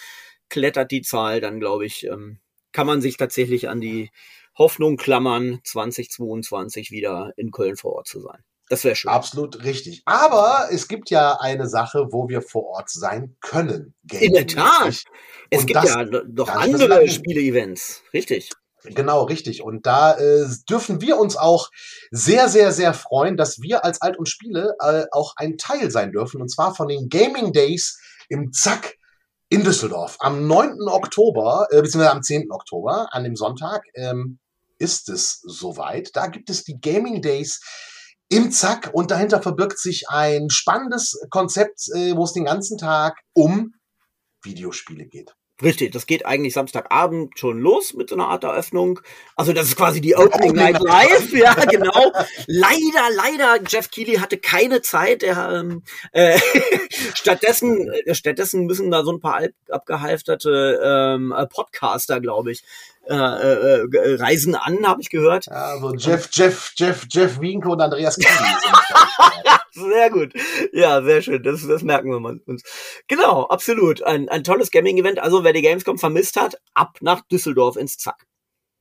klettert, 0.49 0.91
die 0.91 1.03
Zahl, 1.03 1.41
dann 1.41 1.61
glaube 1.61 1.87
ich, 1.87 2.07
ähm, 2.07 2.41
kann 2.73 2.89
man 2.89 3.01
sich 3.01 3.19
tatsächlich 3.19 3.69
an 3.69 3.81
die 3.81 4.11
Hoffnung 4.59 4.97
klammern, 4.97 5.61
2022 5.65 6.91
wieder 6.91 7.33
in 7.37 7.53
Köln 7.53 7.77
vor 7.77 7.93
Ort 7.93 8.09
zu 8.09 8.21
sein. 8.21 8.43
Das 8.73 8.85
wäre 8.85 8.97
schön. 8.97 9.11
Absolut 9.11 9.65
richtig. 9.65 10.01
Aber 10.07 10.69
es 10.71 10.89
gibt 10.89 11.11
ja 11.11 11.39
eine 11.39 11.69
Sache, 11.69 12.07
wo 12.11 12.31
wir 12.31 12.41
vor 12.41 12.65
Ort 12.69 12.89
sein 12.89 13.37
können. 13.43 13.93
In 14.11 14.33
der 14.33 14.47
Tat. 14.47 15.05
Es 15.51 15.67
gibt 15.67 15.85
ja 15.85 16.07
noch 16.07 16.49
andere 16.49 17.07
Spiele-Events. 17.07 18.01
Richtig. 18.15 18.49
Genau, 18.85 19.25
richtig. 19.25 19.63
Und 19.63 19.85
da 19.85 20.17
äh, 20.17 20.47
dürfen 20.71 21.03
wir 21.03 21.19
uns 21.19 21.37
auch 21.37 21.69
sehr, 22.11 22.49
sehr, 22.49 22.73
sehr 22.73 22.95
freuen, 22.95 23.37
dass 23.37 23.61
wir 23.61 23.85
als 23.85 24.01
Alt 24.01 24.19
und 24.19 24.31
Spiele 24.31 24.75
äh, 24.81 25.05
auch 25.13 25.35
ein 25.37 25.59
Teil 25.59 25.91
sein 25.91 26.11
dürfen. 26.11 26.41
Und 26.41 26.49
zwar 26.49 26.75
von 26.75 26.89
den 26.89 27.11
Gaming 27.11 27.53
Days 27.53 28.01
im 28.31 28.53
Zack 28.53 28.97
in 29.51 29.65
Düsseldorf. 29.65 30.17
Am 30.19 30.47
9. 30.47 30.79
Oktober, 30.89 31.67
äh, 31.73 31.83
beziehungsweise 31.83 32.13
am 32.13 32.23
10. 32.23 32.51
Oktober, 32.51 33.09
an 33.11 33.25
dem 33.25 33.37
Sonntag, 33.37 33.83
ähm, 33.97 34.39
ist 34.79 35.11
es 35.11 35.43
soweit. 35.43 36.17
Da 36.17 36.29
gibt 36.29 36.49
es 36.49 36.65
die 36.65 36.81
Gaming 36.81 37.21
Days 37.21 37.61
im 38.33 38.51
Zack 38.51 38.91
und 38.93 39.11
dahinter 39.11 39.43
verbirgt 39.43 39.79
sich 39.79 40.09
ein 40.09 40.49
spannendes 40.51 41.21
Konzept, 41.31 41.89
äh, 41.95 42.17
wo 42.17 42.25
es 42.25 42.33
den 42.33 42.45
ganzen 42.45 42.79
Tag 42.79 43.21
um 43.35 43.75
Videospiele 44.43 45.07
geht. 45.07 45.35
Richtig, 45.63 45.93
das 45.93 46.07
geht 46.07 46.27
eigentlich 46.27 46.55
Samstagabend 46.55 47.39
schon 47.39 47.61
los 47.61 47.95
mit 47.95 48.09
so 48.09 48.17
einer 48.17 48.27
Art 48.27 48.43
Eröffnung. 48.43 48.99
Also 49.37 49.53
das 49.53 49.69
ist 49.69 49.77
quasi 49.77 50.01
die 50.01 50.17
Opening 50.17 50.55
Night 50.55 50.81
Live, 50.81 51.33
ja 51.35 51.55
genau. 51.55 52.11
leider, 52.47 53.15
leider, 53.15 53.61
Jeff 53.69 53.91
Keighley 53.91 54.17
hatte 54.17 54.39
keine 54.39 54.83
Zeit. 54.83 55.23
Er, 55.23 55.53
ähm, 55.53 55.85
äh, 56.11 56.41
stattdessen, 57.15 57.93
äh, 57.93 58.15
stattdessen 58.15 58.67
müssen 58.67 58.91
da 58.91 59.05
so 59.05 59.13
ein 59.13 59.21
paar 59.21 59.43
abgehalfterte 59.69 60.81
ähm, 60.85 61.33
Podcaster, 61.51 62.21
glaube 62.21 62.51
ich, 62.51 62.65
äh, 63.09 63.15
äh, 63.15 63.87
äh, 63.91 64.15
Reisen 64.17 64.55
an, 64.55 64.87
habe 64.87 65.01
ich 65.01 65.11
gehört. 65.11 65.47
Ja, 65.47 65.79
so 65.79 65.95
Jeff, 65.95 66.29
Jeff, 66.33 66.73
Jeff, 66.77 67.07
Jeff 67.11 67.41
Winke 67.41 67.69
und 67.69 67.81
Andreas 67.81 68.17
Keighley. 68.17 68.55
sehr 69.73 70.11
gut. 70.11 70.33
Ja, 70.73 71.03
sehr 71.03 71.23
schön. 71.23 71.43
Das, 71.43 71.67
das 71.67 71.83
merken 71.83 72.11
wir 72.11 72.21
mal 72.21 72.41
uns. 72.47 72.63
Genau, 73.09 73.45
absolut. 73.47 74.03
Ein, 74.03 74.29
ein 74.29 74.45
tolles 74.45 74.71
Gaming-Event. 74.71 75.19
Also 75.19 75.45
wer 75.45 75.53
die 75.53 75.63
Gamescom 75.63 75.99
vermisst 75.99 76.41
hat, 76.41 76.57
ab 76.75 76.99
nach 77.01 77.23
Düsseldorf 77.23 77.77
ins 77.77 77.99
Zack. 77.99 78.27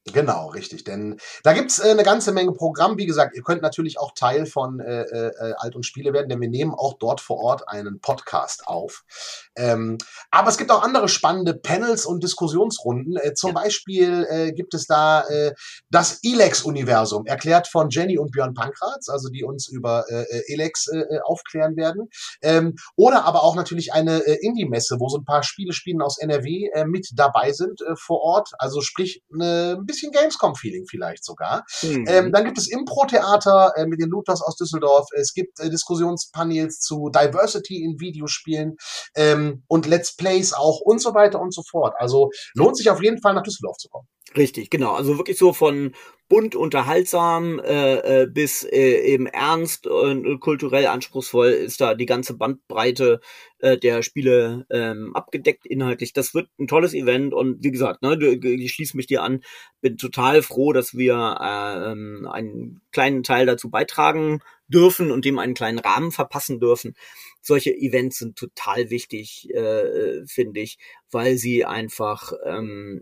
Genau, 0.06 0.48
richtig. 0.48 0.84
Denn 0.84 1.20
da 1.44 1.54
gibt's 1.54 1.78
äh, 1.78 1.92
eine 1.92 2.02
ganze 2.02 2.32
Menge 2.32 2.54
Programm. 2.54 2.98
Wie 2.98 3.06
gesagt, 3.06 3.36
ihr 3.36 3.44
könnt 3.44 3.62
natürlich 3.62 4.00
auch 4.00 4.14
Teil 4.16 4.48
von 4.48 4.80
äh, 4.80 5.04
äh, 5.04 5.54
Alt 5.58 5.76
und 5.76 5.86
Spiele 5.86 6.12
werden, 6.12 6.28
denn 6.28 6.42
wir 6.42 6.50
nehmen 6.50 6.74
auch 6.74 6.96
dort 6.96 7.22
vor 7.22 7.38
Ort 7.38 7.68
einen 7.70 8.00
Podcast 8.00 8.68
auf. 8.68 9.04
Ähm, 9.56 10.00
aber 10.32 10.50
es 10.50 10.58
gibt 10.58 10.72
auch 10.72 10.82
andere 10.82 11.08
spannende 11.08 11.54
Panels 11.54 12.08
und 12.08 12.24
Diskussionsrunden. 12.24 13.16
Äh, 13.18 13.36
zum 13.36 13.50
ja. 13.50 13.62
Beispiel 13.62 14.26
äh, 14.28 14.52
gibt 14.54 14.74
es 14.74 14.88
da 14.88 15.22
äh, 15.28 15.54
das 15.92 16.20
Elex-Universum, 16.24 17.28
erklärt 17.28 17.68
von 17.68 17.92
Jenny 17.92 18.18
und 18.18 18.32
Björn 18.32 18.56
Pankratz, 18.56 19.08
also 19.08 19.30
die 19.30 19.44
uns 19.44 19.68
über 19.68 20.06
äh, 20.10 20.24
äh 20.24 20.54
Elex 20.54 20.88
äh, 20.88 20.98
äh, 20.98 21.20
aufklären 21.24 21.76
werden. 21.76 22.10
Ähm, 22.42 22.76
oder 22.96 23.26
aber 23.26 23.44
auch 23.44 23.56
natürlich 23.56 23.94
eine 23.94 24.26
äh, 24.26 24.40
Indie-Messe, 24.42 25.00
wo 25.00 25.10
so 25.10 25.20
ein 25.20 25.26
paar 25.26 25.44
Spiele 25.44 25.74
spielen 25.74 26.02
aus 26.02 26.18
NRW 26.18 26.70
äh, 26.74 26.86
mit 26.86 27.10
dabei 27.14 27.52
sind 27.52 27.82
äh, 27.82 27.96
vor 27.96 28.22
Ort. 28.22 28.50
Also 28.58 28.82
sprich, 28.82 29.22
eine 29.32 29.78
bisschen 29.92 30.12
Gamescom-Feeling 30.12 30.86
vielleicht 30.90 31.24
sogar. 31.24 31.64
Mhm. 31.82 32.06
Ähm, 32.08 32.32
dann 32.32 32.46
gibt 32.46 32.58
es 32.58 32.72
Impro-Theater 32.72 33.74
äh, 33.76 33.86
mit 33.86 34.02
den 34.02 34.10
Luthers 34.10 34.42
aus 34.42 34.56
Düsseldorf. 34.56 35.08
Es 35.16 35.34
gibt 35.34 35.60
äh, 35.60 35.70
Diskussionspanels 35.70 36.80
zu 36.80 37.10
Diversity 37.10 37.84
in 37.84 38.00
Videospielen 38.00 38.78
ähm, 39.16 39.64
und 39.68 39.86
Let's 39.88 40.16
Plays 40.16 40.54
auch 40.54 40.80
und 40.82 41.02
so 41.02 41.14
weiter 41.14 41.40
und 41.40 41.54
so 41.54 41.64
fort. 41.70 41.94
Also 41.98 42.30
lohnt 42.56 42.78
sich 42.78 42.90
auf 42.90 43.02
jeden 43.02 43.22
Fall 43.22 43.34
nach 43.34 43.44
Düsseldorf 43.44 43.78
zu 43.78 43.90
kommen. 43.90 44.08
Richtig, 44.38 44.70
genau. 44.70 44.94
Also 44.94 45.18
wirklich 45.18 45.38
so 45.38 45.52
von 45.52 45.94
bunt, 46.30 46.56
unterhaltsam 46.56 47.60
äh, 47.60 48.22
äh, 48.24 48.28
bis 48.28 48.64
äh, 48.64 49.02
eben 49.02 49.26
ernst 49.28 49.88
und 49.88 50.26
äh, 50.26 50.38
kulturell 50.38 50.88
anspruchsvoll 50.88 51.50
ist 51.50 51.82
da 51.82 51.94
die 51.96 52.06
ganze 52.06 52.38
Bandbreite 52.38 53.20
äh, 53.60 53.78
der 53.78 54.02
Spiele 54.04 54.66
ähm, 54.70 55.14
abgedeckt 55.14 55.66
inhaltlich. 55.66 56.14
Das 56.14 56.34
wird 56.34 56.48
ein 56.58 56.68
tolles 56.68 56.94
Event 56.94 57.34
und 57.34 57.62
wie 57.62 57.72
gesagt, 57.72 58.02
ne, 58.04 58.16
ich 58.42 58.72
schließe 58.72 58.96
mich 58.96 59.08
dir 59.08 59.22
an, 59.24 59.42
bin 59.82 59.98
total 59.98 60.42
froh, 60.42 60.72
dass 60.72 60.96
wir 60.96 61.14
äh, 61.16 62.30
einen 62.30 62.82
kleinen 62.94 63.24
Teil 63.24 63.46
dazu 63.46 63.70
beitragen 63.70 64.40
dürfen 64.70 65.12
und 65.12 65.26
dem 65.26 65.38
einen 65.40 65.56
kleinen 65.56 65.80
Rahmen 65.80 66.12
verpassen 66.14 66.62
dürfen. 66.62 66.96
Solche 67.42 67.76
Events 67.76 68.20
sind 68.20 68.38
total 68.38 68.90
wichtig, 68.90 69.50
äh, 69.54 70.26
finde 70.26 70.62
ich, 70.62 70.78
weil 71.12 71.38
sie 71.38 71.66
einfach 71.66 72.32
ähm, 72.46 73.02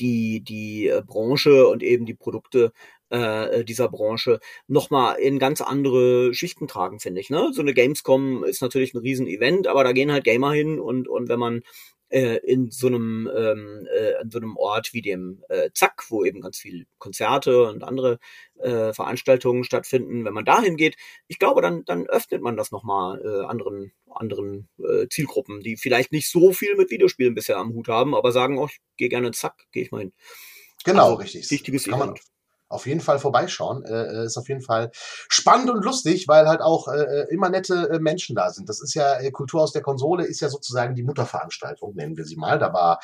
die, 0.00 0.40
die 0.42 0.88
äh, 0.88 1.02
Branche 1.06 1.66
und 1.68 1.82
eben 1.82 2.06
die 2.06 2.14
Produkte 2.14 2.72
äh, 3.10 3.64
dieser 3.64 3.88
Branche 3.88 4.40
nochmal 4.66 5.18
in 5.18 5.38
ganz 5.38 5.60
andere 5.60 6.32
Schichten 6.34 6.68
tragen, 6.68 7.00
finde 7.00 7.20
ich. 7.20 7.30
Ne? 7.30 7.50
So 7.52 7.62
eine 7.62 7.74
Gamescom 7.74 8.44
ist 8.44 8.62
natürlich 8.62 8.94
ein 8.94 8.98
Riesen-Event, 8.98 9.66
aber 9.66 9.84
da 9.84 9.92
gehen 9.92 10.12
halt 10.12 10.24
Gamer 10.24 10.52
hin 10.52 10.78
und, 10.80 11.08
und 11.08 11.28
wenn 11.28 11.38
man 11.38 11.62
äh, 12.10 12.36
in 12.38 12.70
so 12.70 12.88
einem 12.88 13.30
ähm, 13.34 13.88
äh, 13.92 14.20
in 14.22 14.30
so 14.30 14.38
einem 14.38 14.56
Ort 14.56 14.92
wie 14.92 15.02
dem 15.02 15.42
äh, 15.48 15.70
Zack, 15.74 16.04
wo 16.10 16.24
eben 16.24 16.40
ganz 16.40 16.58
viel 16.58 16.86
Konzerte 16.98 17.64
und 17.64 17.82
andere 17.82 18.18
äh, 18.58 18.92
Veranstaltungen 18.92 19.64
stattfinden, 19.64 20.24
wenn 20.24 20.34
man 20.34 20.44
dahin 20.44 20.76
geht, 20.76 20.96
ich 21.28 21.38
glaube, 21.38 21.62
dann 21.62 21.84
dann 21.84 22.06
öffnet 22.06 22.42
man 22.42 22.56
das 22.56 22.70
nochmal 22.70 23.20
äh, 23.24 23.46
anderen 23.46 23.92
anderen 24.10 24.68
äh, 24.78 25.08
Zielgruppen, 25.08 25.60
die 25.60 25.76
vielleicht 25.76 26.12
nicht 26.12 26.30
so 26.30 26.52
viel 26.52 26.76
mit 26.76 26.90
Videospielen 26.90 27.34
bisher 27.34 27.56
am 27.56 27.72
Hut 27.72 27.88
haben, 27.88 28.14
aber 28.14 28.32
sagen, 28.32 28.58
oh, 28.58 28.66
ich 28.66 28.80
gehe 28.96 29.08
gerne 29.08 29.30
Zack, 29.30 29.66
gehe 29.72 29.84
ich 29.84 29.90
mal 29.90 30.00
hin. 30.00 30.12
Genau, 30.84 31.04
also, 31.04 31.14
richtig. 31.16 31.50
Wichtiges 31.50 31.86
Event 31.86 32.20
auf 32.70 32.86
jeden 32.86 33.00
Fall 33.00 33.18
vorbeischauen. 33.18 33.84
Äh, 33.84 34.22
äh, 34.22 34.24
ist 34.24 34.38
auf 34.38 34.48
jeden 34.48 34.62
Fall 34.62 34.90
spannend 34.94 35.68
und 35.68 35.84
lustig, 35.84 36.28
weil 36.28 36.48
halt 36.48 36.62
auch 36.62 36.88
äh, 36.88 37.02
äh, 37.02 37.26
immer 37.34 37.50
nette 37.50 37.90
äh, 37.90 37.98
Menschen 37.98 38.34
da 38.34 38.50
sind. 38.50 38.68
Das 38.68 38.80
ist 38.80 38.94
ja 38.94 39.20
äh, 39.20 39.30
Kultur 39.30 39.60
aus 39.60 39.72
der 39.72 39.82
Konsole, 39.82 40.24
ist 40.24 40.40
ja 40.40 40.48
sozusagen 40.48 40.94
die 40.94 41.02
Mutterveranstaltung, 41.02 41.94
nennen 41.94 42.16
wir 42.16 42.24
sie 42.24 42.36
mal. 42.36 42.58
Da 42.58 42.72
war 42.72 43.00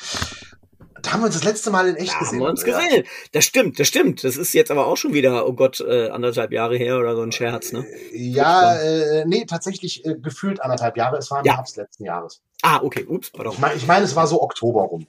da 1.01 1.13
haben 1.13 1.21
wir 1.21 1.25
uns 1.27 1.35
das 1.35 1.43
letzte 1.43 1.69
Mal 1.69 1.89
in 1.89 1.95
echt 1.95 2.13
da 2.13 2.19
gesehen. 2.19 2.39
Haben 2.39 2.45
wir 2.45 2.49
uns 2.49 2.63
gesehen. 2.63 3.03
Das 3.31 3.45
stimmt, 3.45 3.79
das 3.79 3.87
stimmt. 3.87 4.23
Das 4.23 4.35
ist 4.35 4.53
jetzt 4.53 4.71
aber 4.71 4.87
auch 4.87 4.97
schon 4.97 5.13
wieder, 5.13 5.47
oh 5.47 5.53
Gott, 5.53 5.79
äh, 5.79 6.09
anderthalb 6.09 6.51
Jahre 6.51 6.75
her 6.75 6.97
oder 6.97 7.15
so 7.15 7.21
ein 7.21 7.31
Scherz, 7.31 7.71
ne? 7.71 7.85
Ja, 8.13 8.75
äh, 8.75 9.25
nee, 9.25 9.45
tatsächlich 9.45 10.05
äh, 10.05 10.15
gefühlt 10.15 10.61
anderthalb 10.61 10.97
Jahre. 10.97 11.17
Es 11.17 11.29
war 11.29 11.39
im 11.39 11.45
ja. 11.45 11.55
Herbst 11.55 11.77
letzten 11.77 12.05
Jahres. 12.05 12.41
Ah, 12.63 12.81
okay, 12.81 13.05
ups, 13.05 13.29
pardon. 13.29 13.53
Ich 13.53 13.59
meine, 13.59 13.75
ich 13.75 13.87
mein, 13.87 14.03
es 14.03 14.15
war 14.15 14.27
so 14.27 14.41
Oktober 14.41 14.81
rum. 14.83 15.07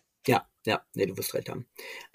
Ja, 0.68 0.82
nee, 0.92 1.06
du 1.06 1.16
wirst 1.16 1.32
recht 1.32 1.48
haben. 1.48 1.64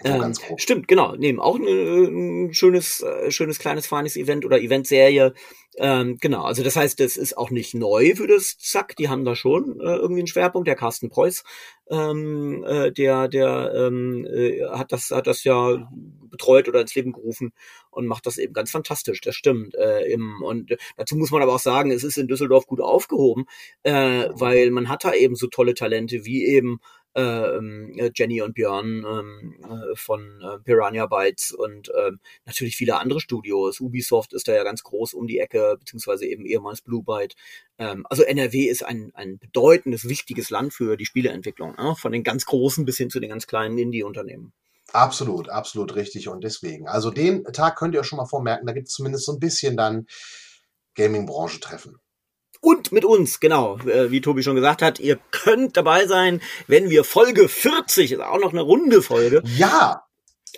Ähm, 0.04 0.32
stimmt, 0.58 0.86
genau. 0.86 1.16
Nehmen 1.16 1.40
auch 1.40 1.56
ein, 1.56 2.46
ein 2.46 2.54
schönes, 2.54 3.00
äh, 3.00 3.32
schönes 3.32 3.58
kleines 3.58 3.88
feines 3.88 4.16
Event 4.16 4.44
oder 4.44 4.60
Eventserie. 4.60 5.34
Ähm, 5.76 6.18
genau, 6.20 6.44
also 6.44 6.62
das 6.62 6.76
heißt, 6.76 7.00
das 7.00 7.16
ist 7.16 7.36
auch 7.36 7.50
nicht 7.50 7.74
neu 7.74 8.14
für 8.14 8.28
das 8.28 8.56
Zack. 8.58 8.94
Die 8.94 9.08
haben 9.08 9.24
da 9.24 9.34
schon 9.34 9.80
äh, 9.80 9.96
irgendwie 9.96 10.20
einen 10.20 10.28
Schwerpunkt. 10.28 10.68
Der 10.68 10.76
Carsten 10.76 11.08
Preuß, 11.08 11.42
ähm, 11.90 12.62
äh, 12.64 12.92
der, 12.92 13.26
der 13.26 13.72
ähm, 13.74 14.24
äh, 14.24 14.62
hat 14.66 14.92
das, 14.92 15.10
hat 15.10 15.26
das 15.26 15.42
ja 15.42 15.90
betreut 16.30 16.68
oder 16.68 16.80
ins 16.80 16.94
Leben 16.94 17.12
gerufen 17.12 17.52
und 17.90 18.06
macht 18.06 18.26
das 18.26 18.38
eben 18.38 18.52
ganz 18.52 18.70
fantastisch. 18.70 19.20
Das 19.20 19.34
stimmt. 19.34 19.74
Äh, 19.74 20.12
im, 20.12 20.44
und 20.44 20.76
dazu 20.96 21.16
muss 21.16 21.32
man 21.32 21.42
aber 21.42 21.56
auch 21.56 21.58
sagen, 21.58 21.90
es 21.90 22.04
ist 22.04 22.18
in 22.18 22.28
Düsseldorf 22.28 22.68
gut 22.68 22.80
aufgehoben, 22.80 23.46
äh, 23.82 24.28
weil 24.30 24.70
man 24.70 24.88
hat 24.88 25.02
da 25.02 25.12
eben 25.12 25.34
so 25.34 25.48
tolle 25.48 25.74
Talente 25.74 26.24
wie 26.24 26.44
eben 26.44 26.78
Jenny 28.14 28.42
und 28.42 28.54
Björn 28.54 29.04
ähm, 29.06 29.64
äh, 29.64 29.96
von 29.96 30.40
äh, 30.40 30.58
Piranha 30.58 31.06
Bytes 31.06 31.52
und 31.52 31.90
ähm, 31.96 32.18
natürlich 32.44 32.76
viele 32.76 32.96
andere 32.96 33.20
Studios. 33.20 33.80
Ubisoft 33.80 34.32
ist 34.32 34.48
da 34.48 34.52
ja 34.52 34.64
ganz 34.64 34.82
groß 34.82 35.14
um 35.14 35.26
die 35.26 35.38
Ecke, 35.38 35.76
beziehungsweise 35.78 36.26
eben 36.26 36.44
ehemals 36.44 36.82
Blue 36.82 37.02
Byte. 37.02 37.34
Ähm, 37.78 38.04
also 38.10 38.22
NRW 38.22 38.64
ist 38.64 38.84
ein, 38.84 39.12
ein 39.14 39.38
bedeutendes, 39.38 40.08
wichtiges 40.08 40.50
Land 40.50 40.74
für 40.74 40.96
die 40.96 41.06
Spieleentwicklung, 41.06 41.76
äh, 41.76 41.94
von 41.94 42.12
den 42.12 42.24
ganz 42.24 42.46
großen 42.46 42.84
bis 42.84 42.96
hin 42.96 43.10
zu 43.10 43.20
den 43.20 43.30
ganz 43.30 43.46
kleinen 43.46 43.78
Indie-Unternehmen. 43.78 44.52
Absolut, 44.92 45.48
absolut 45.48 45.94
richtig. 45.96 46.28
Und 46.28 46.44
deswegen, 46.44 46.88
also 46.88 47.10
den 47.10 47.44
Tag 47.44 47.76
könnt 47.76 47.94
ihr 47.94 48.00
euch 48.00 48.06
schon 48.06 48.18
mal 48.18 48.26
vormerken, 48.26 48.66
da 48.66 48.72
gibt 48.72 48.88
es 48.88 48.94
zumindest 48.94 49.24
so 49.24 49.32
ein 49.32 49.40
bisschen 49.40 49.76
dann 49.76 50.06
Gaming-Branche-Treffen 50.94 51.98
und 52.64 52.92
mit 52.92 53.04
uns, 53.04 53.40
genau, 53.40 53.78
äh, 53.80 54.10
wie 54.10 54.20
Tobi 54.20 54.42
schon 54.42 54.56
gesagt 54.56 54.82
hat, 54.82 54.98
ihr 54.98 55.18
könnt 55.30 55.76
dabei 55.76 56.06
sein, 56.06 56.40
wenn 56.66 56.90
wir 56.90 57.04
Folge 57.04 57.48
40, 57.48 58.12
ist 58.12 58.20
auch 58.20 58.40
noch 58.40 58.52
eine 58.52 58.62
runde 58.62 59.02
Folge. 59.02 59.42
Ja, 59.56 60.04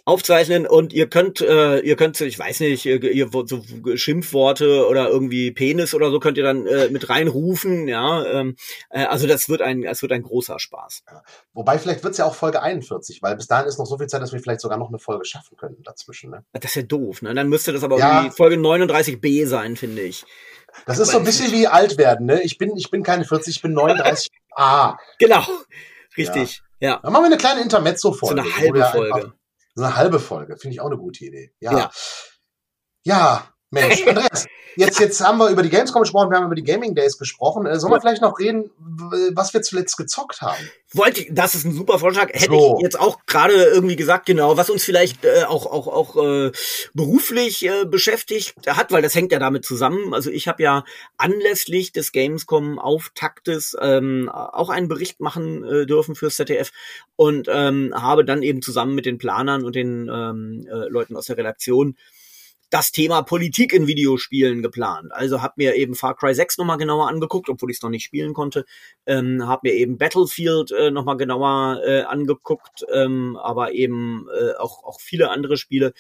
aufzeichnen 0.04 0.66
und 0.66 0.92
ihr 0.92 1.08
könnt, 1.08 1.40
äh, 1.40 1.80
ihr 1.80 1.96
könnt, 1.96 2.20
ich 2.20 2.38
weiß 2.38 2.60
nicht, 2.60 2.86
ihr, 2.86 3.02
ihr 3.02 3.28
so 3.32 3.62
Schimpfworte 3.96 4.86
oder 4.86 5.08
irgendwie 5.08 5.50
Penis 5.50 5.94
oder 5.94 6.10
so 6.10 6.20
könnt 6.20 6.38
ihr 6.38 6.44
dann 6.44 6.66
äh, 6.66 6.88
mit 6.90 7.08
reinrufen, 7.08 7.88
ja. 7.88 8.24
Ähm, 8.24 8.56
äh, 8.90 9.04
also 9.04 9.26
das 9.26 9.48
wird 9.48 9.62
ein, 9.62 9.82
es 9.84 10.02
wird 10.02 10.12
ein 10.12 10.22
großer 10.22 10.58
Spaß. 10.58 11.02
Ja. 11.10 11.22
Wobei 11.54 11.78
vielleicht 11.78 12.04
wird's 12.04 12.18
ja 12.18 12.24
auch 12.24 12.34
Folge 12.34 12.62
41, 12.62 13.20
weil 13.22 13.36
bis 13.36 13.46
dahin 13.46 13.66
ist 13.66 13.78
noch 13.78 13.86
so 13.86 13.98
viel 13.98 14.06
Zeit, 14.06 14.22
dass 14.22 14.32
wir 14.32 14.40
vielleicht 14.40 14.60
sogar 14.60 14.78
noch 14.78 14.88
eine 14.88 14.98
Folge 14.98 15.24
schaffen 15.24 15.56
könnten 15.56 15.82
dazwischen. 15.82 16.30
Ne? 16.30 16.44
Das 16.52 16.64
ist 16.70 16.76
ja 16.76 16.82
doof, 16.82 17.22
ne? 17.22 17.34
Dann 17.34 17.48
müsste 17.48 17.72
das 17.72 17.82
aber 17.82 17.98
ja. 17.98 18.18
irgendwie 18.18 18.36
Folge 18.36 18.56
39b 18.56 19.46
sein, 19.46 19.76
finde 19.76 20.02
ich. 20.02 20.24
Das 20.84 20.98
ist 20.98 21.10
so 21.10 21.18
ein 21.18 21.24
bisschen 21.24 21.52
wie 21.52 21.66
alt 21.66 21.98
werden, 21.98 22.26
ne? 22.26 22.42
Ich 22.42 22.58
bin, 22.58 22.76
ich 22.76 22.90
bin 22.90 23.02
keine 23.02 23.24
40, 23.24 23.56
ich 23.56 23.62
bin 23.62 23.72
39. 23.72 24.30
ah. 24.56 24.96
Genau. 25.18 25.42
Richtig. 26.16 26.62
Ja. 26.80 26.90
ja. 26.90 27.00
Dann 27.02 27.12
machen 27.12 27.24
wir 27.24 27.26
eine 27.26 27.38
kleine 27.38 27.60
Intermezzo-Folge. 27.62 28.42
So 28.42 28.48
eine 28.48 28.56
halbe 28.56 28.84
Folge. 28.84 29.32
so 29.74 29.84
eine 29.84 29.96
halbe 29.96 30.20
Folge. 30.20 30.56
Finde 30.56 30.74
ich 30.74 30.80
auch 30.80 30.86
eine 30.86 30.98
gute 30.98 31.24
Idee. 31.24 31.52
Ja. 31.60 31.72
Ja. 31.72 31.90
ja 33.04 33.48
Mensch, 33.70 34.02
Andreas, 34.06 34.46
jetzt, 34.76 35.00
jetzt 35.00 35.20
haben 35.20 35.38
wir 35.38 35.48
über 35.48 35.62
die 35.62 35.70
Gamescom 35.70 36.02
gesprochen, 36.02 36.30
wir 36.30 36.36
haben 36.36 36.46
über 36.46 36.54
die 36.54 36.64
Gaming 36.64 36.94
Days 36.94 37.18
gesprochen. 37.18 37.66
Äh, 37.66 37.78
sollen 37.78 37.92
wir 37.92 38.00
vielleicht 38.00 38.22
noch 38.22 38.38
reden, 38.38 38.70
was 39.34 39.52
wir 39.54 39.62
zuletzt 39.62 39.96
gezockt 39.96 40.42
haben? 40.42 40.62
Wollte, 40.92 41.26
das 41.30 41.54
ist 41.54 41.64
ein 41.64 41.74
super 41.74 41.98
Vorschlag. 41.98 42.28
Hätte 42.32 42.46
so. 42.46 42.76
ich 42.78 42.84
jetzt 42.84 42.98
auch 42.98 43.18
gerade 43.26 43.54
irgendwie 43.54 43.96
gesagt, 43.96 44.26
genau, 44.26 44.56
was 44.56 44.70
uns 44.70 44.84
vielleicht 44.84 45.24
äh, 45.24 45.44
auch 45.44 45.66
auch 45.66 45.88
auch 45.88 46.16
äh, 46.24 46.52
beruflich 46.94 47.66
äh, 47.66 47.84
beschäftigt 47.84 48.54
hat, 48.66 48.92
weil 48.92 49.02
das 49.02 49.14
hängt 49.14 49.32
ja 49.32 49.38
damit 49.38 49.64
zusammen. 49.64 50.14
Also 50.14 50.30
ich 50.30 50.48
habe 50.48 50.62
ja 50.62 50.84
anlässlich 51.16 51.92
des 51.92 52.12
Gamescom 52.12 52.78
Auftaktes 52.78 53.76
ähm, 53.80 54.30
auch 54.30 54.68
einen 54.68 54.88
Bericht 54.88 55.20
machen 55.20 55.64
äh, 55.64 55.86
dürfen 55.86 56.14
fürs 56.14 56.36
ZDF 56.36 56.70
und 57.16 57.48
ähm, 57.50 57.92
habe 57.94 58.24
dann 58.24 58.42
eben 58.42 58.62
zusammen 58.62 58.94
mit 58.94 59.06
den 59.06 59.18
Planern 59.18 59.64
und 59.64 59.74
den 59.74 60.08
ähm, 60.08 60.66
äh, 60.70 60.88
Leuten 60.88 61.16
aus 61.16 61.26
der 61.26 61.36
Redaktion 61.36 61.96
das 62.70 62.90
Thema 62.90 63.22
Politik 63.22 63.72
in 63.72 63.86
Videospielen 63.86 64.62
geplant. 64.62 65.12
Also 65.12 65.40
habe 65.40 65.54
mir 65.56 65.76
eben 65.76 65.94
Far 65.94 66.16
Cry 66.16 66.34
6 66.34 66.58
nochmal 66.58 66.78
genauer 66.78 67.08
angeguckt, 67.08 67.48
obwohl 67.48 67.70
ich 67.70 67.76
es 67.76 67.82
noch 67.82 67.90
nicht 67.90 68.04
spielen 68.04 68.34
konnte. 68.34 68.64
Ähm, 69.06 69.46
habe 69.46 69.68
mir 69.68 69.74
eben 69.74 69.98
Battlefield 69.98 70.72
äh, 70.72 70.90
nochmal 70.90 71.16
genauer 71.16 71.80
äh, 71.84 72.02
angeguckt, 72.02 72.84
ähm, 72.92 73.36
aber 73.36 73.72
eben 73.72 74.26
äh, 74.36 74.54
auch, 74.58 74.84
auch 74.84 75.00
viele 75.00 75.30
andere 75.30 75.56
Spiele 75.56 75.92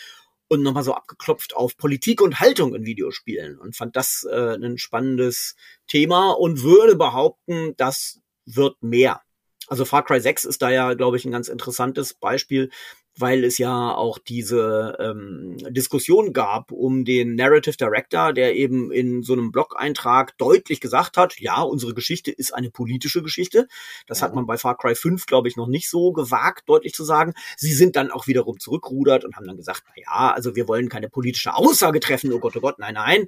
und 0.48 0.62
nochmal 0.62 0.82
so 0.82 0.94
abgeklopft 0.94 1.56
auf 1.56 1.76
Politik 1.76 2.20
und 2.20 2.40
Haltung 2.40 2.74
in 2.74 2.84
Videospielen 2.86 3.58
und 3.58 3.76
fand 3.76 3.96
das 3.96 4.26
äh, 4.30 4.56
ein 4.56 4.78
spannendes 4.78 5.56
Thema 5.86 6.32
und 6.32 6.62
würde 6.62 6.96
behaupten, 6.96 7.74
das 7.76 8.20
wird 8.44 8.80
mehr. 8.82 9.22
Also 9.68 9.84
Far 9.84 10.04
Cry 10.04 10.20
6 10.20 10.44
ist 10.44 10.62
da 10.62 10.70
ja, 10.70 10.94
glaube 10.94 11.16
ich, 11.16 11.24
ein 11.24 11.32
ganz 11.32 11.48
interessantes 11.48 12.14
Beispiel, 12.14 12.70
weil 13.18 13.44
es 13.44 13.58
ja 13.58 13.94
auch 13.94 14.18
diese 14.18 14.96
ähm, 15.00 15.56
Diskussion 15.70 16.32
gab 16.32 16.72
um 16.72 17.04
den 17.04 17.34
Narrative 17.34 17.76
Director, 17.76 18.32
der 18.32 18.54
eben 18.54 18.92
in 18.92 19.22
so 19.22 19.32
einem 19.32 19.52
Blog-Eintrag 19.52 20.36
deutlich 20.38 20.80
gesagt 20.80 21.16
hat, 21.16 21.38
ja, 21.40 21.62
unsere 21.62 21.94
Geschichte 21.94 22.30
ist 22.30 22.52
eine 22.52 22.70
politische 22.70 23.22
Geschichte. 23.22 23.68
Das 24.06 24.20
ja. 24.20 24.26
hat 24.26 24.34
man 24.34 24.46
bei 24.46 24.58
Far 24.58 24.76
Cry 24.76 24.94
5, 24.94 25.26
glaube 25.26 25.48
ich, 25.48 25.56
noch 25.56 25.68
nicht 25.68 25.88
so 25.88 26.12
gewagt, 26.12 26.68
deutlich 26.68 26.92
zu 26.92 27.04
sagen. 27.04 27.32
Sie 27.56 27.72
sind 27.72 27.96
dann 27.96 28.10
auch 28.10 28.26
wiederum 28.26 28.58
zurückrudert 28.58 29.24
und 29.24 29.36
haben 29.36 29.46
dann 29.46 29.56
gesagt, 29.56 29.84
na 29.86 29.94
ja, 29.96 30.32
also 30.32 30.54
wir 30.54 30.68
wollen 30.68 30.88
keine 30.88 31.08
politische 31.08 31.54
Aussage 31.54 32.00
treffen, 32.00 32.32
oh 32.32 32.38
Gott, 32.38 32.56
oh 32.56 32.60
Gott, 32.60 32.78
nein, 32.78 32.94
nein. 32.94 33.26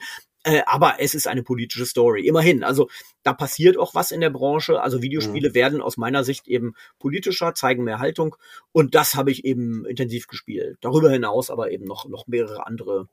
Äh, 0.48 0.62
aber 0.64 0.96
es 0.98 1.14
ist 1.14 1.28
eine 1.28 1.42
politische 1.42 1.84
Story. 1.84 2.26
Immerhin. 2.26 2.64
Also 2.64 2.88
da 3.22 3.34
passiert 3.34 3.76
auch 3.76 3.94
was 3.94 4.10
in 4.10 4.22
der 4.22 4.30
Branche. 4.30 4.80
Also 4.80 5.02
Videospiele 5.02 5.50
mhm. 5.50 5.54
werden 5.54 5.82
aus 5.82 5.98
meiner 5.98 6.24
Sicht 6.24 6.48
eben 6.48 6.74
politischer, 6.98 7.54
zeigen 7.54 7.84
mehr 7.84 7.98
Haltung. 7.98 8.34
Und 8.72 8.94
das 8.94 9.14
habe 9.14 9.30
ich 9.30 9.44
eben 9.44 9.84
intensiv 9.84 10.26
gespielt. 10.26 10.78
Darüber 10.80 11.10
hinaus 11.10 11.50
aber 11.50 11.70
eben 11.70 11.84
noch, 11.84 12.08
noch 12.08 12.26
mehrere 12.26 12.66
andere 12.66 13.08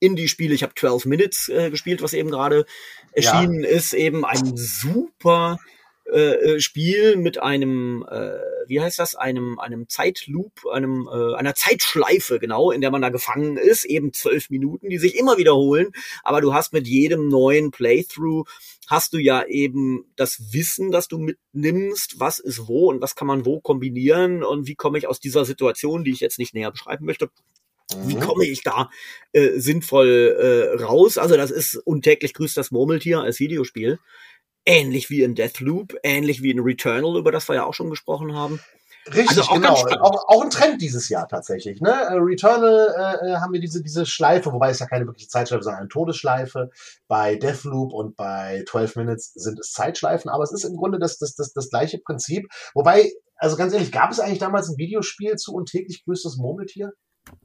Indie-Spiele. 0.00 0.52
Ich 0.52 0.64
habe 0.64 0.74
12 0.74 1.06
Minutes 1.06 1.48
äh, 1.48 1.70
gespielt, 1.70 2.02
was 2.02 2.12
eben 2.12 2.30
gerade 2.30 2.66
erschienen 3.12 3.62
ja. 3.62 3.68
ist. 3.68 3.92
Eben 3.92 4.24
ein 4.24 4.56
super 4.56 5.60
äh, 6.12 6.34
äh, 6.56 6.60
Spiel 6.60 7.16
mit 7.16 7.42
einem, 7.42 8.04
äh, 8.10 8.38
wie 8.66 8.80
heißt 8.80 8.98
das, 8.98 9.14
einem, 9.14 9.58
einem 9.58 9.88
Zeitloop, 9.88 10.66
einem, 10.70 11.08
äh, 11.10 11.34
einer 11.34 11.54
Zeitschleife, 11.54 12.38
genau, 12.38 12.70
in 12.70 12.82
der 12.82 12.90
man 12.90 13.00
da 13.00 13.08
gefangen 13.08 13.56
ist, 13.56 13.84
eben 13.84 14.12
zwölf 14.12 14.50
Minuten, 14.50 14.90
die 14.90 14.98
sich 14.98 15.16
immer 15.16 15.38
wiederholen, 15.38 15.92
aber 16.22 16.42
du 16.42 16.52
hast 16.52 16.74
mit 16.74 16.86
jedem 16.86 17.28
neuen 17.28 17.70
Playthrough 17.70 18.46
hast 18.86 19.14
du 19.14 19.18
ja 19.18 19.46
eben 19.46 20.04
das 20.14 20.52
Wissen, 20.52 20.90
das 20.90 21.08
du 21.08 21.18
mitnimmst, 21.18 22.20
was 22.20 22.38
ist 22.38 22.68
wo 22.68 22.90
und 22.90 23.00
was 23.00 23.16
kann 23.16 23.26
man 23.26 23.46
wo 23.46 23.60
kombinieren 23.60 24.44
und 24.44 24.66
wie 24.66 24.74
komme 24.74 24.98
ich 24.98 25.08
aus 25.08 25.20
dieser 25.20 25.46
Situation, 25.46 26.04
die 26.04 26.12
ich 26.12 26.20
jetzt 26.20 26.38
nicht 26.38 26.52
näher 26.52 26.70
beschreiben 26.70 27.06
möchte, 27.06 27.30
wie 28.04 28.16
mhm. 28.16 28.20
komme 28.20 28.46
ich 28.46 28.62
da 28.62 28.90
äh, 29.32 29.58
sinnvoll 29.58 30.36
äh, 30.78 30.82
raus? 30.82 31.18
Also 31.18 31.36
das 31.36 31.50
ist 31.50 31.76
untäglich 31.76 32.34
grüßt 32.34 32.56
das 32.56 32.70
Murmeltier 32.70 33.20
als 33.20 33.40
Videospiel. 33.40 33.98
Ähnlich 34.66 35.10
wie 35.10 35.22
in 35.22 35.34
Deathloop, 35.34 35.94
ähnlich 36.02 36.42
wie 36.42 36.50
in 36.50 36.60
Returnal, 36.60 37.18
über 37.18 37.32
das 37.32 37.48
wir 37.48 37.56
ja 37.56 37.64
auch 37.64 37.74
schon 37.74 37.90
gesprochen 37.90 38.34
haben. 38.34 38.60
Richtig, 39.06 39.28
also 39.28 39.42
auch 39.42 39.54
genau. 39.54 39.74
Auch, 40.00 40.28
auch 40.28 40.42
ein 40.42 40.50
Trend 40.50 40.80
dieses 40.80 41.10
Jahr 41.10 41.28
tatsächlich. 41.28 41.80
Ne? 41.80 41.90
Äh, 41.90 42.14
Returnal 42.14 42.88
äh, 42.96 43.32
äh, 43.32 43.36
haben 43.36 43.52
wir 43.52 43.60
diese, 43.60 43.82
diese 43.82 44.06
Schleife, 44.06 44.50
wobei 44.52 44.70
es 44.70 44.78
ja 44.78 44.86
keine 44.86 45.06
wirkliche 45.06 45.28
Zeitschleife, 45.28 45.62
sondern 45.62 45.80
eine 45.80 45.88
Todesschleife. 45.88 46.70
Bei 47.06 47.36
Deathloop 47.36 47.92
und 47.92 48.16
bei 48.16 48.64
12 48.66 48.96
Minutes 48.96 49.32
sind 49.34 49.60
es 49.60 49.72
Zeitschleifen, 49.72 50.30
aber 50.30 50.42
es 50.42 50.52
ist 50.52 50.64
im 50.64 50.76
Grunde 50.76 50.98
das, 50.98 51.18
das, 51.18 51.34
das, 51.34 51.52
das 51.52 51.68
gleiche 51.68 51.98
Prinzip. 51.98 52.46
Wobei, 52.72 53.12
also 53.36 53.56
ganz 53.56 53.74
ehrlich, 53.74 53.92
gab 53.92 54.10
es 54.10 54.20
eigentlich 54.20 54.38
damals 54.38 54.70
ein 54.70 54.78
Videospiel 54.78 55.36
zu 55.36 55.52
und 55.52 55.68
täglich 55.68 56.02
grüßt 56.04 56.24
das 56.24 56.36
Murmeltier? 56.36 56.92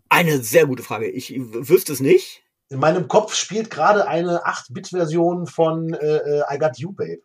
Eine 0.07 0.41
sehr 0.41 0.65
gute 0.65 0.83
Frage. 0.83 1.09
Ich 1.09 1.33
wüsste 1.37 1.91
es 1.91 1.99
nicht 1.99 2.41
in 2.69 2.79
meinem 2.79 3.07
Kopf 3.07 3.33
spielt 3.33 3.69
gerade 3.69 4.07
eine 4.07 4.45
8-Bit-Version 4.45 5.47
von 5.47 5.93
äh, 5.93 6.17
äh, 6.17 6.43
I 6.53 6.57
Got 6.59 6.77
You, 6.77 6.91
Babe. 6.91 7.21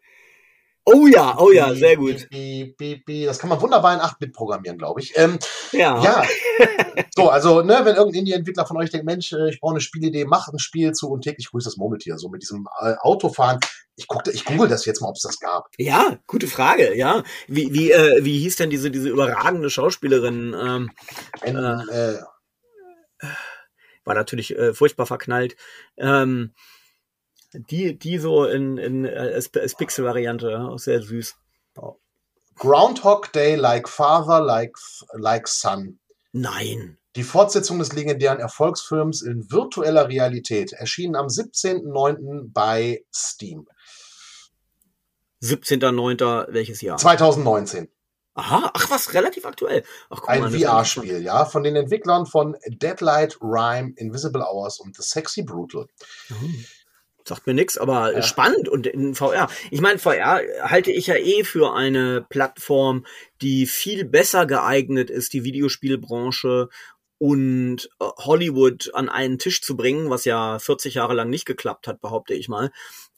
Oh 0.87 1.07
ja, 1.07 1.39
oh 1.39 1.51
ja, 1.51 1.75
sehr 1.75 1.97
gut. 1.97 2.27
Das 2.31 3.39
kann 3.39 3.49
man 3.49 3.61
wunderbar 3.61 3.95
in 3.95 4.01
8-Bit 4.01 4.35
programmieren, 4.35 4.77
glaube 4.77 5.01
ich. 5.01 5.17
Ähm, 5.17 5.39
ja. 5.73 6.03
ja. 6.03 6.23
so, 7.17 7.31
also, 7.31 7.63
ne, 7.63 7.81
wenn 7.85 7.97
irgendein 7.97 8.21
Indie-Entwickler 8.21 8.67
von 8.67 8.77
euch 8.77 8.91
denkt, 8.91 9.07
Mensch, 9.07 9.33
äh, 9.33 9.49
ich 9.49 9.61
brauche 9.61 9.73
eine 9.73 9.81
Spielidee, 9.81 10.27
macht 10.27 10.53
ein 10.53 10.59
Spiel 10.59 10.93
zu 10.93 11.09
und 11.09 11.23
täglich 11.23 11.51
grüßt 11.51 11.67
das 11.67 11.79
Murmeltier. 11.79 12.19
So 12.19 12.29
mit 12.29 12.43
diesem 12.43 12.69
äh, 12.83 12.95
Autofahren. 13.01 13.61
Ich 13.97 14.09
guckte, 14.09 14.31
ich 14.31 14.45
google 14.45 14.69
das 14.69 14.85
jetzt 14.85 15.01
mal, 15.01 15.09
ob 15.09 15.17
es 15.17 15.23
das 15.23 15.39
gab. 15.39 15.69
Ja, 15.79 16.19
gute 16.27 16.49
Frage, 16.49 16.97
ja. 16.97 17.23
Wie, 17.49 17.73
wie, 17.73 17.91
äh, 17.91 18.23
wie 18.23 18.41
hieß 18.41 18.57
denn 18.57 18.69
diese, 18.69 18.91
diese 18.91 19.09
überragende 19.09 19.71
Schauspielerin? 19.71 20.55
Ähm, 20.59 20.91
ein, 21.41 21.57
äh, 21.57 22.13
äh 22.13 22.19
war 24.05 24.15
natürlich 24.15 24.57
äh, 24.57 24.75
furchtbar 24.75 25.07
verknallt. 25.07 25.57
Ähm, 25.97 26.53
die, 27.53 27.99
die 27.99 28.19
so 28.19 28.45
in, 28.45 28.79
in 28.79 29.05
äh, 29.05 29.33
als, 29.35 29.51
als 29.55 29.77
Pixel-Variante, 29.77 30.59
auch 30.61 30.79
sehr 30.79 31.03
süß. 31.03 31.37
Groundhog 32.57 33.33
Day 33.33 33.57
like 33.57 33.89
Father, 33.89 34.41
like, 34.41 34.77
like 35.13 35.49
Son. 35.49 35.99
Nein. 36.33 36.99
Die 37.17 37.23
Fortsetzung 37.23 37.79
des 37.79 37.93
legendären 37.93 38.41
Erfolgsfilms 38.41 39.23
in 39.23 39.51
virtueller 39.51 40.09
Realität 40.09 40.73
erschienen 40.73 41.15
am 41.15 41.27
17.09. 41.27 42.51
bei 42.53 43.05
Steam. 43.13 43.69
17.09. 45.43 46.53
welches 46.53 46.81
Jahr? 46.81 46.97
2019. 46.97 47.89
Aha, 48.35 48.71
ach 48.75 48.91
was, 48.91 49.15
relativ 49.15 49.47
aktuell. 49.47 49.85
Ach, 50.11 50.23
Ein 50.27 50.51
VR-Spiel, 50.51 51.23
ja, 51.23 51.45
von 51.45 51.63
den 51.63 51.77
Entwicklern 51.77 52.27
von 52.27 52.57
Deadlight, 52.67 53.39
Rhyme, 53.41 53.95
Invisible 53.97 54.43
Hours 54.43 54.81
und 54.81 54.97
The 54.97 55.03
Sexy 55.03 55.43
Brutal. 55.43 55.87
Mhm. 56.29 56.65
Sagt 57.27 57.47
mir 57.47 57.55
nix, 57.55 57.79
aber 57.79 58.13
ja. 58.13 58.23
spannend 58.23 58.69
und 58.69 58.87
in 58.87 59.15
VR. 59.15 59.49
Ich 59.71 59.81
meine, 59.81 59.99
VR 59.99 60.43
halte 60.63 60.93
ich 60.93 61.07
ja 61.07 61.15
eh 61.15 61.43
für 61.45 61.75
eine 61.75 62.27
Plattform, 62.29 63.07
die 63.41 63.67
viel 63.67 64.05
besser 64.05 64.45
geeignet 64.47 65.09
ist, 65.11 65.33
die 65.33 65.45
Videospielbranche 65.45 66.69
und 67.19 67.89
äh, 68.01 68.05
Hollywood 68.19 68.91
an 68.95 69.09
einen 69.09 69.39
Tisch 69.39 69.63
zu 69.63 69.77
bringen, 69.77 70.11
was 70.11 70.27
ja 70.27 70.59
40 70.59 70.95
Jahre 70.95 71.15
lang 71.15 71.31
nicht 71.31 71.47
geklappt 71.47 71.87
hat, 71.87 72.01
behaupte 72.03 72.35
ich 72.35 72.49
mal. 72.49 72.71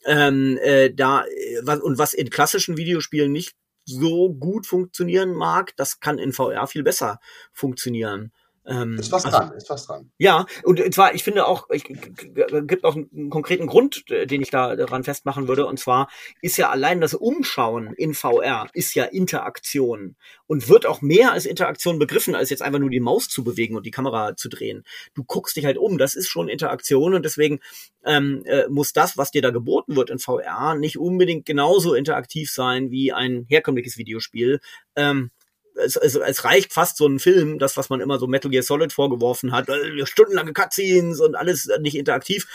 Ähm, 0.05 0.57
äh, 0.61 0.93
da 0.93 1.25
äh, 1.25 1.59
was, 1.63 1.81
und 1.81 1.97
was 1.97 2.13
in 2.13 2.29
klassischen 2.29 2.77
Videospielen 2.77 3.31
nicht 3.31 3.55
so 3.87 4.33
gut 4.33 4.67
funktionieren 4.67 5.33
mag, 5.33 5.75
das 5.77 5.99
kann 5.99 6.19
in 6.19 6.33
VR 6.33 6.67
viel 6.67 6.83
besser 6.83 7.19
funktionieren. 7.53 8.31
Ähm, 8.67 8.99
ist 8.99 9.11
was 9.13 9.25
also, 9.25 9.37
dran, 9.37 9.53
ist 9.53 9.69
was 9.69 9.85
dran. 9.85 10.11
Ja, 10.17 10.45
und 10.63 10.93
zwar, 10.93 11.15
ich 11.15 11.23
finde 11.23 11.47
auch, 11.47 11.67
es 11.69 11.83
gibt 11.83 12.83
auch 12.83 12.95
einen 12.95 13.29
konkreten 13.29 13.65
Grund, 13.67 14.03
den 14.09 14.41
ich 14.41 14.49
da 14.49 14.75
daran 14.75 15.05
festmachen 15.05 15.47
würde, 15.47 15.65
und 15.65 15.79
zwar 15.79 16.09
ist 16.41 16.57
ja 16.57 16.69
allein 16.69 16.99
das 16.99 17.13
Umschauen 17.13 17.93
in 17.93 18.13
VR 18.13 18.67
ist 18.73 18.93
ja 18.93 19.05
Interaktion 19.05 20.17
und 20.47 20.67
wird 20.67 20.85
auch 20.85 21.01
mehr 21.01 21.31
als 21.31 21.45
Interaktion 21.45 21.97
begriffen, 21.97 22.35
als 22.35 22.49
jetzt 22.49 22.61
einfach 22.61 22.79
nur 22.79 22.89
die 22.89 22.99
Maus 22.99 23.29
zu 23.29 23.43
bewegen 23.45 23.77
und 23.77 23.85
die 23.85 23.91
Kamera 23.91 24.35
zu 24.35 24.49
drehen. 24.49 24.83
Du 25.13 25.23
guckst 25.23 25.55
dich 25.55 25.65
halt 25.65 25.77
um, 25.77 25.97
das 25.97 26.15
ist 26.15 26.27
schon 26.27 26.49
Interaktion 26.49 27.13
und 27.13 27.23
deswegen 27.23 27.59
ähm, 28.05 28.43
äh, 28.45 28.67
muss 28.67 28.91
das, 28.91 29.17
was 29.17 29.31
dir 29.31 29.41
da 29.41 29.51
geboten 29.51 29.95
wird 29.95 30.09
in 30.09 30.19
VR, 30.19 30.75
nicht 30.75 30.97
unbedingt 30.97 31.45
genauso 31.45 31.93
interaktiv 31.93 32.51
sein 32.51 32.91
wie 32.91 33.13
ein 33.13 33.45
herkömmliches 33.47 33.97
Videospiel. 33.97 34.59
Ähm, 34.95 35.31
es, 35.77 35.95
es, 35.95 36.15
es 36.15 36.43
reicht 36.43 36.73
fast 36.73 36.97
so 36.97 37.07
ein 37.07 37.19
Film, 37.19 37.59
das, 37.59 37.77
was 37.77 37.89
man 37.89 38.01
immer 38.01 38.19
so 38.19 38.27
Metal 38.27 38.51
Gear 38.51 38.63
Solid 38.63 38.91
vorgeworfen 38.91 39.51
hat, 39.51 39.69
äh, 39.69 40.05
stundenlange 40.05 40.53
Cutscenes 40.53 41.19
und 41.19 41.35
alles 41.35 41.69
nicht 41.81 41.95
interaktiv. 41.95 42.47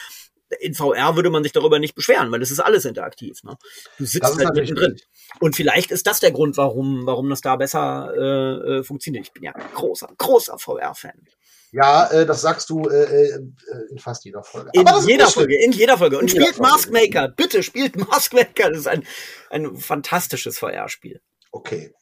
In 0.61 0.75
VR 0.75 1.17
würde 1.17 1.31
man 1.31 1.43
sich 1.43 1.53
darüber 1.53 1.79
nicht 1.79 1.95
beschweren, 1.95 2.31
weil 2.31 2.43
es 2.43 2.51
ist 2.51 2.61
alles 2.61 2.85
interaktiv. 2.85 3.43
Ne? 3.43 3.57
Du 3.99 4.05
sitzt 4.05 4.37
halt 4.37 4.55
mittendrin. 4.55 4.99
Und 5.41 5.57
vielleicht 5.57 5.91
ist 5.91 6.07
das 6.07 6.21
der 6.21 6.31
Grund, 6.31 6.59
warum, 6.59 7.07
warum 7.07 7.31
das 7.31 7.41
da 7.41 7.57
besser 7.57 8.13
äh, 8.15 8.79
äh 8.79 8.85
funktioniert. 8.85 9.27
Ich 9.27 9.33
bin 9.33 9.45
ja 9.45 9.53
großer, 9.75 10.11
großer 10.19 10.59
VR-Fan. 10.59 11.27
Ja, 11.71 12.11
äh, 12.11 12.27
das 12.27 12.43
sagst 12.43 12.69
du 12.69 12.87
äh, 12.87 13.31
äh, 13.31 13.39
in 13.91 13.99
fast 13.99 14.27
jeder 14.27 14.45
Folge. 14.45 14.69
In 14.75 14.87
jeder 15.07 15.29
Folge, 15.29 15.65
in 15.65 15.73
jeder 15.73 15.97
Folge. 15.97 16.19
Und 16.19 16.25
in 16.25 16.43
spielt 16.43 16.59
Maskmaker. 16.59 17.29
Bitte 17.29 17.63
spielt 17.63 17.97
Maskmaker. 17.97 18.69
Das 18.69 18.81
ist 18.81 18.89
ein, 18.89 19.07
ein 19.49 19.75
fantastisches 19.79 20.59
VR-Spiel. 20.59 21.23
Okay 21.51 21.95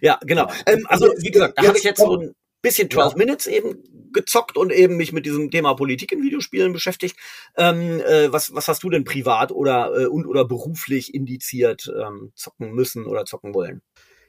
ja, 0.00 0.18
genau. 0.22 0.50
Ähm, 0.66 0.86
also, 0.88 1.06
wie 1.18 1.30
gesagt, 1.30 1.58
da 1.58 1.66
habe 1.66 1.78
ich 1.78 1.84
jetzt 1.84 2.00
so 2.00 2.18
ein 2.18 2.34
bisschen 2.62 2.90
12 2.90 3.16
Minutes 3.16 3.46
eben 3.46 3.82
gezockt 4.12 4.56
und 4.56 4.72
eben 4.72 4.96
mich 4.96 5.12
mit 5.12 5.26
diesem 5.26 5.50
Thema 5.50 5.74
Politik 5.74 6.12
in 6.12 6.22
Videospielen 6.22 6.72
beschäftigt. 6.72 7.16
Ähm, 7.56 8.00
äh, 8.00 8.32
was, 8.32 8.54
was 8.54 8.68
hast 8.68 8.82
du 8.82 8.90
denn 8.90 9.04
privat 9.04 9.52
oder 9.52 9.92
äh, 9.94 10.06
und 10.06 10.26
oder 10.26 10.44
beruflich 10.44 11.14
indiziert 11.14 11.92
ähm, 12.00 12.32
zocken 12.34 12.72
müssen 12.72 13.06
oder 13.06 13.24
zocken 13.24 13.54
wollen? 13.54 13.82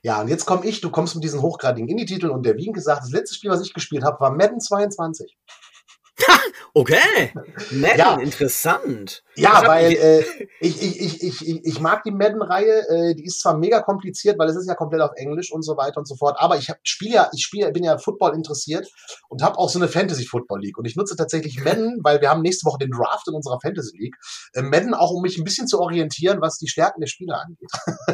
Ja, 0.03 0.22
und 0.22 0.28
jetzt 0.28 0.45
komme 0.45 0.66
ich, 0.66 0.82
du 0.82 0.91
kommst 0.91 1.16
mit 1.16 1.24
diesen 1.24 1.41
hochgradigen 1.41 1.89
Indie-Titeln 1.89 2.32
und 2.32 2.45
der 2.45 2.58
Wien 2.58 2.74
gesagt, 2.74 3.03
das 3.03 3.12
letzte 3.12 3.36
Spiel, 3.36 3.49
was 3.49 3.66
ich 3.66 3.74
gespielt 3.74 4.03
habe, 4.03 4.20
war 4.20 4.32
Madden 4.32 4.60
22. 4.60 5.36
okay, 6.76 7.32
Madden, 7.72 7.97
ja. 7.97 8.20
interessant. 8.20 9.24
Ja, 9.36 9.63
weil 9.67 9.91
äh, 9.93 10.23
ich, 10.59 10.81
ich, 10.81 11.23
ich, 11.23 11.47
ich, 11.47 11.65
ich 11.65 11.79
mag 11.79 12.03
die 12.03 12.11
Madden-Reihe. 12.11 12.89
Äh, 12.89 13.15
die 13.15 13.25
ist 13.25 13.41
zwar 13.41 13.57
mega 13.57 13.81
kompliziert, 13.81 14.39
weil 14.39 14.49
es 14.49 14.55
ist 14.55 14.67
ja 14.67 14.75
komplett 14.75 15.01
auf 15.01 15.11
Englisch 15.15 15.51
und 15.51 15.63
so 15.63 15.77
weiter 15.77 15.97
und 15.97 16.07
so 16.07 16.15
fort. 16.15 16.38
Aber 16.39 16.57
ich 16.57 16.71
spiele 16.83 17.15
ja, 17.15 17.29
ich 17.33 17.43
spiele, 17.43 17.71
bin 17.71 17.83
ja 17.83 17.97
Football 17.97 18.36
interessiert 18.36 18.88
und 19.29 19.41
habe 19.41 19.57
auch 19.57 19.69
so 19.69 19.79
eine 19.79 19.88
Fantasy 19.88 20.25
Football 20.25 20.61
League. 20.61 20.77
Und 20.77 20.86
ich 20.86 20.95
nutze 20.95 21.15
tatsächlich 21.15 21.63
Madden, 21.63 21.99
weil 22.03 22.21
wir 22.21 22.29
haben 22.29 22.41
nächste 22.41 22.65
Woche 22.65 22.79
den 22.79 22.91
Draft 22.91 23.27
in 23.27 23.33
unserer 23.33 23.59
Fantasy 23.61 23.97
League. 23.97 24.15
Äh, 24.53 24.61
Madden 24.61 24.93
auch, 24.93 25.11
um 25.11 25.21
mich 25.21 25.38
ein 25.38 25.43
bisschen 25.43 25.67
zu 25.67 25.79
orientieren, 25.79 26.39
was 26.41 26.57
die 26.57 26.67
Stärken 26.67 27.01
der 27.01 27.07
Spieler 27.07 27.41
angeht. 27.41 27.69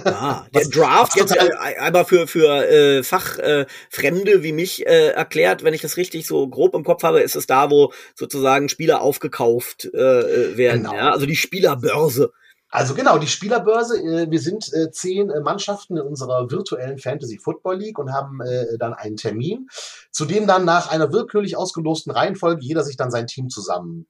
Ah, 0.05 0.45
der 0.53 0.67
Draft 0.67 1.15
jetzt 1.15 1.36
äh, 1.36 1.49
aber 1.80 2.05
für 2.05 2.28
für 2.28 2.67
äh, 2.67 3.03
Fachfremde 3.03 4.32
äh, 4.32 4.43
wie 4.43 4.53
mich 4.53 4.86
äh, 4.88 5.09
erklärt, 5.09 5.63
wenn 5.63 5.74
ich 5.74 5.82
das 5.82 5.97
richtig 5.97 6.26
so 6.26 6.47
grob 6.47 6.76
im 6.76 6.84
Kopf 6.84 7.03
habe, 7.03 7.22
ist 7.22 7.36
es 7.36 7.47
da, 7.47 7.69
wo 7.69 7.91
sozusagen 8.15 8.69
Spieler 8.69 9.01
aufgekauft 9.01 9.89
äh, 9.93 9.97
äh 9.97 10.57
werden. 10.57 10.84
Genau. 10.84 10.95
Ja? 10.95 11.11
Also 11.12 11.26
die 11.26 11.36
Spielerbörse. 11.36 12.32
Also 12.72 12.95
genau, 12.95 13.18
die 13.18 13.28
Spielerbörse. 13.28 13.97
Äh, 13.97 14.32
wir 14.32 14.39
sind 14.39 14.74
äh, 14.74 14.91
zehn 14.91 15.30
äh, 15.30 15.41
Mannschaften 15.41 15.97
in 15.97 16.03
unserer 16.03 16.49
virtuellen 16.49 16.97
Fantasy 16.97 17.38
Football 17.38 17.78
League 17.78 17.99
und 17.99 18.14
haben 18.14 18.39
dann 18.80 18.93
einen 18.93 19.18
Termin, 19.18 19.68
zu 20.12 20.26
dem 20.26 20.47
dann 20.47 20.66
nach 20.66 20.89
einer 20.89 21.12
willkürlich 21.12 21.57
ausgelosten 21.57 22.12
Reihenfolge 22.12 22.64
jeder 22.64 22.84
sich 22.84 22.95
dann 22.95 23.12
sein 23.12 23.28
Team 23.28 23.49
zusammen 23.49 24.07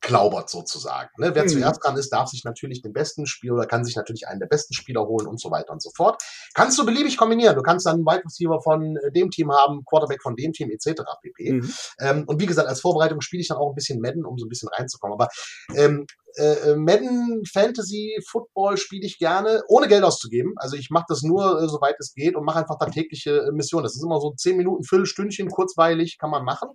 klaubert 0.00 0.50
sozusagen. 0.50 1.10
Ne? 1.18 1.34
Wer 1.34 1.44
mhm. 1.44 1.48
zuerst 1.48 1.84
dran 1.84 1.96
ist, 1.96 2.10
darf 2.10 2.28
sich 2.28 2.44
natürlich 2.44 2.82
den 2.82 2.92
besten 2.92 3.26
Spieler 3.26 3.54
oder 3.54 3.66
kann 3.66 3.84
sich 3.84 3.96
natürlich 3.96 4.26
einen 4.28 4.40
der 4.40 4.46
besten 4.46 4.74
Spieler 4.74 5.06
holen 5.06 5.26
und 5.26 5.40
so 5.40 5.50
weiter 5.50 5.72
und 5.72 5.82
so 5.82 5.90
fort. 5.96 6.22
Kannst 6.54 6.78
du 6.78 6.84
beliebig 6.84 7.16
kombinieren. 7.16 7.56
Du 7.56 7.62
kannst 7.62 7.86
dann 7.86 7.96
einen 7.96 8.04
Wide 8.04 8.24
Receiver 8.24 8.60
von 8.62 8.98
dem 9.14 9.30
Team 9.30 9.52
haben, 9.52 9.84
Quarterback 9.84 10.22
von 10.22 10.36
dem 10.36 10.52
Team 10.52 10.70
etc. 10.70 11.02
pp. 11.22 11.52
Mhm. 11.52 11.72
Ähm, 12.00 12.24
und 12.26 12.40
wie 12.40 12.46
gesagt, 12.46 12.68
als 12.68 12.80
Vorbereitung 12.80 13.20
spiele 13.20 13.40
ich 13.40 13.48
dann 13.48 13.58
auch 13.58 13.70
ein 13.70 13.74
bisschen 13.74 14.00
Madden, 14.00 14.24
um 14.24 14.38
so 14.38 14.46
ein 14.46 14.48
bisschen 14.48 14.68
reinzukommen. 14.68 15.14
Aber 15.14 15.28
ähm, 15.74 16.06
äh, 16.38 16.76
Madden 16.76 17.42
Fantasy 17.50 18.16
Football 18.26 18.76
spiele 18.76 19.06
ich 19.06 19.18
gerne, 19.18 19.62
ohne 19.68 19.88
Geld 19.88 20.04
auszugeben. 20.04 20.54
Also 20.56 20.76
ich 20.76 20.90
mache 20.90 21.06
das 21.08 21.22
nur, 21.22 21.60
äh, 21.60 21.68
soweit 21.68 21.96
es 21.98 22.14
geht 22.14 22.36
und 22.36 22.44
mache 22.44 22.60
einfach 22.60 22.78
da 22.78 22.86
tägliche 22.86 23.38
äh, 23.38 23.52
Missionen. 23.52 23.84
Das 23.84 23.96
ist 23.96 24.02
immer 24.02 24.20
so 24.20 24.32
zehn 24.32 24.56
Minuten, 24.56 24.84
Viertelstündchen, 24.84 25.50
kurzweilig, 25.50 26.18
kann 26.18 26.30
man 26.30 26.44
machen. 26.44 26.68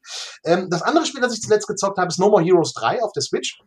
Ähm, 0.44 0.68
das 0.70 0.82
andere 0.82 1.06
Spiel, 1.06 1.22
das 1.22 1.34
ich 1.34 1.42
zuletzt 1.42 1.68
gezockt 1.68 1.98
habe, 1.98 2.08
ist 2.08 2.20
No 2.20 2.30
More 2.30 2.44
Heroes 2.44 2.74
3 2.74 3.04
auf 3.04 3.12
der 3.16 3.24
Switch 3.24 3.60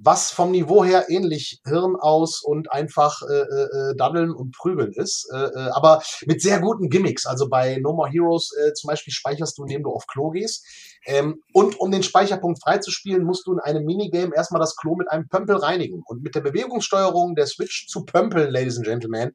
was 0.00 0.30
vom 0.30 0.52
Niveau 0.52 0.84
her 0.84 1.06
ähnlich 1.08 1.60
Hirn 1.64 1.96
aus 1.96 2.40
und 2.42 2.72
einfach 2.72 3.22
äh, 3.22 3.34
äh, 3.34 3.96
daddeln 3.96 4.30
und 4.30 4.52
prügeln 4.56 4.92
ist, 4.92 5.28
äh, 5.32 5.36
äh, 5.36 5.70
aber 5.72 6.02
mit 6.26 6.40
sehr 6.40 6.60
guten 6.60 6.88
Gimmicks. 6.88 7.26
Also 7.26 7.48
bei 7.48 7.78
No 7.78 7.92
More 7.92 8.08
Heroes 8.08 8.52
äh, 8.52 8.72
zum 8.74 8.88
Beispiel 8.88 9.12
speicherst 9.12 9.58
du, 9.58 9.64
indem 9.64 9.82
du 9.82 9.90
auf 9.90 10.06
Klo 10.06 10.30
gehst. 10.30 10.64
Ähm, 11.04 11.42
und 11.52 11.78
um 11.80 11.90
den 11.90 12.02
Speicherpunkt 12.02 12.62
freizuspielen, 12.62 13.24
musst 13.24 13.46
du 13.46 13.52
in 13.52 13.60
einem 13.60 13.84
Minigame 13.84 14.34
erstmal 14.34 14.60
das 14.60 14.76
Klo 14.76 14.94
mit 14.94 15.10
einem 15.10 15.28
Pömpel 15.28 15.56
reinigen. 15.56 16.02
Und 16.06 16.22
mit 16.22 16.34
der 16.34 16.40
Bewegungssteuerung 16.40 17.34
der 17.34 17.46
Switch 17.46 17.88
zu 17.88 18.04
pömpeln, 18.04 18.50
Ladies 18.50 18.76
and 18.76 18.86
Gentlemen, 18.86 19.32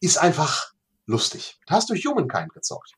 ist 0.00 0.18
einfach 0.18 0.72
lustig. 1.08 1.56
Hast 1.66 1.90
du 1.90 1.94
Humankind 1.94 2.52
gezockt? 2.52 2.92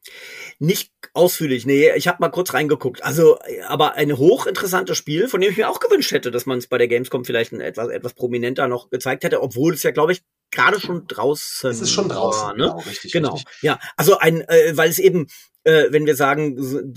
Nicht 0.59 0.93
ausführlich, 1.15 1.65
nee. 1.65 1.91
Ich 1.95 2.09
habe 2.09 2.19
mal 2.21 2.29
kurz 2.29 2.53
reingeguckt. 2.53 3.03
Also, 3.03 3.39
aber 3.67 3.95
ein 3.95 4.19
hochinteressantes 4.19 4.99
Spiel, 4.99 5.29
von 5.29 5.41
dem 5.41 5.51
ich 5.51 5.57
mir 5.57 5.71
auch 5.71 5.81
gewünscht 5.81 6.11
hätte, 6.11 6.31
dass 6.31 6.45
man 6.45 6.59
es 6.59 6.67
bei 6.67 6.77
der 6.77 6.89
Gamescom 6.89 7.25
vielleicht 7.25 7.53
ein 7.53 7.61
etwas, 7.61 7.89
etwas 7.89 8.15
prominenter 8.15 8.69
noch 8.69 8.91
gezeigt 8.91 9.25
hätte, 9.25 9.41
obwohl 9.43 9.75
es 9.75 9.83
ja, 9.85 9.93
glaube 9.93 10.13
ich, 10.13 10.23
gerade 10.51 10.81
schon 10.81 11.07
draußen. 11.07 11.71
Es 11.71 11.81
ist 11.81 11.91
schon 11.91 12.09
draußen, 12.09 12.43
war, 12.43 12.57
ne? 12.57 12.65
genau, 12.65 12.79
richtig. 12.81 13.13
Genau. 13.13 13.35
Richtig. 13.35 13.63
Ja, 13.63 13.79
also 13.97 14.19
ein, 14.19 14.41
äh, 14.49 14.77
weil 14.77 14.91
es 14.91 14.99
eben 14.99 15.29
äh, 15.65 15.87
wenn 15.91 16.07
wir 16.07 16.17
sagen, 16.17 16.95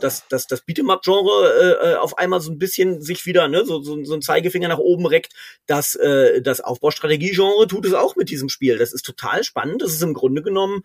dass, 0.00 0.26
dass 0.28 0.46
das 0.46 0.66
Beat'em-up-Genre 0.66 1.52
äh, 1.52 1.92
äh, 1.92 1.94
auf 1.96 2.18
einmal 2.18 2.40
so 2.40 2.52
ein 2.52 2.58
bisschen 2.58 3.00
sich 3.00 3.26
wieder, 3.26 3.48
ne, 3.48 3.64
so, 3.64 3.82
so, 3.82 4.02
so 4.04 4.14
ein 4.14 4.22
Zeigefinger 4.22 4.68
nach 4.68 4.78
oben 4.78 5.06
reckt, 5.06 5.32
dass 5.66 5.94
äh, 5.96 6.40
das 6.40 6.60
Aufbaustrategie-Genre 6.60 7.66
tut 7.66 7.86
es 7.86 7.94
auch 7.94 8.16
mit 8.16 8.30
diesem 8.30 8.48
Spiel. 8.48 8.78
Das 8.78 8.92
ist 8.92 9.04
total 9.04 9.44
spannend. 9.44 9.82
Das 9.82 9.92
ist 9.92 10.02
im 10.02 10.14
Grunde 10.14 10.42
genommen 10.42 10.82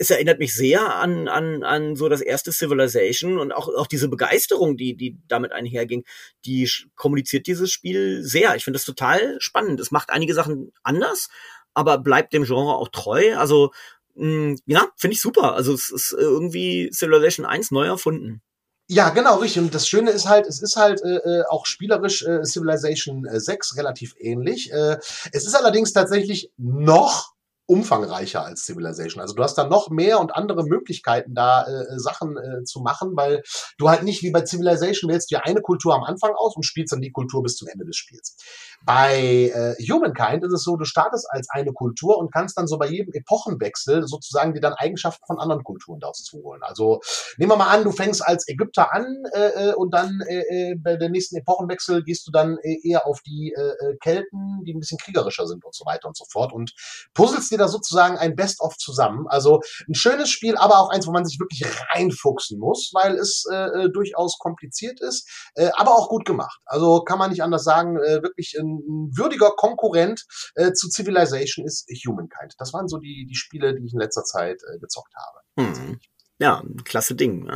es 0.00 0.10
erinnert 0.10 0.38
mich 0.38 0.54
sehr 0.54 0.96
an, 0.96 1.28
an, 1.28 1.62
an 1.62 1.94
so 1.94 2.08
das 2.08 2.22
erste 2.22 2.52
Civilization 2.52 3.38
und 3.38 3.52
auch, 3.52 3.68
auch 3.68 3.86
diese 3.86 4.08
Begeisterung, 4.08 4.78
die, 4.78 4.96
die 4.96 5.18
damit 5.28 5.52
einherging, 5.52 6.04
die 6.46 6.66
kommuniziert 6.94 7.46
dieses 7.46 7.70
Spiel 7.70 8.22
sehr. 8.22 8.56
Ich 8.56 8.64
finde 8.64 8.78
das 8.78 8.86
total 8.86 9.38
spannend. 9.42 9.78
Es 9.78 9.90
macht 9.90 10.08
einige 10.08 10.32
Sachen 10.32 10.72
anders, 10.82 11.28
aber 11.74 11.98
bleibt 11.98 12.32
dem 12.32 12.44
Genre 12.44 12.76
auch 12.76 12.88
treu. 12.88 13.36
Also 13.36 13.72
mh, 14.14 14.56
ja, 14.66 14.88
finde 14.96 15.14
ich 15.14 15.20
super. 15.20 15.54
Also 15.54 15.74
es 15.74 15.90
ist 15.90 16.14
irgendwie 16.18 16.90
Civilization 16.92 17.46
1 17.46 17.70
neu 17.70 17.86
erfunden. 17.86 18.42
Ja, 18.88 19.10
genau, 19.10 19.36
richtig. 19.36 19.62
Und 19.62 19.74
das 19.74 19.86
Schöne 19.86 20.10
ist 20.10 20.28
halt, 20.28 20.46
es 20.46 20.60
ist 20.60 20.74
halt 20.76 21.00
äh, 21.02 21.18
äh 21.18 21.44
auch 21.48 21.64
spielerisch 21.64 22.22
äh, 22.22 22.44
Civilization 22.44 23.24
6 23.30 23.72
äh, 23.72 23.76
relativ 23.76 24.14
ähnlich. 24.18 24.72
Äh, 24.72 24.98
es 25.32 25.46
ist 25.46 25.54
allerdings 25.54 25.92
tatsächlich 25.92 26.50
noch 26.56 27.32
umfangreicher 27.70 28.44
als 28.44 28.64
Civilization. 28.66 29.22
Also 29.22 29.34
du 29.34 29.44
hast 29.44 29.54
da 29.54 29.64
noch 29.64 29.90
mehr 29.90 30.18
und 30.18 30.34
andere 30.34 30.64
Möglichkeiten, 30.64 31.34
da 31.36 31.62
äh, 31.62 31.98
Sachen 31.98 32.36
äh, 32.36 32.64
zu 32.64 32.80
machen, 32.80 33.12
weil 33.14 33.42
du 33.78 33.88
halt 33.88 34.02
nicht 34.02 34.24
wie 34.24 34.32
bei 34.32 34.44
Civilization 34.44 35.08
wählst 35.08 35.30
dir 35.30 35.46
eine 35.46 35.60
Kultur 35.60 35.94
am 35.94 36.02
Anfang 36.02 36.32
aus 36.34 36.56
und 36.56 36.64
spielst 36.64 36.92
dann 36.92 37.00
die 37.00 37.12
Kultur 37.12 37.44
bis 37.44 37.54
zum 37.54 37.68
Ende 37.68 37.84
des 37.84 37.96
Spiels. 37.96 38.36
Bei 38.84 39.14
äh, 39.54 39.74
Humankind 39.88 40.42
ist 40.42 40.52
es 40.52 40.64
so, 40.64 40.76
du 40.76 40.84
startest 40.84 41.28
als 41.30 41.48
eine 41.50 41.72
Kultur 41.72 42.18
und 42.18 42.32
kannst 42.32 42.58
dann 42.58 42.66
so 42.66 42.76
bei 42.76 42.88
jedem 42.88 43.12
Epochenwechsel 43.12 44.08
sozusagen 44.08 44.52
dir 44.52 44.60
dann 44.60 44.72
Eigenschaften 44.72 45.24
von 45.24 45.38
anderen 45.38 45.62
Kulturen 45.62 46.00
daraus 46.00 46.24
zuholen. 46.24 46.62
Also 46.64 47.00
nehmen 47.36 47.52
wir 47.52 47.56
mal 47.56 47.68
an, 47.68 47.84
du 47.84 47.92
fängst 47.92 48.26
als 48.26 48.48
Ägypter 48.48 48.92
an 48.92 49.06
äh, 49.32 49.68
äh 49.70 49.74
und 49.74 49.94
dann 49.94 50.20
äh, 50.28 50.72
äh, 50.72 50.74
bei 50.74 50.96
der 50.96 51.08
nächsten 51.08 51.36
Epochenwechsel 51.36 52.02
gehst 52.02 52.26
du 52.26 52.32
dann 52.32 52.58
äh, 52.62 52.78
eher 52.82 53.06
auf 53.06 53.20
die 53.20 53.54
äh, 53.56 53.96
Kelten, 54.02 54.64
die 54.64 54.74
ein 54.74 54.80
bisschen 54.80 54.98
kriegerischer 54.98 55.46
sind 55.46 55.64
und 55.64 55.74
so 55.74 55.84
weiter 55.84 56.08
und 56.08 56.16
so 56.16 56.24
fort 56.28 56.52
und 56.52 56.74
puzzelst 57.14 57.52
dir 57.52 57.59
da 57.60 57.68
sozusagen 57.68 58.18
ein 58.18 58.34
Best-of 58.34 58.76
zusammen. 58.76 59.26
Also 59.28 59.60
ein 59.88 59.94
schönes 59.94 60.30
Spiel, 60.30 60.56
aber 60.56 60.78
auch 60.78 60.90
eins, 60.90 61.06
wo 61.06 61.12
man 61.12 61.24
sich 61.24 61.38
wirklich 61.38 61.64
reinfuchsen 61.94 62.58
muss, 62.58 62.90
weil 62.92 63.16
es 63.16 63.44
äh, 63.50 63.88
durchaus 63.90 64.38
kompliziert 64.38 65.00
ist, 65.00 65.28
äh, 65.54 65.70
aber 65.74 65.92
auch 65.92 66.08
gut 66.08 66.24
gemacht. 66.24 66.60
Also 66.64 67.02
kann 67.02 67.18
man 67.18 67.30
nicht 67.30 67.42
anders 67.42 67.64
sagen, 67.64 67.96
äh, 67.96 68.22
wirklich 68.22 68.56
ein 68.58 69.10
würdiger 69.14 69.52
Konkurrent 69.56 70.24
äh, 70.54 70.72
zu 70.72 70.88
Civilization 70.88 71.66
ist 71.66 71.88
Humankind. 72.06 72.54
Das 72.58 72.72
waren 72.72 72.88
so 72.88 72.98
die, 72.98 73.26
die 73.28 73.36
Spiele, 73.36 73.74
die 73.74 73.86
ich 73.86 73.92
in 73.92 74.00
letzter 74.00 74.24
Zeit 74.24 74.60
äh, 74.62 74.78
gezockt 74.78 75.12
habe. 75.16 75.68
Hm. 75.68 76.00
Ja, 76.38 76.62
klasse 76.84 77.14
Ding. 77.14 77.48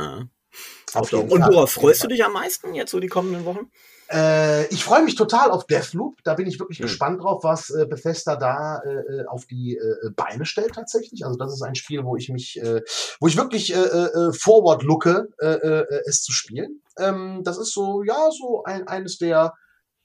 Auf 0.93 1.11
Und 1.11 1.31
worauf 1.31 1.71
freust 1.71 2.03
du 2.03 2.07
dich 2.07 2.23
am 2.23 2.33
meisten 2.33 2.73
jetzt 2.73 2.91
so 2.91 2.99
die 2.99 3.07
kommenden 3.07 3.45
Wochen? 3.45 3.71
Äh, 4.11 4.67
ich 4.67 4.83
freue 4.83 5.03
mich 5.03 5.15
total 5.15 5.51
auf 5.51 5.65
Deathloop. 5.65 6.23
Da 6.23 6.35
bin 6.35 6.47
ich 6.47 6.59
wirklich 6.59 6.79
mhm. 6.79 6.83
gespannt 6.83 7.21
drauf, 7.21 7.43
was 7.43 7.69
äh, 7.71 7.85
Bethesda 7.85 8.35
da 8.35 8.79
äh, 8.79 8.89
äh 8.89 9.25
auf 9.25 9.45
die 9.45 9.77
äh, 9.77 10.09
Beine 10.15 10.45
stellt 10.45 10.75
tatsächlich. 10.75 11.25
Also 11.25 11.37
das 11.37 11.53
ist 11.53 11.61
ein 11.61 11.75
Spiel, 11.75 12.03
wo 12.05 12.15
ich 12.15 12.29
mich, 12.29 12.61
äh, 12.61 12.81
wo 13.19 13.27
ich 13.27 13.37
wirklich 13.37 13.73
forward 13.73 14.83
looke, 14.83 15.29
es 16.05 16.21
zu 16.21 16.31
spielen. 16.31 16.81
Ähm, 16.97 17.41
das 17.43 17.57
ist 17.57 17.73
so, 17.73 18.03
ja, 18.03 18.29
so 18.31 18.63
ein, 18.63 18.87
eines 18.87 19.17
der 19.17 19.53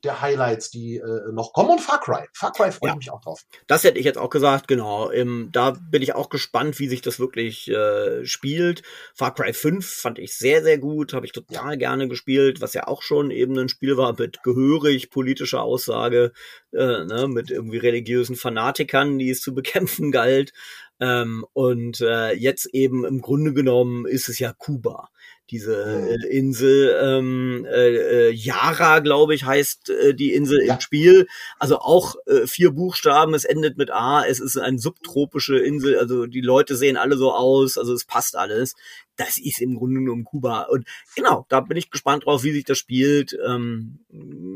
der 0.04 0.20
Highlights, 0.20 0.70
die 0.70 0.96
äh, 0.96 1.32
noch 1.32 1.52
kommen. 1.52 1.70
Und 1.70 1.80
Far 1.80 2.00
Cry. 2.00 2.26
Far 2.32 2.52
Cry 2.52 2.72
freue 2.72 2.90
ja. 2.90 2.94
ich 2.94 2.98
mich 2.98 3.10
auch 3.10 3.20
drauf. 3.20 3.42
Das 3.66 3.84
hätte 3.84 3.98
ich 3.98 4.04
jetzt 4.04 4.18
auch 4.18 4.30
gesagt, 4.30 4.68
genau. 4.68 5.10
Ähm, 5.10 5.48
da 5.52 5.72
bin 5.72 6.02
ich 6.02 6.14
auch 6.14 6.30
gespannt, 6.30 6.78
wie 6.78 6.88
sich 6.88 7.02
das 7.02 7.20
wirklich 7.20 7.68
äh, 7.68 8.24
spielt. 8.24 8.82
Far 9.14 9.34
Cry 9.34 9.52
5 9.52 9.86
fand 9.86 10.18
ich 10.18 10.36
sehr, 10.36 10.62
sehr 10.62 10.78
gut, 10.78 11.12
habe 11.12 11.26
ich 11.26 11.32
total 11.32 11.76
gerne 11.76 12.08
gespielt, 12.08 12.60
was 12.60 12.74
ja 12.74 12.86
auch 12.86 13.02
schon 13.02 13.30
eben 13.30 13.58
ein 13.58 13.68
Spiel 13.68 13.96
war 13.96 14.18
mit 14.18 14.42
gehörig 14.42 15.10
politischer 15.10 15.62
Aussage, 15.62 16.32
äh, 16.72 17.04
ne, 17.04 17.28
mit 17.28 17.50
irgendwie 17.50 17.78
religiösen 17.78 18.36
Fanatikern, 18.36 19.18
die 19.18 19.30
es 19.30 19.40
zu 19.40 19.54
bekämpfen 19.60 20.10
galt. 20.10 20.52
Ähm, 21.00 21.46
und 21.54 22.00
äh, 22.00 22.32
jetzt 22.32 22.66
eben 22.74 23.04
im 23.04 23.22
Grunde 23.22 23.54
genommen 23.54 24.06
ist 24.06 24.28
es 24.28 24.38
ja 24.38 24.52
Kuba 24.52 25.08
diese 25.50 25.84
mhm. 25.86 26.08
äh, 26.08 26.26
Insel 26.28 26.96
ähm, 27.02 27.66
äh, 27.68 28.28
äh, 28.28 28.30
Yara, 28.30 29.00
glaube 29.00 29.34
ich, 29.34 29.44
heißt 29.44 29.90
äh, 29.90 30.14
die 30.14 30.32
Insel 30.32 30.64
ja. 30.64 30.74
im 30.74 30.80
Spiel. 30.80 31.26
Also 31.58 31.78
auch 31.78 32.14
äh, 32.26 32.46
vier 32.46 32.70
Buchstaben, 32.70 33.34
es 33.34 33.44
endet 33.44 33.76
mit 33.76 33.90
A, 33.90 34.24
es 34.24 34.40
ist 34.40 34.56
eine 34.56 34.78
subtropische 34.78 35.58
Insel, 35.58 35.98
also 35.98 36.26
die 36.26 36.40
Leute 36.40 36.76
sehen 36.76 36.96
alle 36.96 37.16
so 37.16 37.32
aus, 37.32 37.78
also 37.78 37.92
es 37.92 38.04
passt 38.04 38.36
alles. 38.36 38.74
Das 39.16 39.36
ist 39.36 39.60
im 39.60 39.76
Grunde 39.76 40.00
genommen 40.00 40.24
Kuba. 40.24 40.62
Und 40.62 40.86
genau, 41.14 41.44
da 41.50 41.60
bin 41.60 41.76
ich 41.76 41.90
gespannt 41.90 42.24
drauf, 42.24 42.42
wie 42.42 42.52
sich 42.52 42.64
das 42.64 42.78
spielt 42.78 43.36
ähm, 43.46 43.98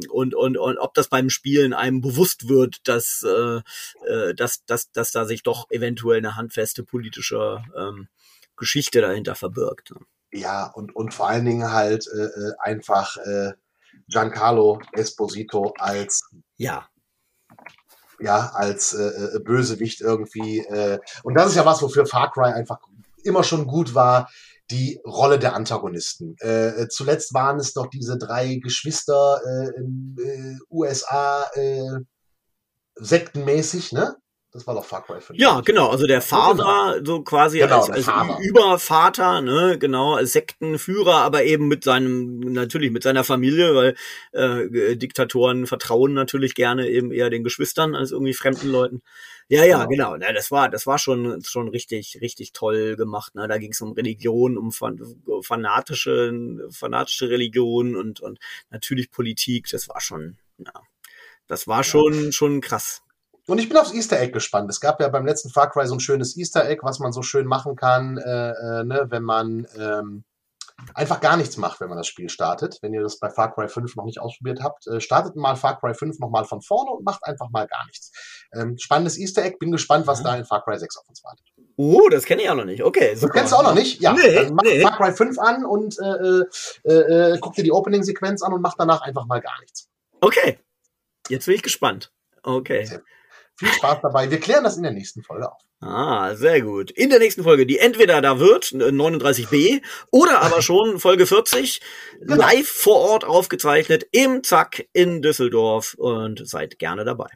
und, 0.09 0.34
und, 0.34 0.57
und 0.57 0.78
ob 0.78 0.95
das 0.95 1.09
beim 1.09 1.28
Spielen 1.28 1.74
einem 1.74 2.01
bewusst 2.01 2.49
wird, 2.49 2.88
dass, 2.88 3.24
äh, 3.24 3.61
äh, 4.07 4.34
dass, 4.34 4.64
dass, 4.64 4.90
dass 4.92 5.11
da 5.11 5.26
sich 5.26 5.42
doch 5.42 5.70
eventuell 5.70 6.18
eine 6.18 6.36
handfeste 6.36 6.82
politische 6.82 7.62
ähm, 7.76 8.09
Geschichte 8.57 9.01
dahinter 9.01 9.34
verbirgt. 9.34 9.92
Ja, 10.35 10.66
und, 10.66 10.95
und 10.97 11.14
vor 11.14 11.28
allen 11.28 11.45
Dingen 11.45 11.72
halt 11.72 12.09
äh, 12.09 12.24
äh 12.24 12.53
einfach 12.59 13.16
äh, 13.18 13.53
Giancarlo 14.09 14.80
Esposito 14.93 15.74
als 15.78 16.28
ja 16.57 16.89
ja 18.18 18.51
als 18.55 18.95
äh, 18.95 19.37
äh, 19.37 19.39
Bösewicht 19.39 20.01
irgendwie 20.01 20.59
äh, 20.59 20.99
und 21.22 21.35
das 21.35 21.51
ist 21.51 21.57
ja 21.57 21.64
was 21.64 21.82
wofür 21.82 22.07
Far 22.07 22.32
Cry 22.32 22.53
einfach 22.53 22.78
immer 23.22 23.45
schon 23.45 23.66
gut 23.66 23.95
war 23.95 24.28
die 24.70 25.01
Rolle 25.05 25.39
der 25.39 25.55
Antagonisten. 25.55 26.37
Äh, 26.41 26.82
äh 26.82 26.89
zuletzt 26.89 27.35
waren 27.35 27.59
es 27.61 27.74
doch 27.74 27.87
diese 27.89 28.16
drei 28.16 28.57
Geschwister 28.57 29.41
äh, 29.47 29.78
im 29.78 30.16
äh, 30.18 30.57
USA 30.70 31.47
äh, 31.55 32.01
sektenmäßig, 32.97 33.93
ne? 33.93 34.16
Das 34.55 34.68
war 34.68 34.74
doch 34.76 34.84
Far 34.84 35.05
Cry 35.05 35.20
5. 35.20 35.36
Ja, 35.36 35.61
genau. 35.62 35.88
Also 35.88 36.07
der 36.07 36.22
Vater, 36.22 36.94
genau. 36.94 37.05
so 37.05 37.22
quasi 37.22 37.59
genau, 37.59 37.80
als, 37.80 37.90
als 37.90 38.05
Vater. 38.05 38.38
Übervater, 38.40 39.40
ne, 39.40 39.76
genau, 39.80 40.14
als 40.14 40.32
Sektenführer, 40.32 41.16
aber 41.16 41.42
eben 41.42 41.66
mit 41.66 41.82
seinem, 41.82 42.38
natürlich 42.38 42.92
mit 42.92 43.02
seiner 43.02 43.24
Familie, 43.24 43.74
weil 43.74 43.96
äh, 44.30 44.96
Diktatoren 44.96 45.66
vertrauen 45.66 46.14
natürlich 46.14 46.55
gerne 46.55 46.88
eben 46.88 47.11
eher 47.11 47.30
den 47.30 47.42
Geschwistern 47.42 47.96
als 47.96 48.12
irgendwie 48.12 48.32
fremden 48.32 48.70
Leuten. 48.70 49.02
Ja, 49.48 49.64
ja, 49.64 49.86
genau. 49.86 50.12
genau. 50.12 50.24
Ja, 50.24 50.32
das 50.32 50.52
war, 50.52 50.68
das 50.68 50.86
war 50.86 51.00
schon, 51.00 51.42
schon 51.42 51.68
richtig, 51.68 52.18
richtig 52.20 52.52
toll 52.52 52.94
gemacht. 52.94 53.34
Ne? 53.34 53.48
Da 53.48 53.59
ging 53.59 53.72
es 53.72 53.80
um 53.80 53.90
Religion, 53.90 54.57
um 54.57 54.70
fanatische, 55.42 56.32
fanatische 56.70 57.28
Religion 57.28 57.96
und, 57.96 58.20
und 58.20 58.38
natürlich 58.70 59.11
Politik. 59.11 59.66
Das 59.68 59.88
war 59.88 60.00
schon, 60.00 60.38
ja, 60.59 60.72
das 61.48 61.66
war 61.66 61.82
schon, 61.82 62.30
schon 62.30 62.61
krass. 62.61 63.03
Und 63.47 63.59
ich 63.59 63.68
bin 63.68 63.76
aufs 63.76 63.92
Easter 63.92 64.18
Egg 64.20 64.32
gespannt. 64.32 64.70
Es 64.70 64.80
gab 64.80 65.01
ja 65.01 65.09
beim 65.09 65.26
letzten 65.26 65.51
Far 65.51 65.70
Cry 65.70 65.86
so 65.86 65.95
ein 65.95 66.01
schönes 66.01 66.36
Easter 66.36 66.68
Egg, 66.68 66.82
was 66.82 66.99
man 66.99 67.12
so 67.12 67.22
schön 67.22 67.47
machen 67.47 67.76
kann, 67.76 68.16
äh, 68.16 68.51
äh, 68.51 68.84
ne, 68.84 69.07
wenn 69.11 69.22
man 69.22 69.66
ähm, 69.78 70.24
einfach 70.95 71.20
gar 71.20 71.36
nichts 71.36 71.59
macht, 71.59 71.80
wenn 71.80 71.88
man 71.88 71.99
das 71.99 72.07
Spiel 72.07 72.30
startet. 72.30 72.78
Wenn 72.80 72.95
ihr 72.95 73.03
das 73.03 73.18
bei 73.18 73.28
Far 73.28 73.55
Cry 73.55 73.68
5 73.68 73.97
noch 73.97 74.07
nicht 74.07 74.18
ausprobiert 74.18 74.62
habt, 74.62 74.86
äh, 74.86 74.99
startet 74.99 75.36
mal 75.36 75.57
Far 75.57 75.78
Cry 75.78 75.92
5 75.92 76.20
nochmal 76.20 76.47
von 76.47 76.62
vorne 76.62 76.90
und 76.90 77.05
macht 77.05 77.22
einfach 77.24 77.51
mal 77.51 77.66
gar 77.66 77.84
nichts. 77.86 78.12
Ähm, 78.55 78.78
spannendes 78.78 79.18
Easter 79.18 79.45
Egg. 79.45 79.59
Bin 79.59 79.72
gespannt, 79.72 80.07
was 80.07 80.20
mhm. 80.20 80.24
da 80.24 80.36
in 80.36 80.45
Far 80.47 80.64
Cry 80.64 80.78
6 80.78 80.97
auf 80.97 81.09
uns 81.09 81.22
wartet. 81.22 81.45
Oh, 81.76 82.09
das 82.11 82.24
kenne 82.24 82.42
ich 82.42 82.49
auch 82.49 82.57
noch 82.57 82.64
nicht. 82.64 82.82
Okay. 82.82 83.14
Super. 83.14 83.26
Du 83.26 83.38
kennst 83.38 83.53
du 83.53 83.57
auch 83.57 83.62
noch 83.62 83.74
nicht? 83.74 84.01
Ja. 84.01 84.14
Nee, 84.14 84.34
dann 84.34 84.55
mach 84.55 84.62
nee. 84.62 84.80
Far 84.80 84.97
Cry 84.97 85.12
5 85.12 85.38
an 85.38 85.66
und 85.66 85.99
äh, 86.01 86.45
äh, 86.88 87.32
äh, 87.34 87.38
guck 87.42 87.55
dir 87.55 87.64
die 87.64 87.72
Opening-Sequenz 87.72 88.42
an 88.42 88.55
und 88.55 88.62
mach 88.62 88.74
danach 88.78 89.03
einfach 89.03 89.26
mal 89.26 89.40
gar 89.40 89.61
nichts. 89.61 89.90
Okay. 90.22 90.59
Jetzt 91.28 91.45
bin 91.45 91.57
ich 91.57 91.62
gespannt. 91.62 92.11
Okay. 92.42 92.86
Sehr 92.86 93.03
viel 93.57 93.68
Spaß 93.68 93.98
dabei. 94.02 94.30
Wir 94.30 94.40
klären 94.40 94.64
das 94.64 94.76
in 94.76 94.82
der 94.82 94.92
nächsten 94.92 95.22
Folge 95.22 95.50
auf. 95.50 95.62
Ah, 95.80 96.34
sehr 96.34 96.62
gut. 96.62 96.90
In 96.90 97.11
der 97.11 97.18
nächsten 97.18 97.42
Folge, 97.42 97.66
die 97.66 97.78
entweder 97.78 98.20
da 98.22 98.38
wird, 98.38 98.66
39b, 98.66 99.82
oder 100.11 100.40
aber 100.40 100.62
schon 100.62 100.98
Folge 100.98 101.26
40, 101.26 101.80
genau. 102.20 102.36
live 102.36 102.68
vor 102.68 103.00
Ort 103.00 103.24
aufgezeichnet 103.24 104.07
im 104.12 104.42
Zack 104.42 104.88
in 104.92 105.20
Düsseldorf 105.20 105.94
und 105.94 106.46
seid 106.48 106.78
gerne 106.78 107.05
dabei. 107.05 107.28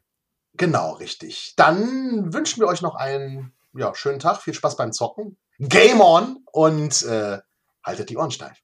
Genau, 0.54 0.94
richtig. 0.94 1.54
Dann 1.56 2.32
wünschen 2.32 2.60
wir 2.60 2.68
euch 2.68 2.82
noch 2.82 2.94
einen 2.94 3.52
ja, 3.74 3.94
schönen 3.94 4.18
Tag, 4.18 4.42
viel 4.42 4.54
Spaß 4.54 4.76
beim 4.76 4.92
Zocken. 4.92 5.36
Game 5.58 6.00
on 6.00 6.38
und 6.52 7.02
äh, 7.02 7.38
haltet 7.84 8.10
die 8.10 8.16
Ohren 8.16 8.30
steif. 8.30 8.58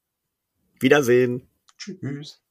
Wiedersehen. 0.81 1.49
Tschüss. 1.77 2.44